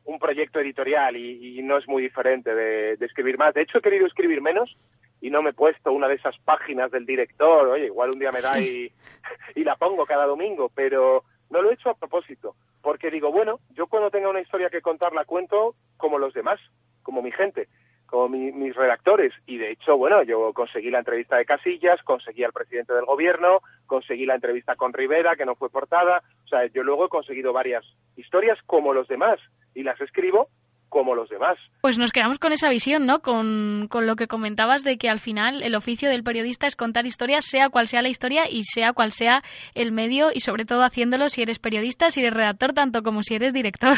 un 0.03 0.19
proyecto 0.19 0.59
editorial 0.59 1.15
y, 1.15 1.59
y 1.59 1.63
no 1.63 1.77
es 1.77 1.87
muy 1.87 2.03
diferente 2.03 2.53
de, 2.53 2.97
de 2.97 3.05
escribir 3.05 3.37
más. 3.37 3.53
De 3.53 3.61
hecho, 3.61 3.77
he 3.77 3.81
querido 3.81 4.05
escribir 4.05 4.41
menos 4.41 4.75
y 5.23 5.29
no 5.31 5.41
me 5.41 5.51
he 5.51 5.53
puesto 5.53 5.91
una 5.93 6.07
de 6.09 6.15
esas 6.15 6.37
páginas 6.39 6.91
del 6.91 7.05
director, 7.05 7.67
oye, 7.69 7.85
igual 7.85 8.11
un 8.11 8.19
día 8.19 8.31
me 8.33 8.41
da 8.41 8.59
y, 8.59 8.91
y 9.55 9.63
la 9.63 9.75
pongo 9.77 10.05
cada 10.05 10.25
domingo, 10.25 10.69
pero 10.75 11.23
no 11.49 11.61
lo 11.61 11.71
he 11.71 11.75
hecho 11.75 11.89
a 11.89 11.95
propósito, 11.97 12.55
porque 12.81 13.09
digo, 13.09 13.31
bueno, 13.31 13.59
yo 13.71 13.87
cuando 13.87 14.11
tenga 14.11 14.27
una 14.29 14.41
historia 14.41 14.69
que 14.69 14.81
contar 14.81 15.13
la 15.13 15.23
cuento 15.23 15.75
como 15.97 16.17
los 16.19 16.33
demás, 16.33 16.59
como 17.03 17.21
mi 17.21 17.31
gente, 17.31 17.69
como 18.05 18.27
mi- 18.27 18.51
mis 18.51 18.75
redactores, 18.75 19.33
y 19.47 19.57
de 19.57 19.71
hecho, 19.71 19.97
bueno, 19.97 20.23
yo 20.23 20.51
conseguí 20.53 20.89
la 20.91 20.99
entrevista 20.99 21.37
de 21.37 21.45
Casillas, 21.45 22.03
conseguí 22.03 22.43
al 22.43 22.51
presidente 22.53 22.93
del 22.93 23.05
gobierno, 23.05 23.61
conseguí 23.87 24.25
la 24.25 24.35
entrevista 24.35 24.75
con 24.75 24.91
Rivera, 24.93 25.35
que 25.37 25.45
no 25.45 25.55
fue 25.55 25.69
portada, 25.69 26.21
o 26.43 26.47
sea, 26.49 26.65
yo 26.67 26.83
luego 26.83 27.05
he 27.05 27.09
conseguido 27.09 27.53
varias 27.53 27.85
historias 28.17 28.59
como 28.65 28.93
los 28.93 29.07
demás, 29.07 29.39
y 29.73 29.83
las 29.83 29.99
escribo 30.01 30.49
como 30.93 31.15
los 31.15 31.27
demás. 31.27 31.57
Pues 31.81 31.97
nos 31.97 32.11
quedamos 32.11 32.37
con 32.37 32.53
esa 32.53 32.69
visión, 32.69 33.07
¿no? 33.07 33.19
Con, 33.19 33.87
con 33.89 34.05
lo 34.05 34.15
que 34.15 34.27
comentabas 34.27 34.83
de 34.83 34.97
que 34.97 35.09
al 35.09 35.19
final 35.19 35.63
el 35.63 35.73
oficio 35.73 36.07
del 36.07 36.23
periodista 36.23 36.67
es 36.67 36.75
contar 36.75 37.07
historias, 37.07 37.45
sea 37.45 37.69
cual 37.69 37.87
sea 37.87 38.03
la 38.03 38.09
historia 38.09 38.43
y 38.49 38.63
sea 38.63 38.93
cual 38.93 39.11
sea 39.11 39.41
el 39.73 39.91
medio, 39.91 40.29
y 40.31 40.41
sobre 40.41 40.65
todo 40.65 40.83
haciéndolo 40.83 41.29
si 41.29 41.41
eres 41.41 41.57
periodista, 41.57 42.11
si 42.11 42.21
eres 42.21 42.33
redactor, 42.33 42.73
tanto 42.73 43.01
como 43.01 43.23
si 43.23 43.33
eres 43.33 43.53
director. 43.53 43.97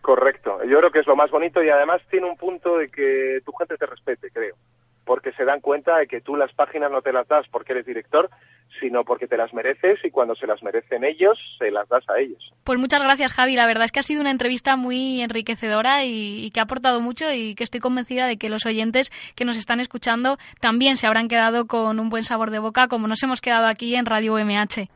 Correcto. 0.00 0.64
Yo 0.64 0.78
creo 0.78 0.90
que 0.90 1.00
es 1.00 1.06
lo 1.06 1.14
más 1.14 1.30
bonito 1.30 1.62
y 1.62 1.68
además 1.68 2.00
tiene 2.10 2.28
un 2.28 2.36
punto 2.36 2.78
de 2.78 2.88
que 2.88 3.40
tu 3.44 3.52
gente 3.52 3.76
te 3.76 3.86
respete, 3.86 4.30
creo. 4.30 4.56
Porque 5.12 5.32
se 5.32 5.44
dan 5.44 5.60
cuenta 5.60 5.98
de 5.98 6.06
que 6.06 6.22
tú 6.22 6.36
las 6.36 6.54
páginas 6.54 6.90
no 6.90 7.02
te 7.02 7.12
las 7.12 7.28
das 7.28 7.46
porque 7.50 7.72
eres 7.74 7.84
director, 7.84 8.30
sino 8.80 9.04
porque 9.04 9.26
te 9.26 9.36
las 9.36 9.52
mereces 9.52 10.02
y 10.04 10.10
cuando 10.10 10.34
se 10.34 10.46
las 10.46 10.62
merecen 10.62 11.04
ellos, 11.04 11.38
se 11.58 11.70
las 11.70 11.86
das 11.90 12.02
a 12.08 12.18
ellos. 12.18 12.50
Pues 12.64 12.80
muchas 12.80 13.02
gracias, 13.02 13.34
Javi. 13.34 13.54
La 13.54 13.66
verdad 13.66 13.84
es 13.84 13.92
que 13.92 14.00
ha 14.00 14.02
sido 14.02 14.22
una 14.22 14.30
entrevista 14.30 14.76
muy 14.76 15.20
enriquecedora 15.20 16.04
y, 16.04 16.46
y 16.46 16.50
que 16.50 16.60
ha 16.60 16.62
aportado 16.62 17.02
mucho 17.02 17.30
y 17.30 17.54
que 17.54 17.62
estoy 17.62 17.80
convencida 17.80 18.26
de 18.26 18.38
que 18.38 18.48
los 18.48 18.64
oyentes 18.64 19.10
que 19.34 19.44
nos 19.44 19.58
están 19.58 19.80
escuchando 19.80 20.38
también 20.60 20.96
se 20.96 21.06
habrán 21.06 21.28
quedado 21.28 21.66
con 21.66 22.00
un 22.00 22.08
buen 22.08 22.24
sabor 22.24 22.50
de 22.50 22.60
boca 22.60 22.88
como 22.88 23.06
nos 23.06 23.22
hemos 23.22 23.42
quedado 23.42 23.66
aquí 23.66 23.94
en 23.94 24.06
Radio 24.06 24.32
UMH. 24.32 24.88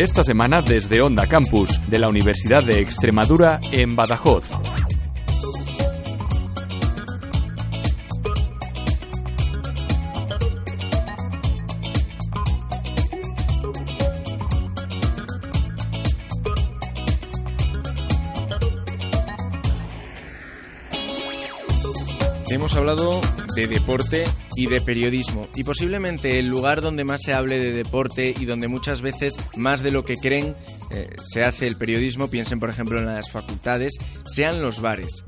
Esta 0.00 0.24
semana 0.24 0.62
desde 0.62 1.02
Onda 1.02 1.26
Campus 1.26 1.78
de 1.86 1.98
la 1.98 2.08
Universidad 2.08 2.64
de 2.64 2.80
Extremadura 2.80 3.60
en 3.70 3.96
Badajoz. 3.96 4.50
Hemos 22.50 22.74
hablado 22.74 23.20
de 23.54 23.68
deporte 23.68 24.24
y 24.56 24.66
de 24.66 24.80
periodismo 24.80 25.48
y 25.54 25.62
posiblemente 25.62 26.40
el 26.40 26.48
lugar 26.48 26.80
donde 26.80 27.04
más 27.04 27.22
se 27.22 27.32
hable 27.32 27.60
de 27.60 27.72
deporte 27.72 28.34
y 28.36 28.44
donde 28.44 28.66
muchas 28.66 29.02
veces 29.02 29.36
más 29.54 29.82
de 29.82 29.92
lo 29.92 30.04
que 30.04 30.14
creen 30.14 30.56
eh, 30.90 31.10
se 31.32 31.42
hace 31.42 31.68
el 31.68 31.76
periodismo, 31.76 32.28
piensen 32.28 32.58
por 32.58 32.68
ejemplo 32.68 32.98
en 32.98 33.06
las 33.06 33.30
facultades, 33.30 33.92
sean 34.24 34.60
los 34.60 34.80
bares. 34.80 35.22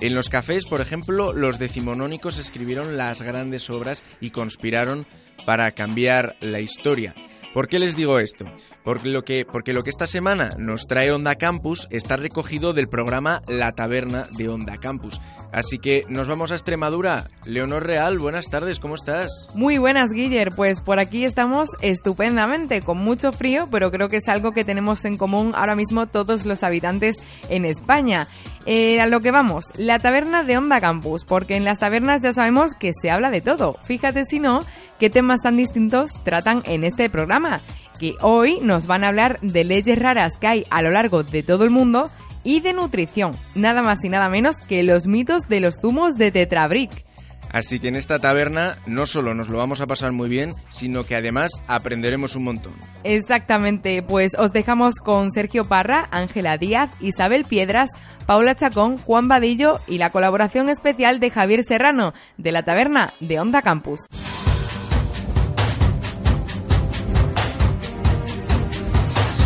En 0.00 0.14
los 0.14 0.28
cafés, 0.28 0.64
por 0.64 0.80
ejemplo, 0.80 1.32
los 1.32 1.58
decimonónicos 1.58 2.38
escribieron 2.38 2.96
las 2.96 3.20
grandes 3.20 3.68
obras 3.68 4.04
y 4.20 4.30
conspiraron 4.30 5.08
para 5.44 5.72
cambiar 5.72 6.36
la 6.40 6.60
historia. 6.60 7.16
¿Por 7.52 7.66
qué 7.66 7.80
les 7.80 7.96
digo 7.96 8.20
esto? 8.20 8.44
Porque 8.84 9.08
lo 9.08 9.22
que, 9.22 9.44
porque 9.44 9.72
lo 9.72 9.82
que 9.82 9.90
esta 9.90 10.06
semana 10.06 10.50
nos 10.56 10.86
trae 10.86 11.10
Onda 11.10 11.34
Campus 11.34 11.88
está 11.90 12.16
recogido 12.16 12.72
del 12.74 12.86
programa 12.86 13.42
La 13.48 13.72
Taberna 13.72 14.28
de 14.36 14.48
Onda 14.48 14.76
Campus. 14.76 15.20
Así 15.52 15.78
que 15.78 16.04
nos 16.08 16.28
vamos 16.28 16.52
a 16.52 16.54
Extremadura. 16.54 17.28
Leonor 17.46 17.84
Real, 17.84 18.20
buenas 18.20 18.46
tardes, 18.46 18.78
¿cómo 18.78 18.94
estás? 18.94 19.48
Muy 19.56 19.78
buenas, 19.78 20.12
Guiller. 20.12 20.50
Pues 20.54 20.80
por 20.80 21.00
aquí 21.00 21.24
estamos 21.24 21.70
estupendamente, 21.80 22.82
con 22.82 22.98
mucho 22.98 23.32
frío, 23.32 23.66
pero 23.68 23.90
creo 23.90 24.06
que 24.06 24.18
es 24.18 24.28
algo 24.28 24.52
que 24.52 24.64
tenemos 24.64 25.04
en 25.04 25.16
común 25.16 25.52
ahora 25.56 25.74
mismo 25.74 26.06
todos 26.06 26.46
los 26.46 26.62
habitantes 26.62 27.16
en 27.48 27.64
España. 27.64 28.28
Eh, 28.66 29.00
a 29.00 29.06
lo 29.06 29.20
que 29.20 29.32
vamos, 29.32 29.64
la 29.76 29.98
taberna 29.98 30.44
de 30.44 30.56
Onda 30.56 30.80
Campus, 30.80 31.24
porque 31.24 31.56
en 31.56 31.64
las 31.64 31.78
tabernas 31.78 32.22
ya 32.22 32.32
sabemos 32.32 32.74
que 32.74 32.92
se 32.92 33.10
habla 33.10 33.30
de 33.30 33.40
todo. 33.40 33.76
Fíjate 33.82 34.24
si 34.26 34.38
no, 34.38 34.60
qué 35.00 35.10
temas 35.10 35.40
tan 35.42 35.56
distintos 35.56 36.22
tratan 36.22 36.60
en 36.66 36.84
este 36.84 37.08
programa, 37.08 37.62
que 37.98 38.14
hoy 38.20 38.58
nos 38.60 38.86
van 38.86 39.02
a 39.02 39.08
hablar 39.08 39.40
de 39.40 39.64
leyes 39.64 39.98
raras 39.98 40.36
que 40.38 40.46
hay 40.46 40.66
a 40.70 40.82
lo 40.82 40.90
largo 40.90 41.24
de 41.24 41.42
todo 41.42 41.64
el 41.64 41.70
mundo 41.70 42.10
y 42.44 42.60
de 42.60 42.74
nutrición, 42.74 43.32
nada 43.54 43.82
más 43.82 44.04
y 44.04 44.10
nada 44.10 44.28
menos 44.28 44.56
que 44.68 44.82
los 44.82 45.06
mitos 45.06 45.42
de 45.48 45.60
los 45.60 45.80
zumos 45.80 46.16
de 46.16 46.30
Tetrabric. 46.30 47.04
Así 47.52 47.80
que 47.80 47.88
en 47.88 47.96
esta 47.96 48.20
taberna 48.20 48.76
no 48.86 49.06
solo 49.06 49.34
nos 49.34 49.48
lo 49.48 49.58
vamos 49.58 49.80
a 49.80 49.86
pasar 49.86 50.12
muy 50.12 50.28
bien, 50.28 50.54
sino 50.68 51.02
que 51.02 51.16
además 51.16 51.50
aprenderemos 51.66 52.36
un 52.36 52.44
montón. 52.44 52.74
Exactamente, 53.02 54.02
pues 54.02 54.32
os 54.38 54.52
dejamos 54.52 54.96
con 54.96 55.32
Sergio 55.32 55.64
Parra, 55.64 56.08
Ángela 56.12 56.58
Díaz, 56.58 56.90
Isabel 57.00 57.44
Piedras, 57.44 57.90
Paula 58.26 58.54
Chacón, 58.54 58.98
Juan 58.98 59.26
Vadillo 59.26 59.80
y 59.88 59.98
la 59.98 60.10
colaboración 60.10 60.68
especial 60.68 61.18
de 61.18 61.30
Javier 61.30 61.64
Serrano, 61.64 62.12
de 62.36 62.52
la 62.52 62.62
taberna 62.62 63.14
de 63.18 63.40
Onda 63.40 63.62
Campus. 63.62 64.06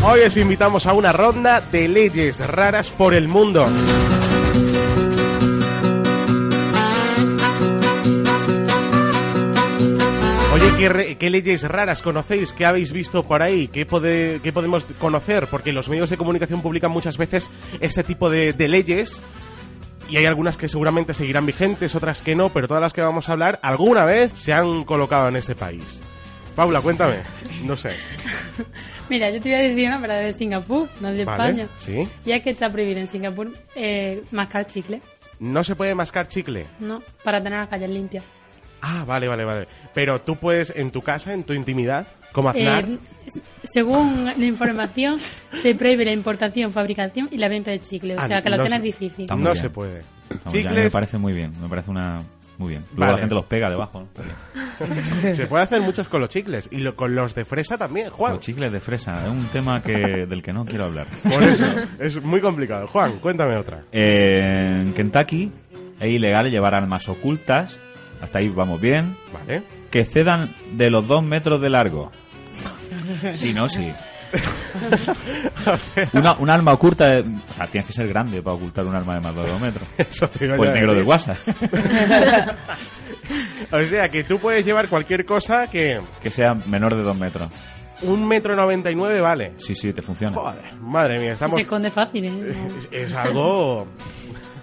Hoy 0.07 0.21
os 0.21 0.37
invitamos 0.37 0.87
a 0.87 0.93
una 0.93 1.13
ronda 1.13 1.61
de 1.61 1.89
leyes 1.89 2.39
raras 2.47 2.91
por 2.91 3.15
el 3.15 3.27
mundo. 3.29 3.67
Oye, 10.53 11.17
¿qué, 11.19 11.31
leyes 11.31 11.63
raras 11.69 12.01
conocéis? 12.01 12.53
¿Qué 12.53 12.65
habéis 12.65 12.93
visto 12.93 13.25
por 13.25 13.43
ahí? 13.43 13.67
¿Qué, 13.69 13.87
pode- 13.87 14.41
qué 14.41 14.53
podemos 14.53 14.85
conocer? 14.99 15.49
Porque 15.49 15.73
los 15.73 15.89
medios 15.89 16.11
de 16.11 16.17
comunicación 16.17 16.63
publican 16.63 16.93
muchas 16.93 17.17
veces 17.19 17.51
este 17.81 18.05
tipo 18.05 18.31
de, 18.31 18.53
de 18.53 18.69
leyes 18.69 19.21
y 20.09 20.17
hay 20.19 20.27
algunas 20.27 20.57
que 20.57 20.69
seguramente 20.69 21.13
seguirán 21.13 21.47
vigentes, 21.47 21.95
otras 21.97 22.23
que 22.23 22.37
no, 22.37 22.51
pero 22.51 22.69
todas 22.69 22.83
las 22.83 22.93
que 22.93 23.01
vamos 23.01 23.29
a 23.29 23.33
hablar 23.33 23.59
alguna 23.63 24.05
vez 24.05 24.33
se 24.35 24.53
han 24.53 24.85
colocado 24.85 25.29
en 25.29 25.37
este 25.37 25.55
país. 25.57 26.03
Paula, 26.55 26.81
cuéntame. 26.81 27.17
No 27.65 27.77
sé. 27.77 27.91
Mira, 29.09 29.31
yo 29.31 29.41
te 29.41 29.49
voy 29.51 29.59
a 29.59 29.63
decir 29.63 29.87
una, 29.89 30.01
pero 30.01 30.15
de 30.15 30.33
Singapur, 30.33 30.89
no 31.01 31.13
de 31.13 31.25
Vale, 31.25 31.51
España. 31.63 31.69
sí. 31.79 32.09
Y 32.25 32.33
es 32.33 32.43
que 32.43 32.51
está 32.51 32.71
prohibido 32.71 33.01
en 33.01 33.07
Singapur 33.07 33.53
eh, 33.75 34.23
mascar 34.31 34.67
chicle, 34.67 35.01
No 35.41 35.63
se 35.65 35.75
puede 35.77 35.95
mascar 35.95 36.27
chicle. 36.29 36.67
¿no? 36.79 37.03
Para 37.23 37.43
tener 37.43 37.59
las 37.59 37.69
calles 37.69 37.91
limpias. 37.91 38.25
Ah, 38.81 39.05
vale, 39.07 39.29
vale, 39.29 39.45
vale. 39.45 39.69
Pero 39.95 40.21
tú 40.21 40.37
puedes, 40.37 40.73
en 40.77 40.91
tu 40.91 41.03
casa, 41.03 41.33
en 41.33 41.45
tu 41.45 41.53
intimidad, 41.55 42.07
como 42.33 42.51
Aznar, 42.51 42.85
Eh, 42.89 42.99
s- 43.27 43.41
según 43.63 44.25
la 44.27 44.45
información, 44.45 45.19
se 45.63 45.75
prohíbe 45.75 46.05
la 46.05 46.13
importación, 46.13 46.73
fabricación 46.73 47.29
y 47.31 47.39
la 47.39 47.49
venta 47.49 47.71
de 47.71 47.81
chicle. 47.81 48.15
O 48.17 48.21
Ah, 48.21 48.27
sea, 48.27 48.43
que 48.43 48.51
lo 48.51 48.57
no 48.59 48.63
tenés 48.65 48.79
se- 48.81 48.85
difícil. 48.85 49.23
Está 49.25 49.35
muy 49.37 49.45
no 49.45 49.53
bien. 49.53 49.63
se 49.63 49.71
puede. 49.71 50.03
Vamos, 50.29 50.45
ya, 50.45 50.51
Chicles, 50.51 50.85
me 50.85 50.91
parece 50.91 51.19
muy 51.19 51.33
bien, 51.33 51.53
me 51.61 51.69
parece 51.69 51.91
una... 51.91 52.23
Muy 52.59 52.71
bien. 52.71 52.83
Luego 52.91 53.01
Vale. 53.01 53.13
la 53.13 53.19
gente 53.19 53.35
los 53.35 53.45
pega 53.47 53.69
debajo, 53.69 54.07
se 55.35 55.47
puede 55.47 55.65
hacer 55.65 55.81
muchos 55.81 56.07
con 56.09 56.21
los 56.21 56.31
chicles. 56.31 56.69
Y 56.71 56.79
lo- 56.79 56.95
con 56.95 57.15
los 57.15 57.35
de 57.35 57.45
fresa 57.45 57.77
también, 57.77 58.11
Juan. 58.11 58.35
Los 58.35 58.41
chicles 58.45 58.71
de 58.73 58.81
fresa 58.81 59.25
es 59.25 59.31
un 59.31 59.45
tema 59.47 59.83
que 59.83 60.27
del 60.27 60.43
que 60.43 60.53
no 60.53 60.65
quiero 60.65 60.85
hablar. 60.85 61.07
Por 61.23 61.43
eso, 61.43 61.65
es 61.99 62.23
muy 62.23 62.41
complicado. 62.41 62.87
Juan, 62.87 63.19
cuéntame 63.19 63.57
otra. 63.57 63.83
Eh, 63.93 64.83
en 64.85 64.93
Kentucky 64.95 65.51
es 66.01 66.09
ilegal 66.11 66.51
llevar 66.51 66.75
armas 66.75 67.09
ocultas, 67.09 67.81
hasta 68.21 68.39
ahí 68.39 68.49
vamos 68.49 68.81
bien, 68.81 69.17
Vale. 69.33 69.63
que 69.91 70.05
cedan 70.05 70.55
de 70.73 70.91
los 70.91 71.07
dos 71.09 71.23
metros 71.23 71.61
de 71.61 71.71
largo. 71.71 72.11
Si 73.33 73.53
no, 73.53 73.69
sí. 73.69 73.91
O 74.35 75.77
sea, 75.95 76.09
Una, 76.13 76.33
un 76.35 76.51
arma 76.51 76.73
oculta, 76.73 77.07
de- 77.09 77.21
o 77.21 77.55
sea, 77.55 77.67
tienes 77.67 77.87
que 77.87 77.93
ser 77.93 78.09
grande 78.09 78.43
para 78.43 78.57
ocultar 78.57 78.85
un 78.85 78.95
arma 78.95 79.15
de 79.15 79.21
más 79.21 79.35
de 79.35 79.47
dos 79.47 79.61
metros. 79.61 79.89
eso 79.99 80.29
te 80.31 80.51
O 80.51 80.65
el 80.65 80.73
negro 80.75 80.93
decir. 80.95 80.97
de 80.97 81.03
WhatsApp. 81.03 81.39
O 83.73 83.83
sea, 83.85 84.09
que 84.11 84.23
tú 84.25 84.39
puedes 84.39 84.65
llevar 84.65 84.89
cualquier 84.89 85.25
cosa 85.25 85.67
que 85.69 85.99
Que 86.23 86.31
sea 86.31 86.55
menor 86.67 86.95
de 86.95 87.03
dos 87.03 87.19
metros. 87.19 87.49
un 88.03 88.27
metro 88.29 88.55
noventa 88.55 88.91
y 88.91 88.95
nueve 88.95 89.21
vale. 89.21 89.55
Sí, 89.57 89.75
sí, 89.75 89.93
te 89.93 90.03
funciona. 90.03 90.35
Joder, 90.35 90.75
madre 90.81 91.19
mía, 91.19 91.33
estamos... 91.33 91.55
Se 91.57 91.63
esconde 91.63 91.91
fácil, 91.91 92.25
¿eh? 92.27 92.55
Es, 92.79 92.89
es 93.11 93.15
algo 93.15 93.87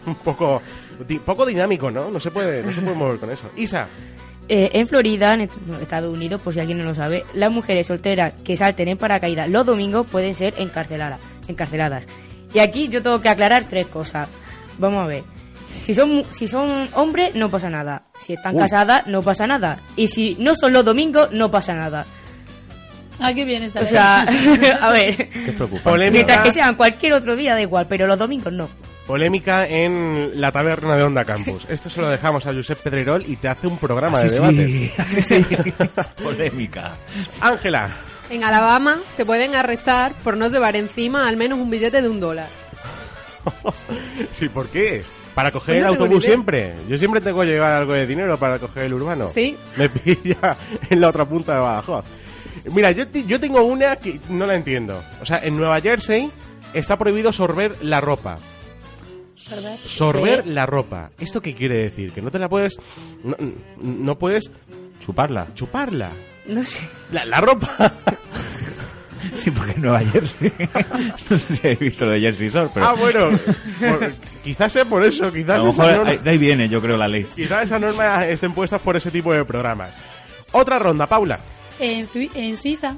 un 0.05 0.15
poco 0.15 0.61
poco 1.25 1.45
dinámico, 1.47 1.89
¿no? 1.89 2.11
No 2.11 2.19
se 2.19 2.29
puede, 2.29 2.61
no 2.63 2.71
se 2.71 2.81
puede 2.81 2.95
mover 2.95 3.17
con 3.19 3.31
eso. 3.31 3.49
Isa, 3.57 3.87
Eh, 4.53 4.69
en 4.79 4.85
Florida, 4.89 5.33
en 5.33 5.49
Estados 5.81 6.13
Unidos, 6.13 6.41
por 6.41 6.53
si 6.53 6.59
alguien 6.59 6.77
no 6.79 6.83
lo 6.83 6.93
sabe, 6.93 7.23
las 7.33 7.49
mujeres 7.49 7.87
solteras 7.87 8.33
que 8.43 8.57
salten 8.57 8.89
en 8.89 8.97
paracaídas 8.97 9.47
los 9.49 9.65
domingos 9.65 10.05
pueden 10.07 10.35
ser 10.35 10.53
encarceladas. 10.57 11.21
encarceladas. 11.47 12.05
Y 12.53 12.59
aquí 12.59 12.89
yo 12.89 13.01
tengo 13.01 13.21
que 13.21 13.29
aclarar 13.29 13.63
tres 13.69 13.87
cosas. 13.87 14.27
Vamos 14.77 15.03
a 15.03 15.07
ver. 15.07 15.23
Si 15.85 15.93
son, 15.95 16.15
mu- 16.15 16.23
si 16.31 16.49
son 16.49 16.89
hombres, 16.95 17.33
no 17.33 17.49
pasa 17.49 17.69
nada. 17.69 18.03
Si 18.19 18.33
están 18.33 18.55
Uy. 18.55 18.61
casadas, 18.63 19.07
no 19.07 19.21
pasa 19.21 19.47
nada. 19.47 19.79
Y 19.95 20.07
si 20.07 20.35
no 20.37 20.53
son 20.55 20.73
los 20.73 20.83
domingos, 20.83 21.31
no 21.31 21.49
pasa 21.49 21.73
nada. 21.73 22.05
Ah, 23.21 23.31
qué 23.33 23.45
bien 23.45 23.63
esa 23.63 23.79
O 23.81 23.85
sea, 23.85 24.21
a 24.81 24.91
ver. 24.91 25.29
Qué 25.29 25.53
preocupante. 25.53 26.11
Mientras 26.11 26.39
que 26.41 26.51
sean 26.51 26.75
cualquier 26.75 27.13
otro 27.13 27.37
día, 27.37 27.53
da 27.53 27.61
igual, 27.61 27.85
pero 27.87 28.05
los 28.05 28.19
domingos 28.19 28.51
no. 28.51 28.67
Polémica 29.07 29.67
en 29.67 30.31
la 30.39 30.51
taberna 30.51 30.95
de 30.95 31.03
Onda 31.03 31.25
Campus. 31.25 31.65
Esto 31.69 31.89
se 31.89 32.01
lo 32.01 32.09
dejamos 32.09 32.45
a 32.45 32.53
Josep 32.53 32.79
Pedrerol 32.79 33.23
y 33.27 33.35
te 33.35 33.47
hace 33.49 33.67
un 33.67 33.77
programa 33.77 34.17
Así 34.19 34.27
de 34.29 34.33
debate. 34.35 34.67
sí, 34.67 34.91
así 34.97 35.21
sí. 35.21 35.45
Polémica. 36.23 36.93
Ángela, 37.41 37.89
En 38.29 38.43
Alabama 38.43 38.97
te 39.17 39.25
pueden 39.25 39.55
arrestar 39.55 40.13
por 40.23 40.37
no 40.37 40.47
llevar 40.47 40.75
encima 40.75 41.27
al 41.27 41.35
menos 41.37 41.59
un 41.59 41.69
billete 41.69 42.01
de 42.01 42.07
un 42.09 42.19
dólar. 42.19 42.47
sí, 44.33 44.49
¿por 44.49 44.67
qué? 44.69 45.03
Para 45.35 45.51
coger 45.51 45.75
Pues 45.75 45.77
el 45.77 45.83
no 45.83 45.89
autobús 46.03 46.23
siempre. 46.23 46.73
Yo 46.87 46.97
siempre 46.97 47.21
tengo 47.21 47.39
que 47.41 47.47
llevar 47.47 47.73
algo 47.73 47.93
de 47.93 48.05
dinero 48.05 48.37
para 48.37 48.59
coger 48.59 48.85
el 48.85 48.93
urbano. 48.93 49.31
Sí. 49.33 49.57
Me 49.77 49.89
pilla 49.89 50.55
en 50.89 51.01
la 51.01 51.09
otra 51.09 51.25
punta 51.25 51.55
de 51.55 51.59
Badajoz. 51.61 52.05
Mira, 52.65 52.91
yo, 52.91 53.07
ti- 53.07 53.25
yo 53.25 53.39
tengo 53.39 53.63
una 53.63 53.95
que 53.95 54.19
no 54.29 54.45
la 54.45 54.55
entiendo. 54.55 55.01
O 55.21 55.25
sea, 55.25 55.39
en 55.43 55.57
Nueva 55.57 55.79
Jersey 55.81 56.29
está 56.73 56.97
prohibido 56.97 57.31
sorber 57.31 57.75
la 57.81 58.01
ropa. 58.01 58.37
Sorber 59.85 60.45
la 60.47 60.65
ropa. 60.65 61.11
¿Esto 61.19 61.41
qué 61.41 61.53
quiere 61.53 61.75
decir? 61.77 62.11
Que 62.11 62.21
no 62.21 62.31
te 62.31 62.39
la 62.39 62.47
puedes... 62.49 62.77
No, 63.23 63.35
no 63.81 64.17
puedes 64.17 64.49
Chuparla. 64.99 65.47
chuparla. 65.55 66.11
No 66.47 66.63
sé. 66.65 66.81
La, 67.11 67.25
la 67.25 67.41
ropa. 67.41 67.93
Sí, 69.35 69.49
porque 69.51 69.71
en 69.73 69.81
Nueva 69.83 69.99
Jersey. 70.01 70.51
no 71.29 71.37
sé 71.37 71.55
si 71.55 71.59
habéis 71.59 71.79
visto 71.79 72.05
lo 72.05 72.11
de 72.11 72.19
Jersey 72.21 72.49
Shore, 72.49 72.69
pero. 72.73 72.85
Ah, 72.87 72.93
bueno. 72.99 73.39
por- 73.79 74.11
quizás 74.43 74.73
sea 74.73 74.83
por 74.83 75.03
eso. 75.05 75.27
a 75.27 75.31
Quizás, 75.31 75.61
lo 75.63 75.69
esa 75.69 75.81
mejor 75.83 75.95
norma, 75.97 76.11
ahí- 76.11 76.17
de 76.17 76.29
ahí 76.31 76.37
viene, 76.39 76.67
yo 76.67 76.81
creo, 76.81 76.97
la 76.97 77.07
ley. 77.07 77.25
quizás 77.35 77.63
esa 77.65 77.77
norma 77.79 78.25
estén 78.27 78.51
puestas 78.51 78.81
por 78.81 78.97
ese 78.97 79.09
tipo 79.11 79.31
de 79.31 79.45
programas. 79.45 79.95
Otra 80.51 80.79
ronda, 80.79 81.05
Paula. 81.07 81.39
En, 81.79 82.09
en 82.33 82.57
Suiza 82.57 82.95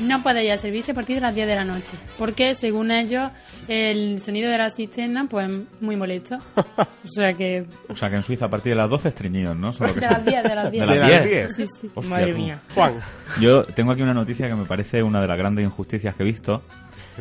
no 0.00 0.22
puede 0.22 0.44
ir 0.44 0.52
a 0.52 0.56
servicio 0.58 0.92
a 0.92 0.94
partir 0.94 1.16
de 1.16 1.20
las 1.22 1.34
10 1.34 1.46
de 1.46 1.54
la 1.54 1.64
noche, 1.64 1.96
porque 2.18 2.54
según 2.54 2.90
ellos 2.90 3.30
el 3.68 4.20
sonido 4.20 4.50
de 4.50 4.58
la 4.58 4.70
cisterna 4.70 5.26
pues 5.30 5.48
muy 5.80 5.96
molesto. 5.96 6.38
O 7.04 7.08
sea 7.08 7.32
que 7.34 7.64
O 7.88 7.96
sea 7.96 8.08
que 8.08 8.14
en 8.16 8.22
Suiza 8.22 8.44
a 8.46 8.48
partir 8.48 8.70
de 8.72 8.76
las 8.76 8.88
12 8.88 9.08
estreñidos, 9.08 9.56
¿no? 9.56 9.72
Solo 9.72 9.92
que 9.94 10.00
de 10.00 10.06
las 10.06 10.24
10, 10.24 10.42
de 10.44 10.54
las 10.54 10.70
10. 10.70 10.80
De 10.86 10.86
las 10.86 10.94
De 11.08 11.12
las 11.14 11.24
10. 11.24 11.30
10. 11.30 11.56
Sí, 11.56 11.64
sí. 11.80 11.90
Hostia, 11.94 12.10
Madre 12.16 12.32
tú. 12.32 12.38
mía. 12.38 12.60
Juan. 12.74 12.94
Yo 13.40 13.64
tengo 13.64 13.90
aquí 13.92 14.02
una 14.02 14.14
noticia 14.14 14.48
que 14.48 14.54
me 14.54 14.64
parece 14.66 15.02
una 15.02 15.20
de 15.20 15.26
las 15.26 15.36
grandes 15.36 15.64
injusticias 15.64 16.14
que 16.14 16.22
he 16.22 16.26
visto. 16.26 16.62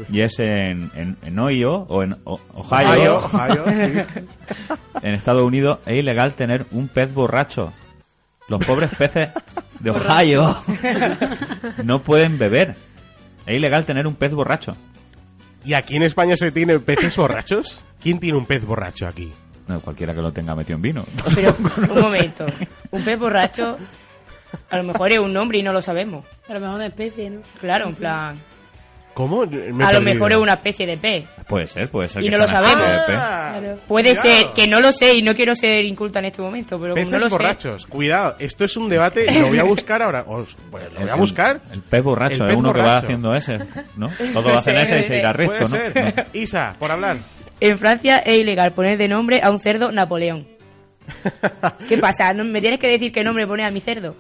Y 0.10 0.22
es 0.22 0.40
en, 0.40 0.90
en, 0.96 1.18
en 1.22 1.40
Ohio, 1.40 1.86
o 1.90 2.02
en 2.04 2.16
O- 2.24 2.40
Ohio, 2.54 3.18
Ohio, 3.18 3.18
Ohio, 3.18 3.64
sí. 3.66 4.22
en 5.02 5.14
Estados 5.14 5.44
Unidos, 5.44 5.80
es 5.86 5.98
ilegal 5.98 6.32
tener 6.34 6.66
un 6.72 6.88
pez 6.88 7.14
borracho. 7.14 7.74
Los 8.52 8.66
pobres 8.66 8.94
peces 8.94 9.30
de 9.80 9.92
Ohio 9.92 10.62
no 11.86 12.04
pueden 12.04 12.38
beber. 12.38 12.76
Es 13.46 13.56
ilegal 13.56 13.86
tener 13.86 14.06
un 14.06 14.16
pez 14.16 14.34
borracho. 14.34 14.76
¿Y 15.64 15.74
aquí 15.74 15.96
en 15.96 16.04
España 16.04 16.36
se 16.36 16.52
tiene 16.52 16.78
peces 16.80 17.16
borrachos? 17.16 17.80
¿Quién 18.02 18.20
tiene 18.20 18.38
un 18.38 18.46
pez 18.46 18.66
borracho 18.66 19.08
aquí? 19.08 19.32
No, 19.70 19.80
cualquiera 19.80 20.14
que 20.14 20.22
lo 20.22 20.34
tenga 20.34 20.54
metido 20.54 20.76
en 20.76 20.82
vino. 20.82 21.06
Pero, 21.34 21.56
un 21.94 22.02
momento. 22.02 22.46
Un 22.92 23.02
pez 23.02 23.18
borracho, 23.18 23.78
a 24.70 24.78
lo 24.78 24.84
mejor 24.84 25.14
es 25.14 25.20
un 25.20 25.32
nombre 25.32 25.60
y 25.60 25.64
no 25.64 25.72
lo 25.72 25.82
sabemos. 25.82 26.26
A 26.50 26.54
lo 26.54 26.60
mejor 26.60 26.76
una 26.76 26.88
especie, 26.88 27.30
¿no? 27.30 27.40
Claro, 27.62 27.88
en 27.88 27.96
plan. 27.96 28.38
¿Cómo? 29.14 29.46
Me 29.46 29.84
a 29.84 29.92
lo 29.92 30.02
mejor 30.02 30.32
es 30.32 30.38
una 30.38 30.54
especie 30.54 30.88
de 30.88 30.96
pez. 30.98 31.26
Puede 31.48 31.68
ser, 31.68 31.90
puede 31.90 32.08
ser. 32.08 32.24
Y 32.24 32.26
que 32.26 32.32
no 32.32 32.38
lo 32.38 32.48
sabemos. 32.48 33.06
Claro. 33.06 33.78
Puede 33.88 34.16
Cuidado. 34.16 34.28
ser, 34.38 34.48
que 34.56 34.68
no 34.68 34.80
lo 34.80 34.92
sé 34.94 35.14
y 35.16 35.22
no 35.22 35.36
quiero 35.36 35.54
ser 35.54 35.84
inculta 35.84 36.20
en 36.20 36.26
este 36.26 36.42
momento, 36.42 36.80
pero 36.80 36.94
Peces 36.96 37.10
no 37.12 37.18
lo 37.20 37.26
sé. 37.26 37.30
borrachos. 37.30 37.86
Cuidado, 37.88 38.36
esto 38.40 38.64
es 38.66 38.78
un 38.78 38.88
debate 38.88 39.26
y 39.30 39.40
lo 39.40 39.48
voy 39.48 39.60
a 39.60 39.64
buscar 39.64 40.02
ahora. 40.02 40.24
Os- 40.28 40.56
pues 40.72 40.84
lo 40.94 41.02
voy 41.02 41.10
a 41.10 41.16
buscar. 41.16 41.62
El, 41.68 41.74
el 41.76 41.82
pez 41.82 42.02
borracho, 42.04 42.36
El 42.36 42.42
es 42.42 42.48
pez 42.48 42.58
uno 42.58 42.74
que 42.74 42.80
va 42.80 42.98
haciendo 42.98 43.36
ese, 43.36 43.60
¿no? 43.98 44.10
Todos 44.34 44.52
hacen 44.54 44.78
ese 44.78 45.00
y 45.00 45.04
se 45.04 45.18
irá 45.18 45.34
recto, 45.34 45.68
¿no? 45.68 45.78
Isa, 46.34 46.76
por 46.80 46.92
hablar. 46.92 47.18
En 47.60 47.78
Francia 47.78 48.20
es 48.20 48.40
ilegal 48.40 48.72
poner 48.72 48.98
de 48.98 49.08
nombre 49.10 49.42
a 49.44 49.52
un 49.52 49.60
cerdo 49.60 49.92
Napoleón. 49.92 50.48
¿Qué 51.90 51.98
pasa? 51.98 52.34
¿No 52.34 52.44
¿Me 52.46 52.62
tienes 52.62 52.80
que 52.80 52.88
decir 52.88 53.12
qué 53.12 53.24
nombre 53.24 53.46
pone 53.46 53.66
a 53.66 53.72
mi 53.72 53.82
cerdo? 53.82 54.16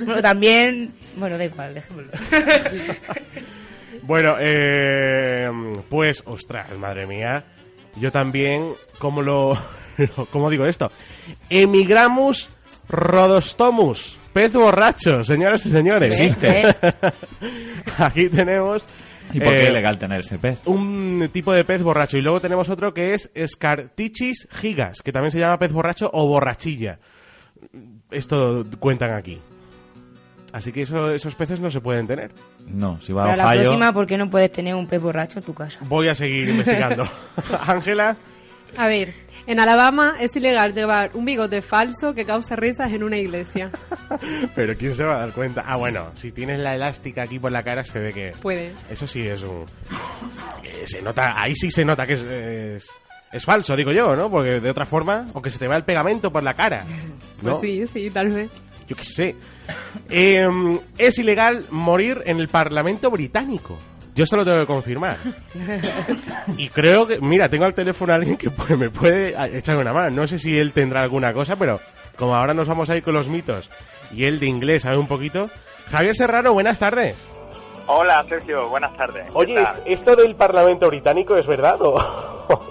Bueno, 0.00 0.20
también... 0.20 0.92
Bueno, 1.16 1.38
da 1.38 1.44
igual, 1.44 1.74
dejémoslo. 1.74 2.10
Bueno, 4.06 4.36
eh, 4.38 5.50
pues, 5.90 6.22
ostras, 6.26 6.76
madre 6.78 7.06
mía. 7.06 7.44
Yo 7.96 8.12
también, 8.12 8.68
¿cómo 8.98 9.20
lo, 9.20 9.58
cómo 10.30 10.48
digo 10.48 10.64
esto? 10.64 10.90
Emigramus 11.50 12.48
rodostomus, 12.88 14.16
pez 14.32 14.52
borracho, 14.52 15.24
señoras 15.24 15.66
y 15.66 15.70
señores. 15.70 16.20
¿Viste? 16.20 16.62
Aquí 17.98 18.28
tenemos 18.28 18.84
¿Y 19.32 19.40
por 19.40 19.48
qué 19.48 19.58
eh, 19.58 19.64
es 19.64 19.70
legal 19.70 19.98
tener 19.98 20.20
ese 20.20 20.38
pez? 20.38 20.60
un 20.66 21.28
tipo 21.32 21.52
de 21.52 21.64
pez 21.64 21.82
borracho. 21.82 22.16
Y 22.16 22.22
luego 22.22 22.40
tenemos 22.40 22.68
otro 22.68 22.94
que 22.94 23.14
es 23.14 23.30
Scartichis 23.44 24.46
gigas, 24.52 25.02
que 25.02 25.12
también 25.12 25.32
se 25.32 25.40
llama 25.40 25.58
pez 25.58 25.72
borracho 25.72 26.10
o 26.12 26.28
borrachilla. 26.28 26.98
Esto 28.10 28.64
cuentan 28.78 29.12
aquí. 29.12 29.40
Así 30.56 30.72
que 30.72 30.82
eso- 30.82 31.10
esos 31.10 31.34
peces 31.34 31.60
no 31.60 31.70
se 31.70 31.82
pueden 31.82 32.06
tener. 32.06 32.30
No, 32.66 32.98
si 33.00 33.12
va 33.12 33.24
Para 33.24 33.34
a 33.34 33.36
la 33.36 33.46
Ohio... 33.48 33.60
próxima, 33.60 33.92
¿por 33.92 34.06
qué 34.06 34.16
no 34.16 34.30
puedes 34.30 34.50
tener 34.50 34.74
un 34.74 34.86
pez 34.86 35.02
borracho 35.02 35.40
en 35.40 35.44
tu 35.44 35.52
casa? 35.52 35.78
Voy 35.82 36.08
a 36.08 36.14
seguir 36.14 36.48
investigando. 36.48 37.04
Ángela, 37.66 38.16
A 38.78 38.86
ver, 38.88 39.12
en 39.46 39.60
Alabama 39.60 40.16
es 40.18 40.34
ilegal 40.34 40.72
llevar 40.72 41.10
un 41.12 41.26
bigote 41.26 41.60
falso 41.60 42.14
que 42.14 42.24
causa 42.24 42.56
risas 42.56 42.90
en 42.92 43.02
una 43.04 43.18
iglesia. 43.18 43.70
pero 44.56 44.74
¿quién 44.78 44.94
se 44.94 45.04
va 45.04 45.16
a 45.16 45.18
dar 45.20 45.32
cuenta? 45.32 45.62
Ah, 45.66 45.76
bueno, 45.76 46.10
si 46.14 46.32
tienes 46.32 46.58
la 46.60 46.74
elástica 46.74 47.22
aquí 47.24 47.38
por 47.38 47.52
la 47.52 47.62
cara 47.62 47.84
se 47.84 47.98
ve 47.98 48.12
que... 48.14 48.32
Puede. 48.40 48.72
Eso 48.90 49.06
sí 49.06 49.26
es 49.28 49.42
un... 49.42 49.66
eh, 50.64 50.84
se 50.86 51.02
nota, 51.02 51.38
ahí 51.38 51.54
sí 51.54 51.70
se 51.70 51.84
nota 51.84 52.06
que 52.06 52.14
es, 52.14 52.22
es, 52.22 52.90
es 53.36 53.44
falso, 53.44 53.76
digo 53.76 53.92
yo, 53.92 54.14
¿no? 54.16 54.30
Porque 54.30 54.60
de 54.60 54.70
otra 54.70 54.84
forma, 54.84 55.26
o 55.32 55.40
que 55.42 55.50
se 55.50 55.58
te 55.58 55.68
va 55.68 55.76
el 55.76 55.84
pegamento 55.84 56.30
por 56.30 56.42
la 56.42 56.54
cara. 56.54 56.84
¿no? 57.42 57.50
Pues 57.52 57.60
sí, 57.60 57.86
sí, 57.86 58.10
tal 58.10 58.28
vez. 58.30 58.50
Yo 58.88 58.96
qué 58.96 59.04
sé. 59.04 59.36
Eh, 60.10 60.48
es 60.98 61.18
ilegal 61.18 61.64
morir 61.70 62.22
en 62.26 62.38
el 62.38 62.48
Parlamento 62.48 63.10
británico. 63.10 63.78
Yo 64.14 64.24
eso 64.24 64.36
lo 64.36 64.44
tengo 64.44 64.60
que 64.60 64.66
confirmar. 64.66 65.16
Y 66.56 66.68
creo 66.68 67.06
que, 67.06 67.18
mira, 67.20 67.48
tengo 67.48 67.64
al 67.64 67.74
teléfono 67.74 68.12
a 68.12 68.16
alguien 68.16 68.36
que 68.36 68.50
puede- 68.50 68.76
me 68.76 68.88
puede 68.90 69.34
echar 69.58 69.76
una 69.76 69.92
mano. 69.92 70.10
No 70.10 70.26
sé 70.26 70.38
si 70.38 70.56
él 70.58 70.72
tendrá 70.72 71.02
alguna 71.02 71.32
cosa, 71.34 71.56
pero 71.56 71.80
como 72.16 72.34
ahora 72.34 72.54
nos 72.54 72.68
vamos 72.68 72.88
a 72.88 72.96
ir 72.96 73.02
con 73.02 73.12
los 73.14 73.28
mitos 73.28 73.68
y 74.12 74.22
él 74.24 74.38
de 74.40 74.46
inglés 74.46 74.82
sabe 74.84 74.96
un 74.96 75.06
poquito. 75.08 75.50
Javier 75.90 76.14
Serrano, 76.16 76.52
buenas 76.54 76.78
tardes. 76.78 77.16
Hola, 77.88 78.22
Sergio, 78.24 78.68
buenas 78.68 78.96
tardes. 78.96 79.24
¿Qué 79.26 79.30
Oye? 79.34 79.62
¿esto 79.84 80.16
del 80.16 80.34
Parlamento 80.34 80.88
británico 80.88 81.36
es 81.36 81.46
verdad 81.46 81.76
o...? 81.80 81.98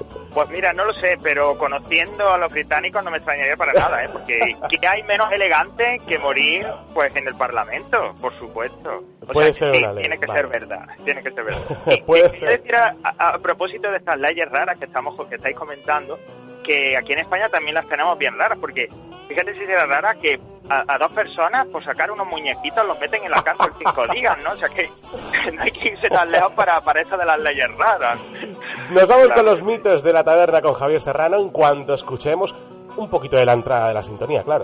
Pues 0.36 0.50
mira, 0.50 0.74
no 0.74 0.84
lo 0.86 0.94
sé, 0.94 1.18
pero 1.24 1.58
conociendo 1.58 2.30
a 2.30 2.38
los 2.38 2.52
británicos 2.52 3.02
no 3.06 3.10
me 3.10 3.18
extrañaría 3.18 3.56
para 3.56 3.72
nada, 3.74 4.04
¿eh? 4.04 4.10
Porque 4.12 4.56
¿qué 4.70 4.86
hay 4.88 5.02
menos 5.04 5.32
elegante 5.32 5.98
que 6.08 6.20
morir 6.20 6.68
pues 6.94 7.16
en 7.16 7.26
el 7.28 7.36
Parlamento? 7.36 8.14
Por 8.22 8.34
supuesto. 8.38 9.02
O 9.22 9.28
Puede 9.28 9.54
sea, 9.54 9.72
ser 9.72 9.76
sí, 9.78 9.84
una 9.86 9.94
ley, 9.94 10.04
tiene 10.04 10.20
que 10.20 10.28
vale. 10.28 10.42
ser 10.42 10.50
verdad, 10.50 10.86
tiene 11.06 11.24
que 11.24 11.32
ser 11.32 11.44
verdad. 11.46 11.62
Y- 11.88 12.02
Puede 12.04 12.30
ser. 12.34 12.50
decir 12.50 12.76
a, 12.76 12.94
a- 13.02 13.30
a 13.30 13.40
propósito 13.40 13.90
de 13.90 13.98
estas 13.98 14.20
leyes 14.20 14.48
raras 14.52 14.78
que 14.78 14.86
estamos 14.86 15.16
que 15.30 15.36
estáis 15.36 15.56
comentando, 15.56 16.20
que 16.66 16.98
aquí 16.98 17.14
en 17.14 17.20
España 17.20 17.48
también 17.50 17.76
las 17.76 17.88
tenemos 17.88 18.18
bien 18.18 18.38
raras, 18.38 18.58
porque 18.60 18.88
fíjate 19.28 19.54
si 19.54 19.60
será 19.66 19.86
rara 19.86 20.16
que 20.16 20.40
a, 20.70 20.84
a 20.88 20.98
dos 20.98 21.12
personas 21.12 21.68
por 21.68 21.84
sacar 21.84 22.10
unos 22.10 22.28
muñequitos 22.28 22.86
los 22.88 23.00
meten 23.00 23.24
en 23.24 23.32
la 23.32 23.44
cárcel 23.44 23.68
cinco 23.78 24.04
días, 24.14 24.36
¿no? 24.44 24.52
O 24.52 24.56
sea 24.56 24.70
que 24.70 24.90
no 25.54 25.62
hay 25.62 25.72
que 25.72 25.90
irse 25.90 26.08
tan 26.10 26.32
lejos 26.32 26.52
para, 26.54 26.82
para 26.82 27.02
eso 27.02 27.18
de 27.18 27.26
las 27.26 27.40
leyes 27.40 27.70
raras. 27.78 28.20
Nos 28.90 29.08
vamos 29.08 29.26
Claro. 29.28 29.34
con 29.36 29.46
los 29.46 29.62
mitos 29.64 30.04
de 30.04 30.14
la 30.14 30.24
taberna 30.24 30.62
con 30.62 30.74
Javier 30.74 31.02
Serrano 31.02 31.38
en 31.40 31.50
cuanto 31.50 31.94
escuchemos 31.94 32.56
un 32.98 33.10
poquito 33.10 33.36
de 33.38 33.46
la 33.46 33.54
entrada 33.54 33.90
de 33.90 33.94
la 33.94 34.04
sintonía, 34.04 34.44
claro. 34.44 34.64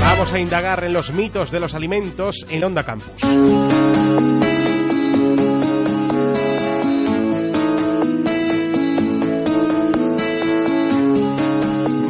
Vamos 0.00 0.32
a 0.32 0.38
indagar 0.38 0.84
en 0.84 0.92
los 0.92 1.12
mitos 1.12 1.50
de 1.50 1.60
los 1.60 1.74
alimentos 1.74 2.46
en 2.48 2.62
Onda 2.64 2.84
Campus. 2.84 3.22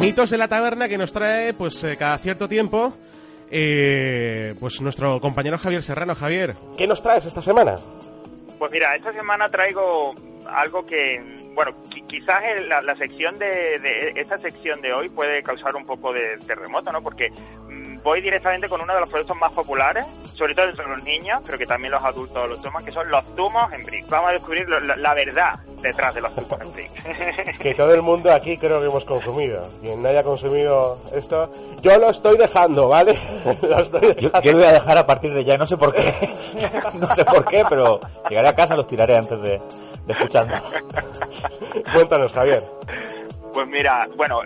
Mitos 0.03 0.29
de 0.29 0.37
la 0.37 0.47
taberna 0.47 0.87
que 0.89 0.97
nos 0.97 1.13
trae 1.13 1.53
pues 1.53 1.83
eh, 1.83 1.95
cada 1.97 2.17
cierto 2.17 2.47
tiempo 2.47 2.93
eh, 3.49 4.53
pues 4.59 4.81
nuestro 4.81 5.19
compañero 5.19 5.57
Javier 5.57 5.83
Serrano. 5.83 6.15
Javier, 6.15 6.55
¿qué 6.77 6.87
nos 6.87 7.01
traes 7.01 7.25
esta 7.25 7.41
semana? 7.41 7.75
Pues 8.59 8.71
mira, 8.71 8.93
esta 8.95 9.11
semana 9.13 9.45
traigo 9.49 10.13
algo 10.47 10.85
que, 10.85 10.97
bueno, 11.53 11.71
qui- 11.89 12.05
quizás 12.07 12.43
el- 12.55 12.67
la, 12.69 12.79
la 12.81 12.95
sección 12.95 13.37
de, 13.39 13.47
de- 13.47 14.13
esta 14.15 14.37
sección 14.37 14.81
de 14.81 14.93
hoy 14.93 15.09
puede 15.09 15.41
causar 15.41 15.75
un 15.75 15.85
poco 15.85 16.11
de 16.13 16.37
terremoto, 16.47 16.91
¿no? 16.91 17.01
Porque 17.01 17.29
mm, 17.29 18.01
voy 18.03 18.21
directamente 18.21 18.67
con 18.69 18.81
uno 18.81 18.93
de 18.93 18.99
los 19.01 19.09
productos 19.09 19.37
más 19.37 19.51
populares, 19.53 20.05
sobre 20.33 20.55
todo 20.55 20.65
entre 20.69 20.87
los 20.87 21.03
niños, 21.03 21.41
pero 21.45 21.57
que 21.57 21.65
también 21.65 21.91
los 21.91 22.03
adultos 22.03 22.49
lo 22.49 22.57
toman, 22.57 22.83
que 22.83 22.91
son 22.91 23.09
los 23.09 23.23
zumos 23.35 23.71
en 23.73 23.85
brick. 23.85 24.07
Vamos 24.09 24.29
a 24.29 24.33
descubrir 24.33 24.67
lo- 24.67 24.79
la, 24.79 24.95
la 24.95 25.13
verdad 25.13 25.59
detrás 25.81 26.13
de 26.15 26.21
los 26.21 26.31
zumos 26.33 26.59
en 26.61 26.73
brick. 26.73 27.57
Que 27.59 27.73
todo 27.75 27.93
el 27.93 28.01
mundo 28.01 28.31
aquí 28.33 28.57
creo 28.57 28.79
que 28.81 28.87
hemos 28.87 29.05
consumido. 29.05 29.59
Quien 29.81 30.01
no 30.01 30.09
haya 30.09 30.23
consumido 30.23 30.97
esto, 31.13 31.49
yo 31.81 31.97
lo 31.97 32.09
estoy 32.09 32.37
dejando, 32.37 32.87
¿vale? 32.87 33.17
lo 33.61 33.79
estoy 33.81 34.01
Yo, 34.01 34.29
dejando. 34.29 34.41
yo 34.41 34.51
lo 34.53 34.57
voy 34.59 34.67
a 34.67 34.71
dejar 34.73 34.97
a 34.97 35.05
partir 35.05 35.33
de 35.33 35.43
ya, 35.45 35.57
no 35.57 35.65
sé 35.67 35.77
por 35.77 35.93
qué. 35.93 36.13
no 36.95 37.13
sé 37.13 37.23
por 37.25 37.45
qué, 37.45 37.63
pero 37.69 37.99
llegaré 38.29 38.49
a 38.49 38.55
casa 38.55 38.73
y 38.73 38.77
los 38.77 38.87
tiraré 38.87 39.15
antes 39.15 39.39
de, 39.41 39.61
de 40.05 40.13
escucharme. 40.13 40.55
Cuéntanos, 41.93 42.31
Javier. 42.33 42.61
Pues 43.53 43.67
mira, 43.67 44.07
bueno, 44.15 44.39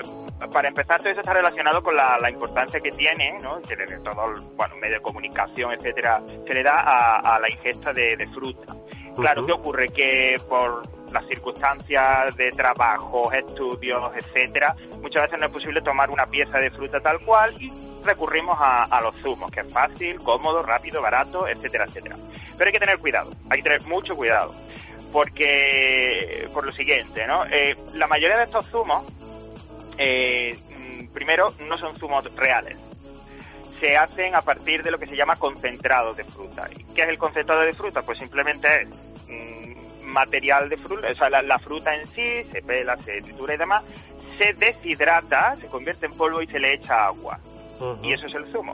para 0.52 0.68
empezar 0.68 1.00
todo 1.00 1.10
eso 1.10 1.20
está 1.22 1.34
relacionado 1.34 1.82
con 1.82 1.96
la, 1.96 2.18
la 2.22 2.30
importancia 2.30 2.80
que 2.80 2.90
tiene, 2.92 3.38
¿no? 3.42 3.60
Que 3.62 3.76
desde 3.76 4.00
todo 4.00 4.26
el 4.32 4.42
bueno, 4.56 4.76
medio 4.78 4.96
de 4.96 5.02
comunicación, 5.02 5.74
etcétera, 5.74 6.22
se 6.46 6.54
le 6.54 6.64
da 6.64 6.76
a, 6.76 7.36
a 7.36 7.40
la 7.40 7.50
ingesta 7.50 7.92
de, 7.94 8.16
de 8.16 8.28
fruta. 8.30 8.74
Claro. 9.16 9.48
¿qué 9.48 9.52
ocurre? 9.52 9.88
Que 9.88 10.36
por 10.48 10.84
las 11.12 11.26
circunstancias 11.26 12.36
de 12.36 12.52
trabajo, 12.52 13.32
estudios, 13.32 14.00
etcétera, 14.16 14.76
muchas 15.02 15.24
veces 15.24 15.40
no 15.40 15.48
es 15.48 15.52
posible 15.52 15.82
tomar 15.82 16.10
una 16.12 16.28
pieza 16.28 16.60
de 16.60 16.70
fruta 16.70 17.00
tal 17.00 17.20
cual 17.26 17.52
y 17.60 17.72
recurrimos 18.06 18.56
a, 18.60 18.84
a 18.84 19.02
los 19.02 19.16
zumos, 19.16 19.50
que 19.50 19.62
es 19.62 19.74
fácil, 19.74 20.20
cómodo, 20.20 20.62
rápido, 20.62 21.02
barato, 21.02 21.48
etcétera, 21.48 21.86
etcétera. 21.86 22.16
Pero 22.58 22.68
hay 22.68 22.74
que 22.74 22.80
tener 22.80 23.00
cuidado, 23.00 23.32
hay 23.50 23.58
que 23.58 23.64
tener 23.64 23.82
mucho 23.88 24.16
cuidado, 24.16 24.54
porque 25.12 26.48
por 26.54 26.64
lo 26.66 26.72
siguiente, 26.72 27.26
¿no? 27.26 27.44
Eh, 27.46 27.76
la 27.96 28.06
mayoría 28.08 28.38
de 28.38 28.44
estos 28.44 28.68
zumos, 28.70 29.04
eh, 29.98 30.58
mm, 30.78 31.08
primero, 31.08 31.48
no 31.68 31.78
son 31.78 31.98
zumos 31.98 32.24
reales. 32.36 32.78
Se 33.80 33.96
hacen 33.96 34.36
a 34.36 34.42
partir 34.42 34.84
de 34.84 34.92
lo 34.92 34.98
que 34.98 35.08
se 35.08 35.16
llama 35.16 35.36
concentrado 35.36 36.14
de 36.14 36.24
fruta. 36.24 36.68
¿Y 36.76 36.84
¿Qué 36.96 37.04
es 37.04 37.10
el 37.10 37.18
concentrado 37.18 37.62
de 37.62 37.74
fruta? 37.74 38.02
Pues 38.02 38.18
simplemente 38.18 38.68
es 38.82 38.90
mm, 39.28 40.06
material 40.08 40.70
de 40.70 40.78
fruta, 40.78 41.08
o 41.12 41.16
sea, 41.16 41.30
la, 41.30 41.42
la 41.42 41.60
fruta 41.60 41.96
en 41.96 42.06
sí 42.08 42.44
se 42.52 42.62
pela, 42.62 42.98
se 42.98 43.22
tritura 43.22 43.54
y 43.54 43.58
demás, 43.58 43.84
se 44.38 44.54
deshidrata, 44.54 45.56
se 45.56 45.68
convierte 45.68 46.06
en 46.06 46.14
polvo 46.14 46.42
y 46.42 46.48
se 46.48 46.60
le 46.60 46.76
echa 46.76 47.06
agua. 47.06 47.40
Y 48.02 48.14
eso 48.14 48.26
es 48.26 48.34
el 48.34 48.52
zumo. 48.52 48.74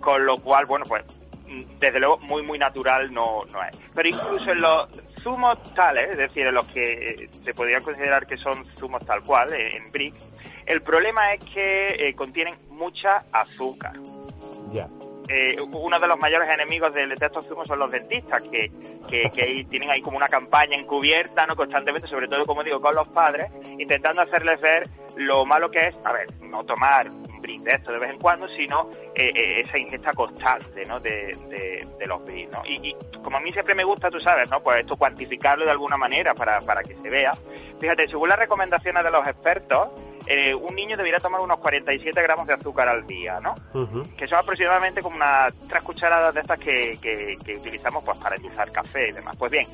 Con 0.00 0.26
lo 0.26 0.36
cual, 0.38 0.66
bueno, 0.66 0.84
pues 0.86 1.04
mm, 1.46 1.78
desde 1.78 2.00
luego 2.00 2.18
muy 2.18 2.42
muy 2.42 2.58
natural 2.58 3.12
no, 3.12 3.44
no 3.52 3.62
es. 3.62 3.76
Pero 3.94 4.08
incluso 4.08 4.50
en 4.50 4.60
los 4.60 4.88
zumos 5.24 5.58
tales, 5.74 6.10
es 6.10 6.18
decir, 6.18 6.46
en 6.46 6.54
los 6.54 6.66
que 6.68 7.28
se 7.44 7.54
podría 7.54 7.80
considerar 7.80 8.26
que 8.26 8.36
son 8.36 8.64
zumos 8.76 9.04
tal 9.04 9.22
cual, 9.22 9.52
eh, 9.52 9.76
en 9.76 9.90
brick, 9.90 10.14
el 10.66 10.82
problema 10.82 11.32
es 11.32 11.44
que 11.46 12.08
eh, 12.08 12.14
contienen 12.14 12.54
mucha 12.70 13.24
azúcar. 13.32 13.94
Ya. 14.70 14.86
Eh, 15.26 15.56
uno 15.58 15.98
de 15.98 16.06
los 16.06 16.18
mayores 16.18 16.48
enemigos 16.50 16.94
de, 16.94 17.06
de 17.06 17.14
estos 17.14 17.46
zumos 17.46 17.66
son 17.66 17.78
los 17.78 17.90
dentistas, 17.90 18.42
que, 18.42 18.70
que, 19.08 19.30
que 19.34 19.42
ahí 19.42 19.64
tienen 19.64 19.90
ahí 19.90 20.02
como 20.02 20.18
una 20.18 20.28
campaña 20.28 20.76
encubierta, 20.76 21.46
¿no? 21.46 21.56
Constantemente, 21.56 22.06
sobre 22.08 22.28
todo, 22.28 22.44
como 22.44 22.62
digo, 22.62 22.78
con 22.80 22.94
los 22.94 23.08
padres, 23.08 23.50
intentando 23.78 24.20
hacerles 24.20 24.60
ver 24.60 24.82
lo 25.16 25.46
malo 25.46 25.70
que 25.70 25.88
es, 25.88 25.94
a 26.04 26.12
ver, 26.12 26.26
no 26.42 26.62
tomar 26.64 27.10
brick 27.44 27.62
de 27.62 27.74
esto 27.74 27.92
de 27.92 28.00
vez 28.00 28.10
en 28.10 28.18
cuando, 28.18 28.46
sino 28.46 28.88
eh, 29.14 29.30
eh, 29.34 29.60
esa 29.60 29.78
ingesta 29.78 30.12
constante, 30.12 30.82
¿no? 30.88 30.98
De, 30.98 31.10
de, 31.48 31.86
de 31.98 32.06
los 32.06 32.20
¿no? 32.24 32.62
Y, 32.66 32.90
y 32.90 32.96
como 33.22 33.36
a 33.36 33.40
mí 33.40 33.50
siempre 33.50 33.74
me 33.74 33.84
gusta, 33.84 34.08
tú 34.10 34.18
sabes, 34.18 34.50
¿no? 34.50 34.60
Pues 34.60 34.80
esto 34.80 34.96
cuantificarlo 34.96 35.64
de 35.64 35.70
alguna 35.70 35.96
manera 35.96 36.34
para, 36.34 36.58
para 36.60 36.82
que 36.82 36.94
se 36.96 37.08
vea. 37.10 37.32
Fíjate, 37.80 38.06
según 38.06 38.28
las 38.28 38.38
recomendaciones 38.38 39.04
de 39.04 39.10
los 39.10 39.26
expertos, 39.26 39.90
eh, 40.26 40.54
un 40.54 40.74
niño 40.74 40.96
debería 40.96 41.18
tomar 41.18 41.40
unos 41.40 41.58
47 41.60 42.22
gramos 42.22 42.46
de 42.46 42.54
azúcar 42.54 42.88
al 42.88 43.06
día, 43.06 43.40
¿no? 43.40 43.54
Que 44.16 44.26
son 44.26 44.38
aproximadamente 44.38 45.02
como 45.02 45.16
unas 45.16 45.52
tres 45.68 45.82
cucharadas 45.82 46.34
de 46.34 46.40
estas 46.40 46.58
que, 46.58 46.98
que, 47.02 47.36
que 47.44 47.56
utilizamos 47.56 48.02
pues 48.04 48.16
para 48.18 48.36
endulzar 48.36 48.70
café 48.72 49.08
y 49.10 49.12
demás. 49.12 49.36
Pues 49.36 49.52
bien, 49.52 49.66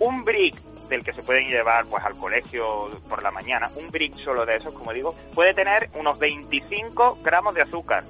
un 0.00 0.24
brick 0.24 0.56
del 0.90 1.02
que 1.02 1.14
se 1.14 1.22
pueden 1.22 1.48
llevar 1.48 1.86
pues 1.86 2.04
al 2.04 2.16
colegio 2.16 2.90
por 3.08 3.22
la 3.22 3.30
mañana, 3.30 3.70
un 3.76 3.90
brick 3.90 4.14
solo 4.16 4.44
de 4.44 4.56
esos, 4.56 4.74
como 4.74 4.92
digo, 4.92 5.14
puede 5.34 5.54
tener 5.54 5.88
unos 5.94 6.18
25 6.18 7.20
gramos 7.22 7.54
de 7.54 7.62
azúcar. 7.62 8.04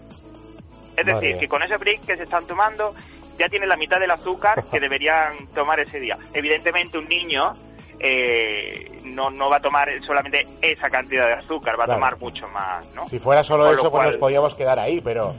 Es 0.96 1.06
Madre 1.06 1.28
decir, 1.28 1.38
que 1.38 1.48
con 1.48 1.62
ese 1.62 1.76
brick 1.76 2.04
que 2.04 2.16
se 2.16 2.24
están 2.24 2.46
tomando 2.46 2.94
ya 3.38 3.48
tiene 3.48 3.66
la 3.66 3.76
mitad 3.76 4.00
del 4.00 4.10
azúcar 4.10 4.64
que 4.64 4.80
deberían 4.80 5.46
tomar 5.54 5.78
ese 5.78 6.00
día. 6.00 6.18
Evidentemente 6.32 6.98
un 6.98 7.04
niño 7.04 7.52
eh, 8.00 9.00
no, 9.04 9.30
no 9.30 9.50
va 9.50 9.58
a 9.58 9.60
tomar 9.60 9.88
solamente 10.02 10.46
esa 10.60 10.88
cantidad 10.88 11.26
de 11.26 11.34
azúcar, 11.34 11.78
va 11.78 11.84
a 11.84 11.94
tomar 11.94 12.18
mucho 12.18 12.48
más, 12.48 12.86
¿no? 12.94 13.06
Si 13.06 13.18
fuera 13.18 13.44
solo 13.44 13.64
Con 13.66 13.74
eso, 13.74 13.90
pues 13.90 14.06
nos 14.06 14.16
podíamos 14.16 14.54
quedar 14.54 14.78
ahí, 14.78 15.00
pero 15.00 15.34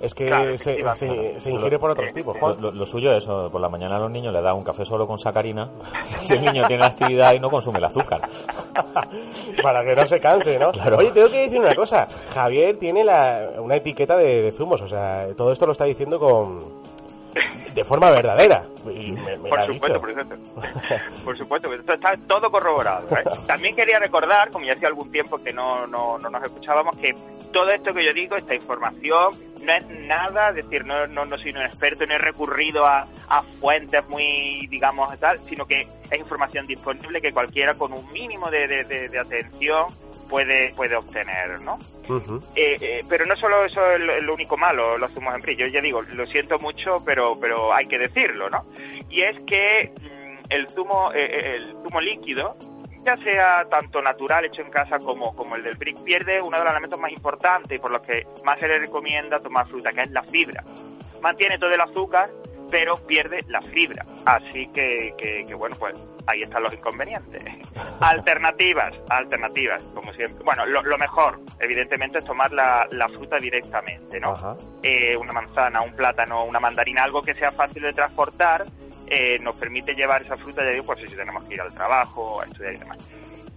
es 0.00 0.14
que 0.14 0.26
Claro, 0.26 0.44
se, 0.56 0.72
efectivamente. 0.72 1.32
se- 1.34 1.40
se 1.40 1.50
ingiere 1.50 1.78
por 1.78 1.90
otros 1.90 2.12
tipos. 2.12 2.34
Lo, 2.34 2.40
Juan. 2.40 2.56
lo- 2.60 2.70
lo 2.72 2.86
suyo 2.86 3.12
es 3.12 3.24
eso, 3.24 3.48
por 3.50 3.60
la 3.60 3.68
mañana 3.68 3.96
a 3.96 4.00
los 4.00 4.10
niños 4.10 4.32
le 4.32 4.40
da 4.40 4.54
un 4.54 4.64
café 4.64 4.84
solo 4.84 5.06
con 5.06 5.18
sacarina, 5.18 5.70
si 6.20 6.34
el 6.34 6.42
niño 6.42 6.66
tiene 6.66 6.84
actividad 6.84 7.32
y 7.34 7.40
no 7.40 7.50
consume 7.50 7.78
el 7.78 7.84
azúcar. 7.84 8.20
Para 9.62 9.84
que 9.84 9.94
no 9.96 10.06
se 10.06 10.20
canse, 10.20 10.58
¿no? 10.58 10.72
Claro. 10.72 10.96
Oye, 10.98 11.10
tengo 11.10 11.28
que 11.28 11.40
decir 11.42 11.60
una 11.60 11.74
cosa. 11.74 12.06
Javier 12.32 12.76
tiene 12.78 13.04
la, 13.04 13.50
una 13.58 13.76
etiqueta 13.76 14.16
de, 14.16 14.42
de 14.42 14.52
zumos, 14.52 14.80
o 14.82 14.88
sea, 14.88 15.26
todo 15.36 15.52
esto 15.52 15.66
lo 15.66 15.72
está 15.72 15.84
diciendo 15.84 16.18
con 16.18 16.60
de 17.74 17.84
forma 17.84 18.10
verdadera. 18.10 18.64
Y 18.94 19.12
me, 19.12 19.36
me 19.36 19.48
Por 19.48 19.66
supuesto, 19.66 20.00
por 20.00 20.10
supuesto. 20.10 20.36
Por 21.24 21.38
supuesto, 21.38 21.74
está 21.74 22.16
todo 22.26 22.50
corroborado. 22.50 23.06
¿eh? 23.16 23.22
También 23.46 23.76
quería 23.76 23.98
recordar, 23.98 24.50
como 24.50 24.64
ya 24.66 24.72
hacía 24.72 24.88
algún 24.88 25.10
tiempo 25.12 25.42
que 25.42 25.52
no, 25.52 25.86
no, 25.86 26.18
no 26.18 26.30
nos 26.30 26.42
escuchábamos, 26.42 26.96
que 26.96 27.14
todo 27.52 27.70
esto 27.70 27.92
que 27.92 28.04
yo 28.04 28.12
digo, 28.12 28.36
esta 28.36 28.54
información, 28.54 29.34
no 29.62 29.72
es 29.72 29.86
nada, 30.06 30.48
es 30.50 30.56
decir, 30.56 30.84
no, 30.86 31.06
no, 31.06 31.24
no 31.24 31.36
soy 31.38 31.50
un 31.50 31.62
experto, 31.62 32.06
no 32.06 32.14
he 32.14 32.18
recurrido 32.18 32.84
a, 32.86 33.06
a 33.28 33.42
fuentes 33.42 34.08
muy, 34.08 34.66
digamos, 34.68 35.16
tal, 35.20 35.38
sino 35.40 35.66
que 35.66 35.80
es 35.80 36.18
información 36.18 36.66
disponible 36.66 37.20
que 37.20 37.32
cualquiera 37.32 37.74
con 37.74 37.92
un 37.92 38.10
mínimo 38.12 38.50
de, 38.50 38.66
de, 38.66 38.84
de- 38.84 39.08
de 39.08 39.18
atención 39.18 39.86
puede, 40.30 40.72
puede 40.74 40.96
obtener, 40.96 41.60
¿no? 41.60 41.78
Eh, 42.54 42.76
eh, 42.80 43.00
pero 43.08 43.26
no 43.26 43.36
solo 43.36 43.64
eso 43.64 43.90
es 43.92 44.00
lo, 44.00 44.14
es 44.14 44.22
lo 44.22 44.34
único 44.34 44.56
malo, 44.56 44.96
los 44.96 45.10
zumos 45.12 45.34
en 45.34 45.40
brillo. 45.40 45.66
Yo 45.66 45.72
ya 45.72 45.80
digo, 45.80 46.00
lo 46.02 46.24
siento 46.26 46.58
mucho, 46.58 47.02
pero, 47.04 47.32
pero 47.40 47.74
hay 47.74 47.86
que 47.86 47.98
decirlo, 47.98 48.48
¿no? 48.48 48.64
Y 49.10 49.22
es 49.22 49.36
que 49.46 49.92
mm, 50.00 50.46
el 50.48 50.68
zumo, 50.70 51.12
eh, 51.12 51.24
eh, 51.24 51.56
el 51.56 51.66
zumo 51.66 52.00
líquido, 52.00 52.56
ya 53.04 53.16
sea 53.18 53.64
tanto 53.68 54.00
natural 54.00 54.44
hecho 54.44 54.62
en 54.62 54.70
casa 54.70 54.98
como, 54.98 55.34
como 55.34 55.56
el 55.56 55.64
del 55.64 55.76
brick, 55.76 56.02
pierde 56.02 56.40
uno 56.40 56.56
de 56.56 56.64
los 56.64 56.72
elementos 56.72 57.00
más 57.00 57.12
importantes 57.12 57.76
y 57.76 57.78
por 57.78 57.90
los 57.90 58.02
que 58.02 58.26
más 58.44 58.58
se 58.60 58.68
le 58.68 58.78
recomienda 58.78 59.40
tomar 59.40 59.66
fruta, 59.68 59.90
que 59.92 60.02
es 60.02 60.10
la 60.10 60.22
fibra. 60.22 60.64
Mantiene 61.20 61.58
todo 61.58 61.70
el 61.70 61.80
azúcar, 61.80 62.30
pero 62.70 62.96
pierde 63.06 63.44
la 63.48 63.60
fibra. 63.62 64.04
Así 64.24 64.66
que, 64.68 65.14
que, 65.18 65.44
que, 65.46 65.54
bueno, 65.54 65.76
pues 65.78 66.02
ahí 66.26 66.42
están 66.42 66.62
los 66.62 66.72
inconvenientes. 66.72 67.42
Alternativas, 68.00 68.94
alternativas, 69.08 69.82
como 69.94 70.12
siempre. 70.12 70.44
Bueno, 70.44 70.66
lo, 70.66 70.82
lo 70.82 70.98
mejor, 70.98 71.40
evidentemente, 71.58 72.18
es 72.18 72.24
tomar 72.24 72.52
la, 72.52 72.86
la 72.92 73.08
fruta 73.08 73.36
directamente, 73.36 74.20
¿no? 74.20 74.34
Eh, 74.82 75.16
una 75.16 75.32
manzana, 75.32 75.82
un 75.82 75.94
plátano, 75.94 76.44
una 76.44 76.60
mandarina, 76.60 77.04
algo 77.04 77.22
que 77.22 77.34
sea 77.34 77.50
fácil 77.50 77.82
de 77.82 77.92
transportar, 77.92 78.64
eh, 79.06 79.38
nos 79.40 79.56
permite 79.56 79.94
llevar 79.94 80.22
esa 80.22 80.36
fruta, 80.36 80.62
ya 80.64 80.70
digo, 80.70 80.84
pues 80.84 81.00
si 81.00 81.16
tenemos 81.16 81.42
que 81.44 81.54
ir 81.54 81.60
al 81.60 81.74
trabajo, 81.74 82.40
a 82.40 82.44
estudiar 82.44 82.74
y 82.74 82.78
demás. 82.78 82.98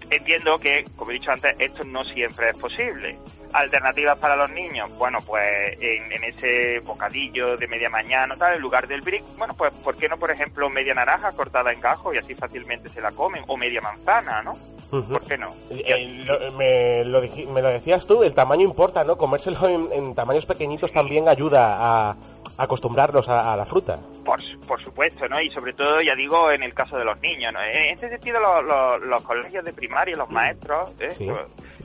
Entiendo 0.09 0.57
que, 0.57 0.85
como 0.95 1.11
he 1.11 1.15
dicho 1.15 1.31
antes, 1.31 1.55
esto 1.59 1.83
no 1.83 2.03
siempre 2.03 2.49
es 2.49 2.57
posible. 2.57 3.17
Alternativas 3.53 4.17
para 4.17 4.35
los 4.35 4.49
niños, 4.51 4.89
bueno, 4.97 5.19
pues 5.25 5.45
en, 5.79 6.11
en 6.11 6.23
ese 6.23 6.79
bocadillo 6.79 7.55
de 7.55 7.67
media 7.67 7.89
mañana, 7.89 8.35
tal, 8.35 8.55
en 8.55 8.61
lugar 8.61 8.87
del 8.87 9.01
brick, 9.01 9.23
bueno, 9.37 9.53
pues 9.53 9.71
¿por 9.83 9.95
qué 9.95 10.09
no, 10.09 10.17
por 10.17 10.31
ejemplo, 10.31 10.69
media 10.69 10.93
naranja 10.93 11.31
cortada 11.33 11.71
en 11.71 11.79
gajo 11.79 12.13
y 12.13 12.17
así 12.17 12.33
fácilmente 12.33 12.89
se 12.89 12.99
la 13.01 13.11
comen? 13.11 13.43
O 13.47 13.55
media 13.57 13.79
manzana, 13.81 14.41
¿no? 14.41 14.53
¿Por 14.89 15.23
qué 15.27 15.37
no? 15.37 15.53
Eh, 15.69 16.23
lo- 16.25 16.51
me, 16.53 17.03
lo 17.05 17.23
dij- 17.23 17.47
me 17.47 17.61
lo 17.61 17.69
decías 17.69 18.05
tú, 18.07 18.23
el 18.23 18.33
tamaño 18.33 18.63
importa, 18.63 19.03
¿no? 19.03 19.17
Comérselo 19.17 19.67
en, 19.67 19.87
en 19.91 20.15
tamaños 20.15 20.45
pequeñitos 20.45 20.91
también 20.91 21.27
ayuda 21.27 22.09
a 22.09 22.15
acostumbrarnos 22.57 23.27
a, 23.29 23.53
a 23.53 23.57
la 23.57 23.65
fruta. 23.65 23.97
Por, 24.23 24.39
por 24.67 24.83
supuesto, 24.83 25.27
¿no? 25.27 25.39
Y 25.41 25.49
sobre 25.51 25.73
todo, 25.73 26.01
ya 26.05 26.15
digo, 26.15 26.51
en 26.51 26.61
el 26.63 26.73
caso 26.73 26.97
de 26.97 27.05
los 27.05 27.19
niños, 27.21 27.53
¿no? 27.53 27.61
En 27.63 27.93
este 27.93 28.09
sentido, 28.09 28.39
los, 28.39 28.63
los- 28.65 29.01
los 29.01 29.23
colegios 29.23 29.65
de 29.65 29.73
primaria, 29.73 30.15
los 30.15 30.29
maestros, 30.29 30.91
¿eh? 30.99 31.11
Sí. 31.11 31.29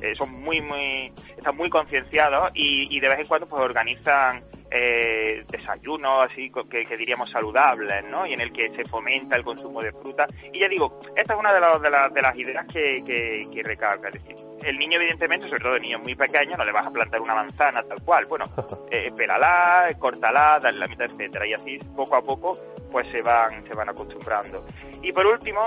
Eh, 0.02 0.14
son 0.16 0.30
muy, 0.42 0.60
muy, 0.60 1.12
están 1.36 1.56
muy 1.56 1.68
concienciados 1.68 2.50
y, 2.54 2.96
y 2.96 3.00
de 3.00 3.08
vez 3.08 3.18
en 3.20 3.26
cuando 3.26 3.46
pues 3.48 3.60
organizan 3.62 4.42
eh, 4.70 5.44
desayunos 5.48 6.30
así 6.30 6.52
que, 6.70 6.84
que 6.84 6.96
diríamos 6.96 7.30
saludables, 7.30 8.04
¿no? 8.10 8.26
Y 8.26 8.34
en 8.34 8.40
el 8.42 8.52
que 8.52 8.68
se 8.76 8.84
fomenta 8.84 9.34
el 9.34 9.42
consumo 9.42 9.80
de 9.80 9.90
fruta. 9.92 10.26
Y 10.52 10.60
ya 10.60 10.68
digo, 10.68 10.98
esta 11.16 11.32
es 11.34 11.38
una 11.40 11.52
de, 11.54 11.60
los- 11.60 11.80
de, 11.82 11.90
las- 11.90 12.12
de 12.12 12.20
las 12.22 12.36
ideas 12.36 12.66
que, 12.66 13.02
que, 13.04 13.48
que 13.52 13.62
recalca. 13.62 14.08
Es 14.08 14.14
decir, 14.22 14.36
el 14.62 14.78
niño 14.78 15.00
evidentemente, 15.00 15.48
sobre 15.48 15.62
todo 15.62 15.72
de 15.74 15.80
niños 15.80 16.02
muy 16.02 16.14
pequeños, 16.14 16.58
no 16.58 16.64
le 16.64 16.72
vas 16.72 16.86
a 16.86 16.90
plantar 16.90 17.20
una 17.20 17.34
manzana 17.34 17.82
tal 17.82 18.02
cual. 18.04 18.26
Bueno, 18.28 18.44
eh, 18.90 19.10
pélala, 19.16 19.88
córtala, 19.98 20.58
dale 20.62 20.78
la 20.78 20.86
mitad, 20.86 21.06
etcétera. 21.06 21.46
Y 21.46 21.54
así 21.54 21.78
poco 21.96 22.16
a 22.16 22.22
poco 22.22 22.52
pues 22.92 23.06
se 23.08 23.22
van, 23.22 23.66
se 23.66 23.74
van 23.74 23.88
acostumbrando. 23.88 24.64
Y 25.02 25.12
por 25.12 25.26
último, 25.26 25.60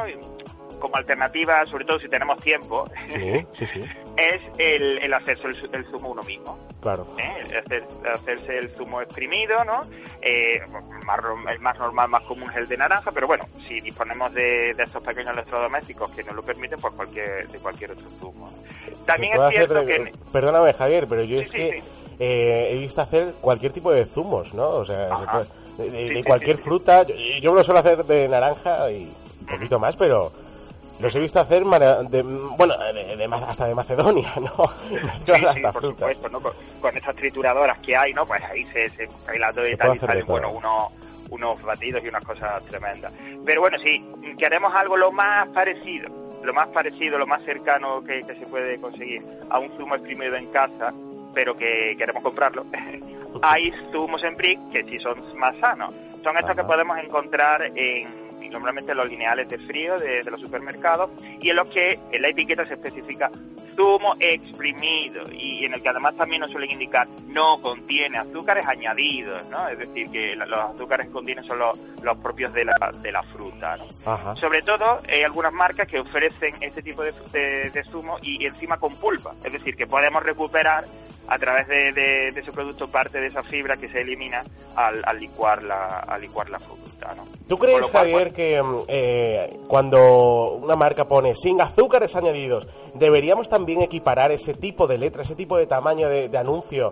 como 0.81 0.97
alternativa, 0.97 1.65
sobre 1.65 1.85
todo 1.85 1.97
si 1.99 2.09
tenemos 2.09 2.41
tiempo, 2.41 2.83
Sí, 3.07 3.45
sí, 3.53 3.65
sí. 3.67 3.85
es 4.17 4.41
el, 4.57 4.97
el 4.97 5.13
hacerse 5.13 5.47
el, 5.47 5.69
el 5.75 5.85
zumo 5.85 6.09
uno 6.09 6.21
mismo. 6.23 6.57
Claro. 6.81 7.07
¿eh? 7.17 7.31
El 7.49 7.57
hacer- 7.63 7.87
hacerse 8.13 8.57
el 8.57 8.69
zumo 8.71 9.01
exprimido, 9.01 9.63
¿no? 9.63 9.79
Eh, 10.21 10.59
más 11.05 11.19
el 11.53 11.59
más 11.59 11.77
normal, 11.79 12.09
más 12.09 12.23
común 12.23 12.49
es 12.49 12.57
el 12.57 12.67
de 12.67 12.75
naranja, 12.77 13.11
pero 13.13 13.27
bueno, 13.27 13.45
si 13.67 13.79
disponemos 13.79 14.33
de, 14.33 14.73
de 14.73 14.83
estos 14.83 15.01
pequeños 15.03 15.31
electrodomésticos 15.33 16.11
que 16.11 16.23
nos 16.23 16.35
lo 16.35 16.41
permiten, 16.43 16.77
pues 16.81 16.93
cualquier, 16.95 17.47
de 17.47 17.59
cualquier 17.59 17.91
otro 17.91 18.09
zumo. 18.19 18.51
También 19.05 19.39
es 19.41 19.49
cierto 19.51 19.79
hacer, 19.79 20.03
que... 20.05 20.13
Perdóname, 20.33 20.73
Javier, 20.73 21.05
pero 21.07 21.23
yo 21.23 21.39
es 21.39 21.51
que 21.51 21.83
eh, 22.19 22.69
he 22.71 22.75
visto 22.75 23.01
hacer 23.01 23.33
cualquier 23.39 23.71
tipo 23.71 23.91
de 23.91 24.05
zumos, 24.05 24.53
¿no? 24.53 24.67
O 24.67 24.85
sea, 24.85 25.07
de, 25.77 26.11
Sí, 26.15 26.23
cualquier 26.23 26.57
sí, 26.57 26.63
sí. 26.63 26.67
fruta. 26.69 27.03
Yo, 27.03 27.15
yo 27.41 27.53
lo 27.53 27.63
suelo 27.63 27.79
hacer 27.79 28.03
de 28.05 28.27
naranja 28.27 28.91
y 28.91 29.11
un 29.41 29.45
poquito 29.47 29.79
más, 29.79 29.95
pero 29.95 30.31
los 31.01 31.15
he 31.15 31.19
visto 31.19 31.39
hacer 31.39 31.63
de, 31.63 32.21
bueno, 32.57 32.73
de- 32.93 33.15
de 33.17 33.25
hasta 33.47 33.65
de 33.67 33.75
Macedonia, 33.75 34.31
¿no? 34.39 34.67
Sí, 35.25 35.41
las 35.41 35.55
sí, 35.55 35.61
por 35.63 35.81
supuesto, 35.81 36.29
¿no? 36.29 36.39
Con, 36.39 36.53
con 36.79 36.95
estas 36.97 37.15
trituradoras 37.15 37.77
que 37.79 37.95
hay, 37.95 38.13
¿no? 38.13 38.25
Pues 38.25 38.41
ahí 38.43 38.63
se, 38.65 38.87
se 38.89 39.07
mezcla 39.27 39.51
todo 39.53 39.65
y 39.67 39.71
Se 39.71 39.77
tal, 39.77 39.95
y 39.95 39.99
salen, 39.99 40.25
bueno, 40.27 40.51
unos, 40.51 40.91
unos 41.29 41.61
batidos 41.63 42.03
y 42.03 42.09
unas 42.09 42.23
cosas 42.23 42.63
tremendas. 42.65 43.11
Pero 43.45 43.61
bueno, 43.61 43.77
sí, 43.83 44.05
queremos 44.37 44.73
algo 44.75 44.95
lo 44.97 45.11
más 45.11 45.47
parecido, 45.49 46.09
lo 46.43 46.53
más 46.53 46.67
parecido, 46.69 47.17
lo 47.17 47.27
más 47.27 47.43
cercano 47.43 48.03
que, 48.03 48.21
que 48.21 48.35
se 48.35 48.45
puede 48.47 48.79
conseguir 48.79 49.23
a 49.49 49.59
un 49.59 49.75
zumo 49.77 49.95
exprimido 49.95 50.35
en 50.35 50.47
casa, 50.51 50.93
pero 51.33 51.55
que 51.57 51.95
queremos 51.97 52.21
comprarlo. 52.23 52.65
hay 53.43 53.71
zumos 53.91 54.21
en 54.23 54.35
brick 54.35 54.59
que 54.71 54.83
sí 54.83 54.99
son 54.99 55.21
más 55.37 55.55
sanos. 55.59 55.95
Son 56.23 56.37
estos 56.37 56.55
que 56.55 56.63
podemos 56.63 56.97
encontrar 56.99 57.63
en 57.75 58.20
normalmente 58.51 58.91
en 58.91 58.97
los 58.97 59.07
lineales 59.09 59.47
de 59.49 59.57
frío 59.59 59.97
de, 59.99 60.21
de 60.23 60.31
los 60.31 60.39
supermercados 60.41 61.09
y 61.39 61.49
en 61.49 61.55
los 61.55 61.69
que 61.71 61.99
en 62.11 62.21
la 62.21 62.27
etiqueta 62.29 62.63
se 62.65 62.73
especifica 62.75 63.29
zumo 63.75 64.15
exprimido 64.19 65.23
y 65.31 65.65
en 65.65 65.73
el 65.73 65.81
que 65.81 65.89
además 65.89 66.15
también 66.17 66.41
nos 66.41 66.51
suelen 66.51 66.71
indicar 66.71 67.07
no 67.27 67.61
contiene 67.61 68.17
azúcares 68.17 68.67
añadidos, 68.67 69.47
¿no? 69.49 69.67
Es 69.69 69.77
decir, 69.79 70.09
que 70.11 70.35
la- 70.35 70.45
los 70.45 70.59
azúcares 70.75 71.07
que 71.07 71.13
contienen 71.13 71.43
son 71.45 71.59
los, 71.59 71.79
los 72.03 72.17
propios 72.17 72.53
de 72.53 72.65
la, 72.65 72.75
de 73.01 73.11
la 73.11 73.23
fruta, 73.23 73.77
¿no? 73.77 73.85
Ajá. 74.05 74.35
Sobre 74.35 74.61
todo, 74.61 74.99
hay 75.09 75.21
algunas 75.23 75.53
marcas 75.53 75.87
que 75.87 75.99
ofrecen 75.99 76.53
este 76.61 76.81
tipo 76.81 77.01
de, 77.03 77.13
de- 77.31 77.69
de 77.69 77.83
zumo 77.85 78.17
y 78.21 78.45
encima 78.45 78.77
con 78.77 78.93
pulpa. 78.97 79.33
Es 79.43 79.53
decir, 79.53 79.75
que 79.75 79.87
podemos 79.87 80.21
recuperar 80.23 80.83
a 81.33 81.37
través 81.39 81.65
de, 81.67 81.93
de- 81.93 82.31
de 82.33 82.39
ese 82.41 82.51
producto 82.51 82.89
parte 82.91 83.21
de 83.21 83.27
esa 83.27 83.41
fibra 83.41 83.75
que 83.79 83.87
se 83.87 84.01
elimina 84.01 84.43
al, 84.75 85.01
al 85.05 85.17
licuar, 85.17 85.63
la, 85.63 85.99
al 85.99 86.19
licuar 86.19 86.49
la 86.49 86.59
fruta. 86.59 87.13
¿no? 87.15 87.23
¿Tú 87.47 87.57
crees, 87.57 87.89
cual, 87.89 88.11
Javier, 88.11 88.33
que 88.33 88.61
mm, 88.61 88.75
eh, 88.89 89.59
cuando 89.67 90.51
una 90.55 90.75
marca 90.75 91.05
pone 91.05 91.33
sin 91.35 91.61
azúcares 91.61 92.15
añadidos, 92.17 92.67
deberíamos 92.95 93.47
también 93.47 93.81
equiparar 93.81 94.31
ese 94.31 94.53
tipo 94.53 94.87
de 94.87 94.97
letra, 94.97 95.21
ese 95.21 95.35
tipo 95.35 95.57
de 95.57 95.67
tamaño 95.67 96.09
de, 96.09 96.27
de 96.27 96.37
anuncio 96.37 96.91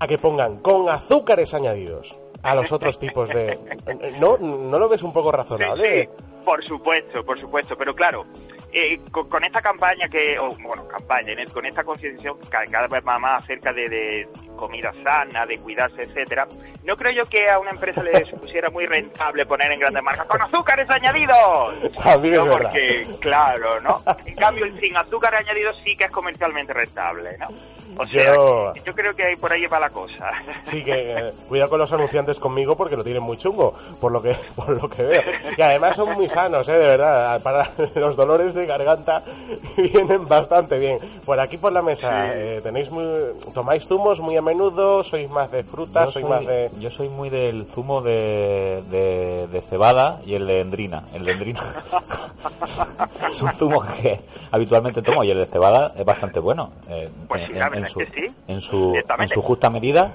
a 0.00 0.06
que 0.06 0.16
pongan 0.16 0.58
con 0.60 0.88
azúcares 0.88 1.52
añadidos 1.52 2.18
a 2.42 2.54
los 2.54 2.72
otros 2.72 2.98
tipos 2.98 3.28
de... 3.28 3.52
¿No, 4.20 4.38
¿No 4.38 4.78
lo 4.78 4.88
ves 4.88 5.02
un 5.02 5.12
poco 5.12 5.30
razonable? 5.30 6.08
Por 6.44 6.62
supuesto, 6.64 7.24
por 7.24 7.38
supuesto, 7.40 7.76
pero 7.76 7.94
claro, 7.94 8.26
eh, 8.72 9.00
con, 9.10 9.28
con 9.28 9.44
esta 9.44 9.60
campaña 9.62 10.08
que, 10.08 10.38
o, 10.38 10.48
bueno, 10.62 10.86
campaña, 10.88 11.32
en 11.32 11.38
el- 11.40 11.50
con 11.52 11.64
esta 11.64 11.82
concienciación 11.84 12.36
ca- 12.50 12.64
cada 12.70 12.86
vez 12.88 13.02
más, 13.04 13.42
acerca 13.42 13.72
de, 13.72 13.88
de 13.88 14.28
comida 14.56 14.92
sana, 15.02 15.46
de 15.46 15.56
cuidarse, 15.58 16.02
etcétera, 16.02 16.46
no 16.82 16.96
creo 16.96 17.12
yo 17.12 17.28
que 17.30 17.48
a 17.48 17.58
una 17.58 17.70
empresa 17.70 18.02
le 18.02 18.24
supusiera 18.26 18.68
muy 18.70 18.84
rentable 18.86 19.46
poner 19.46 19.72
en 19.72 19.80
grandes 19.80 20.02
marcas 20.02 20.26
con 20.26 20.42
azúcares 20.42 20.88
añadidos. 20.90 21.92
También 22.02 22.34
es 22.34 22.40
No, 22.44 22.50
porque, 22.50 23.06
claro, 23.20 23.80
¿no? 23.80 24.02
En 24.26 24.34
cambio, 24.36 24.64
el 24.66 24.78
sin 24.78 24.96
azúcar 24.96 25.34
añadido 25.34 25.72
sí 25.84 25.96
que 25.96 26.04
es 26.04 26.10
comercialmente 26.10 26.72
rentable, 26.72 27.36
¿no? 27.38 27.48
O 27.96 28.04
sea, 28.06 28.34
Yo- 28.34 28.72
yo 28.84 28.92
creo 28.92 29.14
que 29.14 29.36
por 29.40 29.52
ahí 29.52 29.66
va 29.66 29.78
la 29.78 29.90
cosa. 29.90 30.30
Sí, 30.64 30.82
que 30.84 31.12
eh, 31.12 31.32
cuidado 31.48 31.70
con 31.70 31.78
los 31.78 31.92
anunciantes 31.92 32.40
conmigo 32.40 32.76
porque 32.76 32.96
lo 32.96 33.04
tienen 33.04 33.22
muy 33.22 33.36
chungo, 33.36 33.76
por 34.00 34.10
lo 34.10 34.20
que 34.20 34.34
por 34.56 34.70
lo 34.82 34.88
que 34.88 35.02
veo. 35.04 35.22
Y 35.56 35.62
además 35.62 35.94
son 35.94 36.12
muy 36.14 36.28
sanos, 36.34 36.68
¿eh? 36.68 36.72
de 36.72 36.86
verdad. 36.86 37.40
Para 37.42 37.70
los 37.94 38.16
dolores 38.16 38.54
de 38.54 38.66
garganta 38.66 39.22
vienen 39.76 40.26
bastante 40.26 40.78
bien. 40.78 40.98
Por 41.24 41.40
aquí 41.40 41.56
por 41.56 41.72
la 41.72 41.80
mesa, 41.82 42.34
eh, 42.34 42.60
tenéis 42.62 42.90
muy, 42.90 43.06
tomáis 43.54 43.86
zumos 43.86 44.20
muy 44.20 44.36
a 44.36 44.42
menudo, 44.42 45.02
sois 45.02 45.30
más 45.30 45.50
de 45.50 45.64
frutas, 45.64 46.06
Yo 46.06 46.12
sois 46.12 46.26
soy, 46.26 46.30
más 46.30 46.46
de 46.46 46.70
yo 46.78 46.90
soy 46.90 47.08
muy 47.08 47.30
del 47.30 47.66
zumo 47.66 48.02
de, 48.02 48.82
de, 48.90 49.46
de 49.48 49.60
cebada 49.62 50.20
y 50.26 50.34
el 50.34 50.46
de 50.46 50.60
endrina. 50.60 51.04
El 51.14 51.24
de 51.24 51.32
endrina 51.32 51.60
es 53.30 53.40
un 53.42 53.52
zumo 53.52 53.80
que 53.80 54.20
habitualmente 54.50 55.02
tomo 55.02 55.24
y 55.24 55.30
el 55.30 55.38
de 55.38 55.46
cebada 55.46 55.92
es 55.96 56.04
bastante 56.04 56.40
bueno. 56.40 56.72
eh, 56.88 57.08
Pues 57.28 57.46
sí, 57.46 57.52
en, 57.54 57.86
su, 57.86 58.00
es 58.00 58.10
que 58.10 58.26
sí. 58.26 58.34
en, 58.48 58.60
su, 58.60 58.94
en 59.18 59.28
su 59.28 59.42
justa 59.42 59.70
medida, 59.70 60.14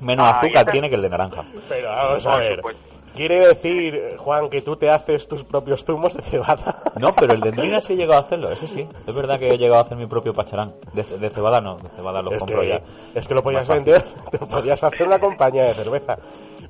menos 0.00 0.26
azúcar 0.28 0.70
tiene 0.70 0.88
que 0.88 0.96
el 0.96 1.02
de 1.02 1.08
naranja. 1.10 1.44
Pero 1.68 1.90
vamos 1.90 2.26
a 2.26 2.36
ver. 2.36 2.56
supuesto. 2.56 2.80
¿Quiere 3.20 3.48
decir, 3.48 4.16
Juan, 4.16 4.48
que 4.48 4.62
tú 4.62 4.76
te 4.76 4.88
haces 4.88 5.28
tus 5.28 5.44
propios 5.44 5.84
zumos 5.84 6.14
de 6.14 6.22
cebada? 6.22 6.80
No, 6.98 7.14
pero 7.14 7.34
el 7.34 7.42
de 7.42 7.50
endrina 7.50 7.78
sí 7.78 7.92
he 7.92 7.96
llegado 7.96 8.18
a 8.18 8.24
hacerlo, 8.24 8.50
ese 8.50 8.66
sí. 8.66 8.88
Es 9.06 9.14
verdad 9.14 9.38
que 9.38 9.50
he 9.52 9.58
llegado 9.58 9.82
a 9.82 9.84
hacer 9.84 9.98
mi 9.98 10.06
propio 10.06 10.32
pacharán. 10.32 10.72
De, 10.94 11.02
de 11.02 11.28
cebada 11.28 11.60
no, 11.60 11.76
de 11.76 11.90
cebada 11.90 12.22
lo 12.22 12.32
Es 12.32 12.38
compro 12.38 12.62
que, 12.62 12.68
ya. 12.68 12.80
es 13.14 13.28
que 13.28 13.34
lo 13.34 13.42
podías 13.42 13.68
Más 13.68 13.78
fácil. 13.78 13.92
vender, 13.92 14.08
te 14.30 14.38
podías 14.38 14.82
hacer 14.82 15.06
una 15.06 15.18
compañía 15.18 15.64
de 15.64 15.74
cerveza. 15.74 16.16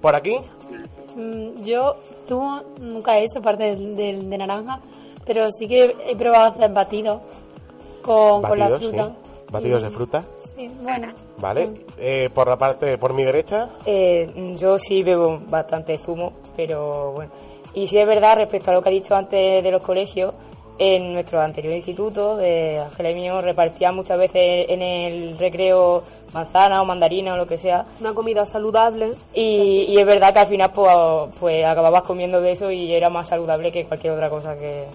Por 0.01 0.15
aquí, 0.17 0.39
Mm, 1.15 1.63
Yo 1.63 1.97
zumo 2.29 2.63
nunca 2.81 3.17
he 3.19 3.25
hecho 3.25 3.41
parte 3.41 3.65
del, 3.77 3.95
del- 3.97 4.29
de 4.31 4.39
naranja, 4.39 4.81
pero 5.25 5.47
sí 5.57 5.69
que 5.69 5.95
he 6.07 6.17
probado 6.17 6.47
hacer 6.47 6.73
batidos 6.73 7.21
con, 8.03 8.43
con 8.43 8.59
la 8.59 8.69
batidos, 8.71 8.93
fruta. 8.93 9.13
Batidos 9.51 9.83
Y- 9.83 9.85
de 9.87 9.91
fruta, 9.91 10.23
Sí, 10.41 10.67
bueno. 10.83 11.09
¿vale? 11.39 11.71
Eh, 11.99 12.31
por 12.33 12.49
la 12.49 12.57
parte, 12.57 12.97
por 12.99 13.13
mi 13.15 13.25
derecha, 13.25 13.69
Eh, 13.87 14.55
yo 14.57 14.79
sí 14.79 15.03
bebo 15.03 15.41
bastante 15.49 15.97
zumo, 15.99 16.33
pero 16.57 17.13
bueno. 17.13 17.33
Y 17.75 17.87
sí 17.87 17.99
es 17.99 18.07
verdad, 18.07 18.37
respecto 18.37 18.71
a 18.71 18.75
lo 18.75 18.83
que 18.83 18.89
ha 18.89 18.93
dicho 18.93 19.15
antes 19.15 19.63
de 19.63 19.71
los 19.71 19.83
colegios, 19.83 20.35
en 20.79 21.13
nuestro 21.13 21.41
anterior 21.43 21.75
instituto, 21.75 22.37
de 22.37 22.79
Ángela 22.79 23.11
y 23.11 23.15
mío, 23.15 23.41
repartían 23.43 23.95
muchas 23.95 24.19
veces 24.19 24.67
en 24.71 24.81
el 24.81 25.37
recreo 25.39 26.03
manzana 26.33 26.81
o 26.81 26.87
mandarina 26.87 27.35
o 27.35 27.37
lo 27.37 27.47
que 27.47 27.59
sea. 27.59 27.85
Una 28.01 28.15
comida 28.15 28.47
saludable. 28.47 29.13
Y, 29.35 29.85
y 29.89 29.99
es 29.99 30.07
verdad 30.07 30.33
que 30.33 30.39
al 30.39 30.47
final 30.47 30.71
pues, 30.73 30.91
pues 31.39 31.65
acababas 31.67 32.01
comiendo 32.03 32.41
de 32.41 32.53
eso 32.53 32.71
y 32.71 32.95
era 32.95 33.11
más 33.11 33.29
saludable 33.29 33.71
que 33.71 33.85
cualquier 33.85 34.15
otra 34.15 34.31
cosa 34.31 34.57
que 34.57 34.87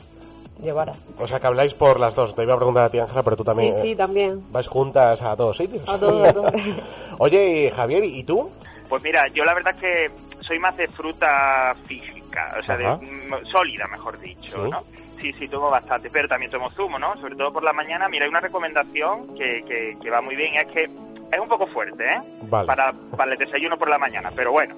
llevara. 0.61 0.93
o 1.17 1.27
sea 1.27 1.39
que 1.39 1.47
habláis 1.47 1.73
por 1.73 1.99
las 1.99 2.15
dos. 2.15 2.35
Te 2.35 2.43
iba 2.43 2.53
a 2.53 2.57
preguntar 2.57 2.85
a 2.85 2.89
ti, 2.89 2.99
Ángela, 2.99 3.23
pero 3.23 3.35
tú 3.37 3.43
también. 3.43 3.73
Sí, 3.73 3.79
eh, 3.79 3.83
sí, 3.83 3.95
también. 3.95 4.41
¿Vais 4.51 4.67
juntas 4.67 5.21
a 5.21 5.35
todos 5.35 5.57
sitios? 5.57 5.87
A 5.87 5.99
todo, 5.99 6.23
a 6.25 6.33
todo. 6.33 6.51
Oye, 7.19 7.71
Javier, 7.75 8.03
¿y 8.03 8.23
tú? 8.23 8.49
Pues 8.89 9.03
mira, 9.03 9.27
yo 9.29 9.43
la 9.43 9.53
verdad 9.53 9.73
es 9.75 9.81
que 9.81 10.11
soy 10.41 10.59
más 10.59 10.75
de 10.77 10.87
fruta 10.87 11.75
física, 11.85 12.55
o 12.59 12.63
sea, 12.63 12.77
de, 12.77 12.85
Ajá. 12.85 12.97
mm, 12.97 13.45
sólida, 13.51 13.87
mejor 13.87 14.19
dicho, 14.19 14.63
Sí. 14.63 14.69
¿no? 14.69 14.83
Sí, 15.21 15.31
sí, 15.39 15.47
tomo 15.47 15.69
bastante, 15.71 16.09
pero 16.11 16.27
también 16.27 16.51
tomo 16.51 16.69
zumo, 16.69 16.99
¿no? 16.99 17.15
Sobre 17.19 17.35
todo 17.35 17.51
por 17.51 17.63
la 17.63 17.73
mañana. 17.73 18.07
Mira, 18.09 18.25
hay 18.25 18.29
una 18.29 18.41
recomendación 18.41 19.33
que, 19.35 19.63
que, 19.67 19.97
que 19.99 20.09
va 20.11 20.21
muy 20.21 20.35
bien, 20.35 20.53
es 20.55 20.67
que 20.67 20.83
es 20.83 21.39
un 21.41 21.47
poco 21.47 21.65
fuerte, 21.67 22.03
¿eh? 22.03 22.17
Vale. 22.43 22.67
Para, 22.67 22.91
para 23.17 23.31
el 23.31 23.37
desayuno 23.39 23.77
por 23.77 23.89
la 23.89 23.97
mañana, 23.97 24.29
pero 24.35 24.51
bueno. 24.51 24.75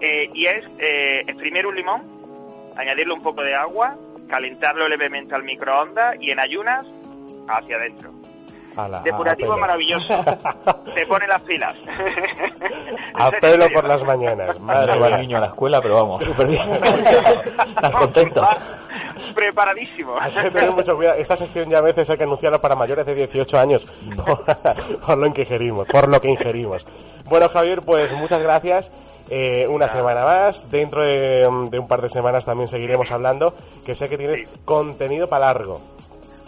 Eh, 0.00 0.28
y 0.34 0.44
es 0.46 0.64
eh, 0.78 1.20
exprimir 1.26 1.66
un 1.66 1.76
limón, 1.76 2.02
añadirle 2.76 3.14
un 3.14 3.22
poco 3.22 3.42
de 3.42 3.54
agua, 3.54 3.96
calentarlo 4.30 4.88
levemente 4.88 5.34
al 5.34 5.42
microondas 5.42 6.16
y 6.20 6.30
en 6.30 6.38
ayunas 6.40 6.86
hacia 7.48 7.76
adentro. 7.76 8.12
Ala, 8.76 9.00
Depurativo 9.00 9.58
maravilloso. 9.58 10.14
Te 10.94 11.04
pone 11.06 11.26
las 11.26 11.42
pilas. 11.42 11.76
A 13.14 13.30
pelo 13.40 13.66
por 13.74 13.84
las 13.84 14.02
mañanas. 14.04 14.58
No 14.60 14.66
Madre 14.66 14.92
al 14.92 15.00
mía. 15.00 15.16
niño 15.18 15.36
a 15.38 15.40
la 15.40 15.46
escuela, 15.48 15.82
pero 15.82 15.96
vamos, 15.96 16.24
súper 16.24 16.46
bien. 16.46 16.62
Estás 16.72 17.90
contento. 17.90 18.48
Preparadísimo. 19.34 20.16
Hay 20.20 20.30
que 20.30 20.50
tener 20.52 20.70
mucho 20.70 20.94
cuidado. 20.94 21.18
Esta 21.18 21.36
sección 21.36 21.68
ya 21.68 21.78
a 21.78 21.82
veces 21.82 22.08
hay 22.08 22.16
que 22.16 22.22
anunciarla 22.22 22.58
para 22.58 22.76
mayores 22.76 23.04
de 23.04 23.14
18 23.14 23.58
años 23.58 23.84
por, 24.16 24.44
por 25.04 25.18
lo 25.18 25.32
que 25.32 25.42
ingerimos, 25.42 25.86
por 25.88 26.08
lo 26.08 26.20
que 26.20 26.30
ingerimos. 26.30 26.86
Bueno, 27.24 27.48
Javier, 27.48 27.82
pues 27.82 28.12
muchas 28.12 28.40
gracias. 28.40 28.92
Eh, 29.30 29.66
una 29.68 29.88
semana 29.88 30.22
más. 30.22 30.70
Dentro 30.70 31.02
de, 31.04 31.48
de 31.70 31.78
un 31.78 31.86
par 31.88 32.02
de 32.02 32.08
semanas 32.08 32.44
también 32.44 32.68
seguiremos 32.68 33.10
hablando, 33.12 33.54
que 33.86 33.94
sé 33.94 34.08
que 34.08 34.18
tienes 34.18 34.44
contenido 34.64 35.26
para 35.28 35.46
largo. 35.46 35.80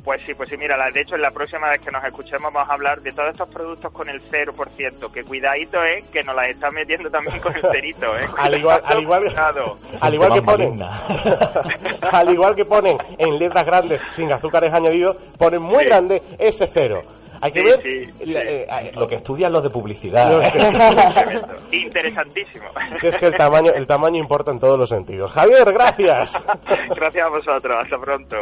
Pues 0.05 0.21
sí, 0.27 0.35
pues 0.35 0.51
sí, 0.51 0.57
mira, 0.57 0.77
de 0.93 1.01
hecho, 1.01 1.15
en 1.15 1.23
la 1.23 1.31
próxima 1.31 1.71
vez 1.71 1.81
que 1.81 1.93
nos 1.93 2.03
escuchemos 2.05 2.53
vamos 2.53 2.69
a 2.69 2.73
hablar 2.73 3.01
de 3.03 3.13
todos 3.13 3.29
estos 3.31 3.49
productos 3.51 3.93
con 3.93 4.09
el 4.09 4.21
0%, 4.21 5.13
que 5.13 5.23
cuidadito 5.23 5.81
es 5.85 6.03
que 6.07 6.25
nos 6.25 6.35
las 6.35 6.49
están 6.49 6.75
metiendo 6.75 7.09
también 7.09 7.39
con 7.39 7.55
el 7.55 7.63
cerito, 7.63 8.07
¿eh? 8.17 8.27
Al 8.37 8.53
igual, 8.59 8.83
al 8.85 9.01
igual, 9.01 9.33
al 10.01 10.15
igual 10.15 10.33
que 10.35 10.43
ponen, 10.43 10.83
al 12.11 12.31
igual 12.33 12.55
que 12.57 12.65
ponen 12.65 12.99
en 13.17 13.39
letras 13.39 13.65
grandes 13.65 14.03
sin 14.11 14.33
azúcares 14.33 14.73
añadidos, 14.73 15.17
ponen 15.39 15.63
muy 15.63 15.85
Sí. 15.85 15.89
grande 15.89 16.23
ese 16.37 16.67
cero. 16.67 17.01
Hay 17.43 17.51
que 17.53 17.59
Sí, 17.61 17.65
ver 17.67 17.81
sí, 17.83 18.07
sí. 18.25 18.35
eh, 18.37 18.93
Lo 18.95 19.09
que 19.09 19.17
estudian 19.17 19.53
los 19.53 19.63
de 19.65 19.71
publicidad. 19.71 20.41
Interesantísimo. 21.73 22.67
Si 23.01 23.09
es 23.09 23.17
que 23.19 23.27
el 23.27 23.35
tamaño, 23.35 23.73
el 23.75 23.85
tamaño 23.87 24.17
importa 24.19 24.53
en 24.53 24.61
todos 24.61 24.79
los 24.79 24.89
sentidos. 24.89 25.31
Javier, 25.33 25.73
gracias. 25.73 26.43
Gracias 26.97 27.27
a 27.27 27.29
vosotros. 27.29 27.77
Hasta 27.83 27.99
pronto. 27.99 28.37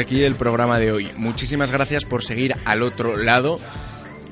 Aquí 0.00 0.24
el 0.24 0.34
programa 0.34 0.78
de 0.78 0.92
hoy. 0.92 1.10
Muchísimas 1.16 1.70
gracias 1.70 2.04
por 2.04 2.24
seguir 2.24 2.56
al 2.64 2.82
otro 2.82 3.16
lado. 3.16 3.60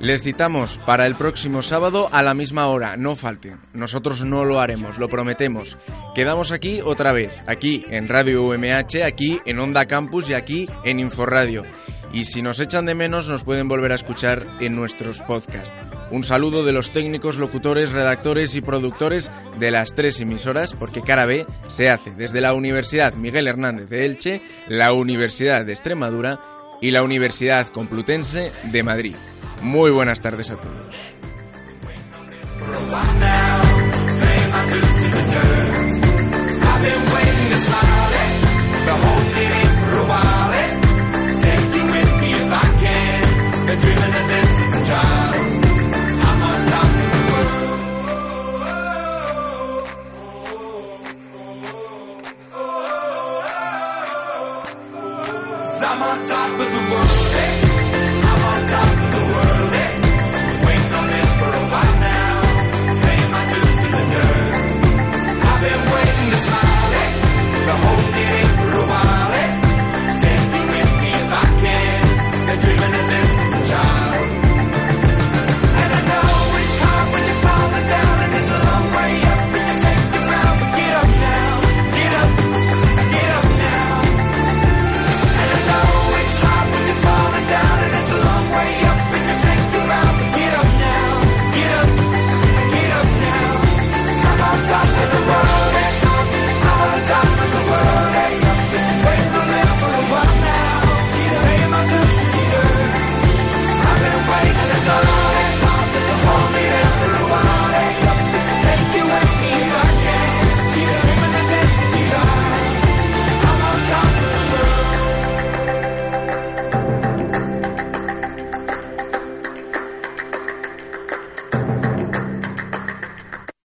Les 0.01 0.23
citamos 0.23 0.79
para 0.79 1.07
el 1.07 1.17
próximo 1.17 1.63
sábado 1.63 2.09
a 2.13 2.23
la 2.23 2.33
misma 2.33 2.69
hora, 2.69 2.97
no 2.97 3.17
falten. 3.17 3.59
Nosotros 3.73 4.25
no 4.25 4.45
lo 4.45 4.61
haremos, 4.61 4.97
lo 4.99 5.09
prometemos. 5.09 5.77
Quedamos 6.15 6.53
aquí 6.53 6.81
otra 6.83 7.13
vez, 7.13 7.33
aquí 7.47 7.85
en 7.91 8.09
Radio 8.09 8.45
UMH, 8.45 9.03
aquí 9.05 9.41
en 9.45 9.59
Onda 9.59 9.87
Campus 9.87 10.31
y 10.31 10.35
aquí 10.35 10.69
en 10.85 11.01
Inforradio. 11.01 11.65
Y 12.13 12.25
si 12.25 12.43
nos 12.43 12.61
echan 12.61 12.87
de 12.87 12.95
menos 12.95 13.29
nos 13.29 13.43
pueden 13.43 13.69
volver 13.69 13.91
a 13.93 13.97
escuchar 13.97 14.47
en 14.61 14.77
nuestros 14.77 15.21
podcasts. 15.21 15.75
Un 16.11 16.25
saludo 16.25 16.65
de 16.65 16.73
los 16.73 16.91
técnicos, 16.91 17.37
locutores, 17.37 17.93
redactores 17.93 18.55
y 18.55 18.61
productores 18.61 19.31
de 19.59 19.71
las 19.71 19.95
tres 19.95 20.21
emisoras, 20.21 20.75
porque 20.75 21.03
Cara 21.03 21.27
B 21.27 21.47
se 21.69 21.91
hace 21.91 22.13
desde 22.13 22.41
la 22.41 22.55
Universidad 22.55 23.15
Miguel 23.15 23.47
Hernández 23.47 23.89
de 23.89 24.07
Elche, 24.07 24.41
la 24.69 24.93
Universidad 24.93 25.67
de 25.67 25.73
Extremadura 25.73 26.41
y 26.81 26.93
la 26.93 27.03
Universidad 27.03 27.67
Complutense 27.69 28.53
de 28.65 28.83
Madrid. 28.83 29.17
Muy 29.63 29.91
buenas 29.91 30.21
tardes 30.21 30.51
a 30.51 30.57
todos. 30.57 30.97